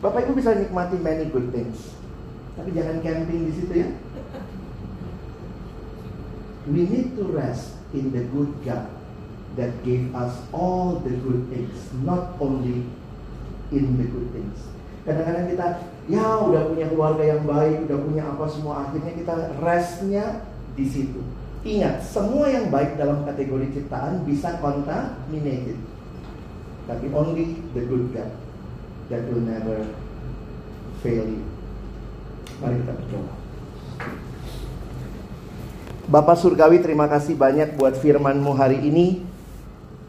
Bapak 0.00 0.24
Ibu 0.24 0.32
bisa 0.40 0.56
nikmati 0.56 0.96
many 0.96 1.28
good 1.28 1.52
things. 1.52 1.92
Tapi 2.56 2.72
jangan 2.72 3.04
camping 3.04 3.44
di 3.44 3.52
situ 3.52 3.72
ya. 3.84 3.88
We 6.72 6.88
need 6.88 7.20
to 7.20 7.28
rest 7.28 7.76
in 7.92 8.08
the 8.08 8.24
good 8.32 8.48
God 8.64 8.88
that 9.60 9.72
gave 9.84 10.08
us 10.16 10.40
all 10.56 11.04
the 11.04 11.12
good 11.20 11.52
things, 11.52 11.76
not 12.00 12.40
only 12.40 12.88
in 13.68 13.84
the 14.00 14.08
good 14.08 14.28
things. 14.32 14.56
Kadang-kadang 15.04 15.52
kita 15.52 15.66
ya 16.08 16.48
udah 16.48 16.72
punya 16.72 16.86
keluarga 16.88 17.24
yang 17.36 17.44
baik, 17.44 17.84
udah 17.88 17.98
punya 18.00 18.22
apa 18.24 18.44
semua, 18.48 18.88
akhirnya 18.88 19.12
kita 19.12 19.34
restnya 19.60 20.24
di 20.76 20.86
situ. 20.88 21.20
Ingat, 21.60 22.00
semua 22.08 22.48
yang 22.48 22.72
baik 22.72 22.96
dalam 22.96 23.20
kategori 23.28 23.68
ciptaan 23.76 24.24
bisa 24.24 24.56
contaminated. 24.64 25.76
Tapi 26.88 27.04
only 27.12 27.60
the 27.76 27.84
good 27.84 28.16
God 28.16 28.32
that 29.10 29.22
will 29.26 29.42
never 29.42 29.84
fail 31.04 31.26
you. 31.26 31.44
Mari 32.62 32.80
kita 32.80 32.92
berdoa. 32.94 33.32
Bapak 36.10 36.36
Surgawi 36.38 36.82
terima 36.82 37.06
kasih 37.06 37.38
banyak 37.38 37.78
buat 37.78 37.94
firmanmu 37.98 38.50
hari 38.58 38.82
ini 38.82 39.30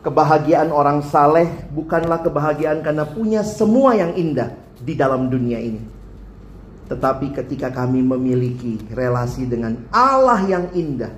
Kebahagiaan 0.01 0.73
orang 0.73 1.05
saleh 1.05 1.69
bukanlah 1.69 2.25
kebahagiaan 2.25 2.81
karena 2.81 3.05
punya 3.05 3.45
semua 3.45 3.93
yang 3.93 4.17
indah 4.17 4.49
di 4.81 4.97
dalam 4.97 5.29
dunia 5.29 5.61
ini. 5.61 5.77
Tetapi 6.89 7.29
ketika 7.37 7.69
kami 7.69 8.01
memiliki 8.01 8.81
relasi 8.89 9.45
dengan 9.45 9.77
Allah 9.93 10.41
yang 10.49 10.65
indah, 10.73 11.13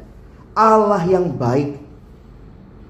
Allah 0.52 1.00
yang 1.08 1.32
baik, 1.32 1.80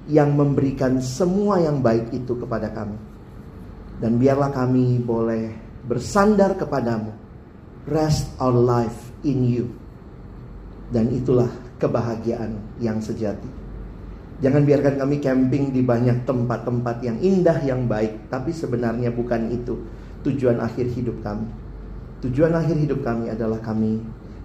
yang 0.10 0.34
memberikan 0.34 0.98
semua 0.98 1.62
yang 1.62 1.78
baik 1.78 2.10
itu 2.10 2.42
kepada 2.42 2.74
kami. 2.74 3.13
Dan 4.00 4.22
biarlah 4.22 4.50
kami 4.50 5.02
boleh 5.02 5.54
bersandar 5.86 6.56
kepadamu. 6.58 7.12
Rest 7.90 8.34
our 8.40 8.56
life 8.56 9.12
in 9.28 9.44
you. 9.44 9.66
Dan 10.90 11.12
itulah 11.12 11.50
kebahagiaan 11.82 12.80
yang 12.80 13.04
sejati. 13.04 13.50
Jangan 14.44 14.64
biarkan 14.68 14.96
kami 15.00 15.24
camping 15.24 15.72
di 15.72 15.80
banyak 15.84 16.28
tempat-tempat 16.28 17.00
yang 17.04 17.18
indah, 17.20 17.60
yang 17.64 17.88
baik. 17.88 18.28
Tapi 18.28 18.52
sebenarnya 18.52 19.12
bukan 19.12 19.52
itu 19.52 19.80
tujuan 20.24 20.60
akhir 20.64 20.92
hidup 20.96 21.20
kami. 21.24 21.48
Tujuan 22.24 22.56
akhir 22.56 22.80
hidup 22.80 23.04
kami 23.04 23.32
adalah 23.32 23.60
kami 23.60 24.00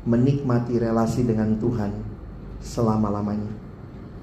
menikmati 0.07 0.79
relasi 0.79 1.23
dengan 1.23 1.55
Tuhan 1.59 1.95
selama-lamanya. 2.59 3.51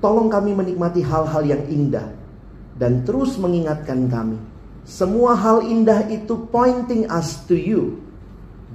Tolong 0.04 0.28
kami 0.28 0.52
menikmati 0.52 1.00
hal-hal 1.02 1.44
yang 1.48 1.64
indah 1.72 2.12
dan 2.76 3.08
terus 3.08 3.40
mengingatkan 3.40 4.12
kami. 4.12 4.38
Semua 4.86 5.34
hal 5.34 5.66
indah 5.66 6.06
itu 6.14 6.46
pointing 6.54 7.10
us 7.10 7.42
to 7.50 7.58
you, 7.58 7.98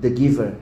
the 0.03 0.11
giver 0.11 0.59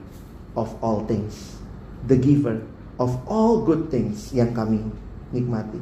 of 0.53 0.69
all 0.79 1.03
things. 1.09 1.57
The 2.05 2.15
giver 2.15 2.61
of 3.01 3.17
all 3.25 3.65
good 3.65 3.89
things 3.89 4.29
yang 4.29 4.53
kami 4.53 4.85
nikmati. 5.33 5.81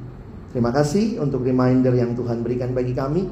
Terima 0.56 0.72
kasih 0.72 1.20
untuk 1.20 1.44
reminder 1.44 1.92
yang 1.92 2.16
Tuhan 2.16 2.42
berikan 2.42 2.72
bagi 2.72 2.96
kami. 2.96 3.28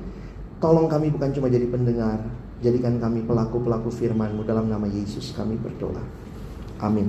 Tolong 0.59 0.91
kami 0.91 1.09
bukan 1.15 1.31
cuma 1.31 1.47
jadi 1.47 1.65
pendengar, 1.71 2.19
jadikan 2.59 2.99
kami 2.99 3.23
pelaku-pelaku 3.23 3.87
firman-Mu 3.91 4.43
dalam 4.43 4.67
nama 4.67 4.85
Yesus 4.91 5.31
kami 5.31 5.55
berdoa. 5.55 6.03
Amin. 6.83 7.07